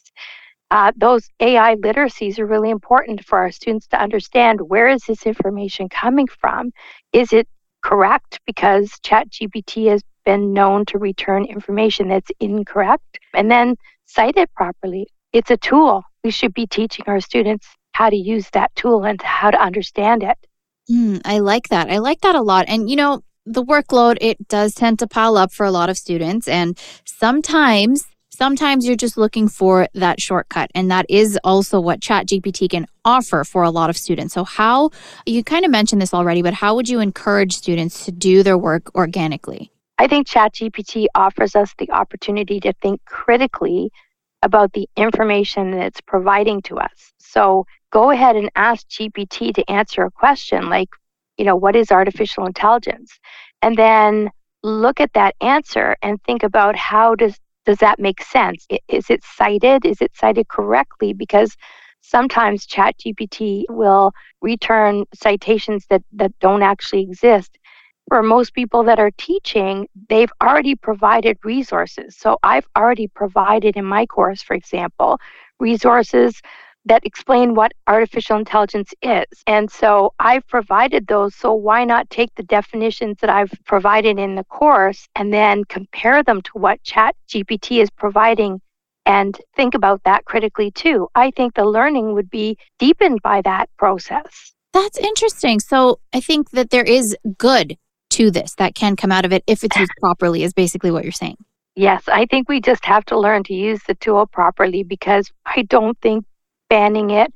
Uh, 0.70 0.92
those 0.96 1.28
AI 1.40 1.76
literacies 1.76 2.38
are 2.38 2.46
really 2.46 2.70
important 2.70 3.24
for 3.24 3.38
our 3.38 3.50
students 3.50 3.86
to 3.88 4.00
understand 4.00 4.60
where 4.60 4.88
is 4.88 5.02
this 5.08 5.24
information 5.24 5.88
coming 5.88 6.26
from? 6.26 6.70
Is 7.12 7.32
it 7.32 7.48
correct? 7.82 8.38
Because 8.46 8.90
ChatGPT 9.02 9.88
has 9.88 10.02
been 10.24 10.52
known 10.52 10.84
to 10.86 10.98
return 10.98 11.46
information 11.46 12.08
that's 12.08 12.30
incorrect 12.38 13.18
and 13.34 13.50
then 13.50 13.76
cite 14.04 14.36
it 14.36 14.52
properly. 14.54 15.06
It's 15.32 15.50
a 15.50 15.56
tool. 15.56 16.04
We 16.22 16.30
should 16.30 16.52
be 16.52 16.66
teaching 16.66 17.06
our 17.08 17.20
students 17.20 17.66
how 17.92 18.10
to 18.10 18.16
use 18.16 18.48
that 18.52 18.74
tool 18.76 19.04
and 19.04 19.20
how 19.22 19.50
to 19.50 19.60
understand 19.60 20.22
it. 20.22 20.36
Mm, 20.90 21.22
I 21.24 21.38
like 21.38 21.68
that. 21.68 21.90
I 21.90 21.98
like 21.98 22.20
that 22.20 22.34
a 22.34 22.42
lot. 22.42 22.66
And, 22.68 22.88
you 22.90 22.96
know, 22.96 23.22
the 23.48 23.64
workload 23.64 24.18
it 24.20 24.48
does 24.48 24.74
tend 24.74 24.98
to 24.98 25.06
pile 25.06 25.36
up 25.36 25.52
for 25.52 25.64
a 25.64 25.70
lot 25.70 25.88
of 25.88 25.96
students 25.96 26.46
and 26.46 26.78
sometimes 27.04 28.06
sometimes 28.30 28.86
you're 28.86 28.96
just 28.96 29.16
looking 29.16 29.48
for 29.48 29.88
that 29.94 30.20
shortcut 30.20 30.70
and 30.74 30.90
that 30.90 31.06
is 31.08 31.38
also 31.42 31.80
what 31.80 31.98
ChatGPT 32.00 32.70
can 32.70 32.86
offer 33.04 33.42
for 33.42 33.64
a 33.64 33.70
lot 33.70 33.90
of 33.90 33.96
students. 33.96 34.32
So 34.32 34.44
how 34.44 34.90
you 35.26 35.42
kind 35.42 35.64
of 35.64 35.72
mentioned 35.72 36.00
this 36.00 36.14
already, 36.14 36.42
but 36.42 36.54
how 36.54 36.76
would 36.76 36.88
you 36.88 37.00
encourage 37.00 37.56
students 37.56 38.04
to 38.04 38.12
do 38.12 38.44
their 38.44 38.56
work 38.56 38.94
organically? 38.94 39.72
I 39.98 40.06
think 40.06 40.28
ChatGPT 40.28 41.06
offers 41.16 41.56
us 41.56 41.74
the 41.78 41.90
opportunity 41.90 42.60
to 42.60 42.72
think 42.74 43.04
critically 43.04 43.90
about 44.42 44.72
the 44.72 44.88
information 44.96 45.72
that 45.72 45.86
it's 45.86 46.00
providing 46.00 46.62
to 46.62 46.78
us. 46.78 47.12
So 47.18 47.66
go 47.90 48.10
ahead 48.10 48.36
and 48.36 48.50
ask 48.54 48.86
GPT 48.88 49.52
to 49.54 49.68
answer 49.68 50.04
a 50.04 50.12
question 50.12 50.68
like 50.68 50.90
you 51.38 51.44
know, 51.44 51.56
what 51.56 51.76
is 51.76 51.90
artificial 51.90 52.44
intelligence? 52.44 53.18
And 53.62 53.76
then 53.76 54.30
look 54.62 55.00
at 55.00 55.12
that 55.14 55.36
answer 55.40 55.96
and 56.02 56.22
think 56.24 56.42
about 56.42 56.76
how 56.76 57.14
does 57.14 57.38
does 57.64 57.78
that 57.78 57.98
make 57.98 58.22
sense? 58.22 58.66
Is 58.88 59.10
it 59.10 59.22
cited? 59.22 59.84
Is 59.84 60.00
it 60.00 60.16
cited 60.16 60.48
correctly? 60.48 61.12
Because 61.12 61.54
sometimes 62.00 62.66
ChatGPT 62.66 63.64
will 63.68 64.12
return 64.40 65.04
citations 65.14 65.84
that, 65.90 66.02
that 66.12 66.32
don't 66.40 66.62
actually 66.62 67.02
exist. 67.02 67.58
For 68.08 68.22
most 68.22 68.54
people 68.54 68.84
that 68.84 68.98
are 68.98 69.10
teaching, 69.18 69.86
they've 70.08 70.32
already 70.42 70.76
provided 70.76 71.36
resources. 71.44 72.16
So 72.16 72.38
I've 72.42 72.66
already 72.74 73.06
provided 73.06 73.76
in 73.76 73.84
my 73.84 74.06
course, 74.06 74.42
for 74.42 74.54
example, 74.54 75.18
resources 75.60 76.40
that 76.84 77.04
explain 77.04 77.54
what 77.54 77.72
artificial 77.86 78.36
intelligence 78.36 78.92
is. 79.02 79.26
And 79.46 79.70
so 79.70 80.14
I've 80.18 80.46
provided 80.48 81.06
those. 81.06 81.34
So 81.34 81.52
why 81.52 81.84
not 81.84 82.08
take 82.10 82.34
the 82.34 82.42
definitions 82.42 83.18
that 83.20 83.30
I've 83.30 83.52
provided 83.64 84.18
in 84.18 84.34
the 84.34 84.44
course 84.44 85.08
and 85.14 85.32
then 85.32 85.64
compare 85.64 86.22
them 86.22 86.42
to 86.42 86.50
what 86.54 86.82
Chat 86.82 87.14
GPT 87.28 87.82
is 87.82 87.90
providing 87.90 88.60
and 89.06 89.38
think 89.56 89.74
about 89.74 90.02
that 90.04 90.24
critically 90.24 90.70
too? 90.70 91.08
I 91.14 91.30
think 91.30 91.54
the 91.54 91.64
learning 91.64 92.14
would 92.14 92.30
be 92.30 92.56
deepened 92.78 93.20
by 93.22 93.42
that 93.42 93.68
process. 93.76 94.52
That's 94.72 94.98
interesting. 94.98 95.60
So 95.60 96.00
I 96.12 96.20
think 96.20 96.50
that 96.50 96.70
there 96.70 96.84
is 96.84 97.16
good 97.36 97.76
to 98.10 98.30
this 98.30 98.54
that 98.56 98.74
can 98.74 98.96
come 98.96 99.12
out 99.12 99.24
of 99.24 99.32
it 99.32 99.44
if 99.46 99.64
it's 99.64 99.76
used 99.76 99.92
properly, 100.00 100.42
is 100.42 100.52
basically 100.52 100.90
what 100.90 101.04
you're 101.04 101.12
saying. 101.12 101.36
Yes, 101.76 102.02
I 102.08 102.26
think 102.26 102.48
we 102.48 102.60
just 102.60 102.84
have 102.84 103.04
to 103.04 103.18
learn 103.18 103.44
to 103.44 103.54
use 103.54 103.80
the 103.86 103.94
tool 103.94 104.26
properly 104.26 104.82
because 104.82 105.30
I 105.46 105.62
don't 105.62 105.96
think 106.00 106.24
banning 106.68 107.10
it 107.10 107.32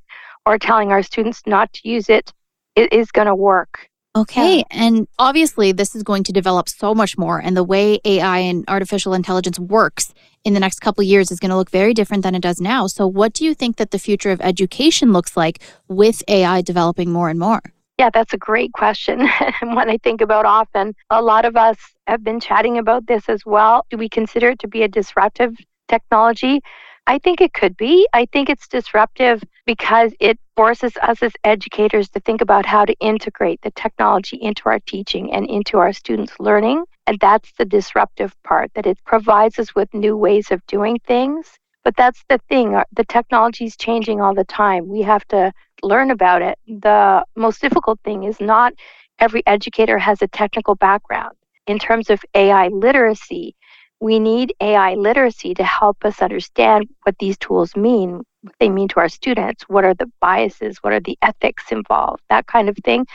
or 0.46 0.58
telling 0.58 0.90
our 0.92 1.02
students 1.02 1.42
not 1.46 1.72
to 1.74 1.88
use 1.88 2.08
it, 2.08 2.32
it 2.76 2.92
is 2.92 3.10
going 3.10 3.26
to 3.26 3.34
work. 3.34 3.88
Okay. 4.14 4.58
Yeah. 4.58 4.64
And 4.70 5.08
obviously, 5.18 5.72
this 5.72 5.94
is 5.94 6.02
going 6.02 6.24
to 6.24 6.32
develop 6.32 6.68
so 6.68 6.94
much 6.94 7.16
more. 7.16 7.38
And 7.38 7.56
the 7.56 7.64
way 7.64 7.98
AI 8.04 8.38
and 8.38 8.64
artificial 8.68 9.14
intelligence 9.14 9.58
works 9.58 10.12
in 10.44 10.52
the 10.52 10.60
next 10.60 10.80
couple 10.80 11.02
years 11.02 11.30
is 11.30 11.40
going 11.40 11.50
to 11.50 11.56
look 11.56 11.70
very 11.70 11.94
different 11.94 12.22
than 12.22 12.34
it 12.34 12.42
does 12.42 12.60
now. 12.60 12.86
So, 12.86 13.06
what 13.06 13.32
do 13.32 13.44
you 13.44 13.54
think 13.54 13.76
that 13.76 13.90
the 13.90 13.98
future 13.98 14.30
of 14.30 14.40
education 14.42 15.12
looks 15.12 15.34
like 15.34 15.60
with 15.88 16.22
AI 16.28 16.60
developing 16.60 17.10
more 17.10 17.30
and 17.30 17.38
more? 17.38 17.62
Yeah, 17.98 18.10
that's 18.12 18.34
a 18.34 18.38
great 18.38 18.72
question. 18.72 19.20
and 19.60 19.74
one 19.74 19.88
I 19.88 19.96
think 19.98 20.20
about 20.20 20.44
often. 20.44 20.94
A 21.08 21.22
lot 21.22 21.46
of 21.46 21.56
us 21.56 21.78
have 22.06 22.22
been 22.22 22.40
chatting 22.40 22.76
about 22.76 23.06
this 23.06 23.28
as 23.28 23.46
well. 23.46 23.86
Do 23.90 23.96
we 23.96 24.08
consider 24.08 24.50
it 24.50 24.58
to 24.60 24.68
be 24.68 24.82
a 24.82 24.88
disruptive 24.88 25.54
technology? 25.88 26.60
I 27.06 27.18
think 27.18 27.40
it 27.40 27.52
could 27.52 27.76
be. 27.76 28.06
I 28.12 28.26
think 28.26 28.48
it's 28.48 28.68
disruptive 28.68 29.42
because 29.66 30.12
it 30.20 30.38
forces 30.56 30.96
us 31.02 31.22
as 31.22 31.32
educators 31.44 32.08
to 32.10 32.20
think 32.20 32.40
about 32.40 32.64
how 32.64 32.84
to 32.84 32.94
integrate 33.00 33.60
the 33.62 33.72
technology 33.72 34.36
into 34.40 34.62
our 34.66 34.78
teaching 34.80 35.32
and 35.32 35.46
into 35.48 35.78
our 35.78 35.92
students' 35.92 36.38
learning. 36.38 36.84
And 37.06 37.18
that's 37.18 37.52
the 37.58 37.64
disruptive 37.64 38.40
part, 38.44 38.72
that 38.74 38.86
it 38.86 38.98
provides 39.04 39.58
us 39.58 39.74
with 39.74 39.92
new 39.92 40.16
ways 40.16 40.50
of 40.52 40.64
doing 40.66 40.98
things. 41.06 41.50
But 41.84 41.96
that's 41.96 42.22
the 42.28 42.38
thing, 42.48 42.76
uh, 42.76 42.84
the 42.92 43.04
technology 43.04 43.64
is 43.64 43.76
changing 43.76 44.20
all 44.20 44.34
the 44.34 44.44
time. 44.44 44.88
We 44.88 45.02
have 45.02 45.26
to 45.28 45.52
learn 45.82 46.12
about 46.12 46.42
it. 46.42 46.56
The 46.68 47.24
most 47.34 47.60
difficult 47.60 47.98
thing 48.04 48.22
is 48.22 48.40
not 48.40 48.74
every 49.18 49.42
educator 49.46 49.98
has 49.98 50.22
a 50.22 50.28
technical 50.28 50.76
background. 50.76 51.34
In 51.66 51.78
terms 51.78 52.10
of 52.10 52.20
AI 52.34 52.68
literacy, 52.68 53.56
we 54.02 54.18
need 54.18 54.52
AI 54.60 54.94
literacy 54.94 55.54
to 55.54 55.62
help 55.62 56.04
us 56.04 56.20
understand 56.20 56.88
what 57.04 57.14
these 57.20 57.38
tools 57.38 57.76
mean, 57.76 58.16
what 58.40 58.54
they 58.58 58.68
mean 58.68 58.88
to 58.88 58.96
our 58.98 59.08
students, 59.08 59.62
what 59.68 59.84
are 59.84 59.94
the 59.94 60.10
biases, 60.20 60.78
what 60.78 60.92
are 60.92 60.98
the 60.98 61.16
ethics 61.22 61.70
involved, 61.70 62.20
that 62.28 62.48
kind 62.48 62.68
of 62.68 62.76
thing. 62.84 63.06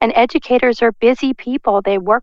And 0.00 0.12
educators 0.14 0.82
are 0.82 0.92
busy 0.92 1.34
people, 1.34 1.82
they 1.82 1.98
work 1.98 2.22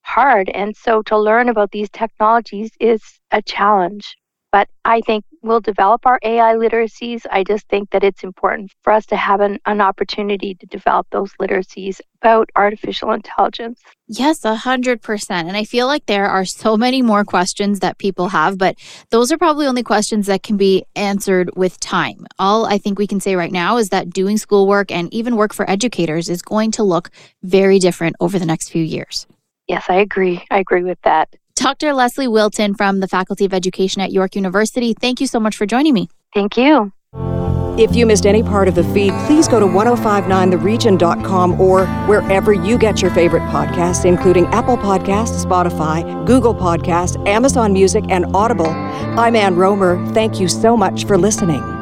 hard. 0.00 0.48
And 0.48 0.74
so 0.74 1.02
to 1.02 1.18
learn 1.18 1.50
about 1.50 1.70
these 1.70 1.90
technologies 1.90 2.70
is 2.80 3.02
a 3.32 3.42
challenge. 3.42 4.16
But 4.50 4.68
I 4.86 5.02
think 5.02 5.26
we'll 5.42 5.60
develop 5.60 6.06
our 6.06 6.18
AI 6.22 6.54
literacies. 6.54 7.26
I 7.30 7.44
just 7.44 7.68
think 7.68 7.90
that 7.90 8.04
it's 8.04 8.24
important 8.24 8.72
for 8.82 8.92
us 8.92 9.06
to 9.06 9.16
have 9.16 9.40
an, 9.40 9.58
an 9.66 9.80
opportunity 9.80 10.54
to 10.54 10.66
develop 10.66 11.06
those 11.10 11.32
literacies 11.40 12.00
about 12.20 12.50
artificial 12.56 13.12
intelligence. 13.12 13.80
Yes, 14.06 14.44
a 14.44 14.54
hundred 14.54 15.02
percent. 15.02 15.48
And 15.48 15.56
I 15.56 15.64
feel 15.64 15.86
like 15.86 16.06
there 16.06 16.26
are 16.26 16.44
so 16.44 16.76
many 16.76 17.02
more 17.02 17.24
questions 17.24 17.80
that 17.80 17.98
people 17.98 18.28
have, 18.28 18.58
but 18.58 18.76
those 19.10 19.30
are 19.30 19.38
probably 19.38 19.66
only 19.66 19.82
questions 19.82 20.26
that 20.26 20.42
can 20.42 20.56
be 20.56 20.84
answered 20.96 21.50
with 21.56 21.78
time. 21.80 22.26
All 22.38 22.66
I 22.66 22.78
think 22.78 22.98
we 22.98 23.06
can 23.06 23.20
say 23.20 23.36
right 23.36 23.52
now 23.52 23.76
is 23.76 23.90
that 23.90 24.10
doing 24.10 24.38
schoolwork 24.38 24.90
and 24.90 25.12
even 25.12 25.36
work 25.36 25.52
for 25.52 25.68
educators 25.70 26.28
is 26.28 26.42
going 26.42 26.72
to 26.72 26.82
look 26.82 27.10
very 27.42 27.78
different 27.78 28.16
over 28.20 28.38
the 28.38 28.46
next 28.46 28.70
few 28.70 28.82
years. 28.82 29.26
Yes, 29.68 29.84
I 29.88 29.96
agree. 29.96 30.44
I 30.50 30.58
agree 30.58 30.82
with 30.82 31.00
that. 31.02 31.28
Dr. 31.58 31.92
Leslie 31.92 32.28
Wilton 32.28 32.72
from 32.72 33.00
the 33.00 33.08
Faculty 33.08 33.44
of 33.44 33.52
Education 33.52 34.00
at 34.00 34.12
York 34.12 34.36
University, 34.36 34.94
thank 34.94 35.20
you 35.20 35.26
so 35.26 35.40
much 35.40 35.56
for 35.56 35.66
joining 35.66 35.92
me. 35.92 36.08
Thank 36.32 36.56
you. 36.56 36.92
If 37.76 37.96
you 37.96 38.06
missed 38.06 38.26
any 38.26 38.44
part 38.44 38.68
of 38.68 38.76
the 38.76 38.84
feed, 38.84 39.12
please 39.26 39.48
go 39.48 39.58
to 39.58 39.66
1059theregion.com 39.66 41.60
or 41.60 41.86
wherever 42.06 42.52
you 42.52 42.78
get 42.78 43.02
your 43.02 43.10
favorite 43.10 43.42
podcasts, 43.50 44.04
including 44.04 44.46
Apple 44.46 44.76
Podcasts, 44.76 45.44
Spotify, 45.44 46.24
Google 46.26 46.54
Podcasts, 46.54 47.26
Amazon 47.26 47.72
Music, 47.72 48.04
and 48.08 48.26
Audible. 48.36 48.70
I'm 48.70 49.34
Ann 49.34 49.56
Rohmer. 49.56 50.14
Thank 50.14 50.38
you 50.38 50.46
so 50.46 50.76
much 50.76 51.06
for 51.06 51.18
listening. 51.18 51.77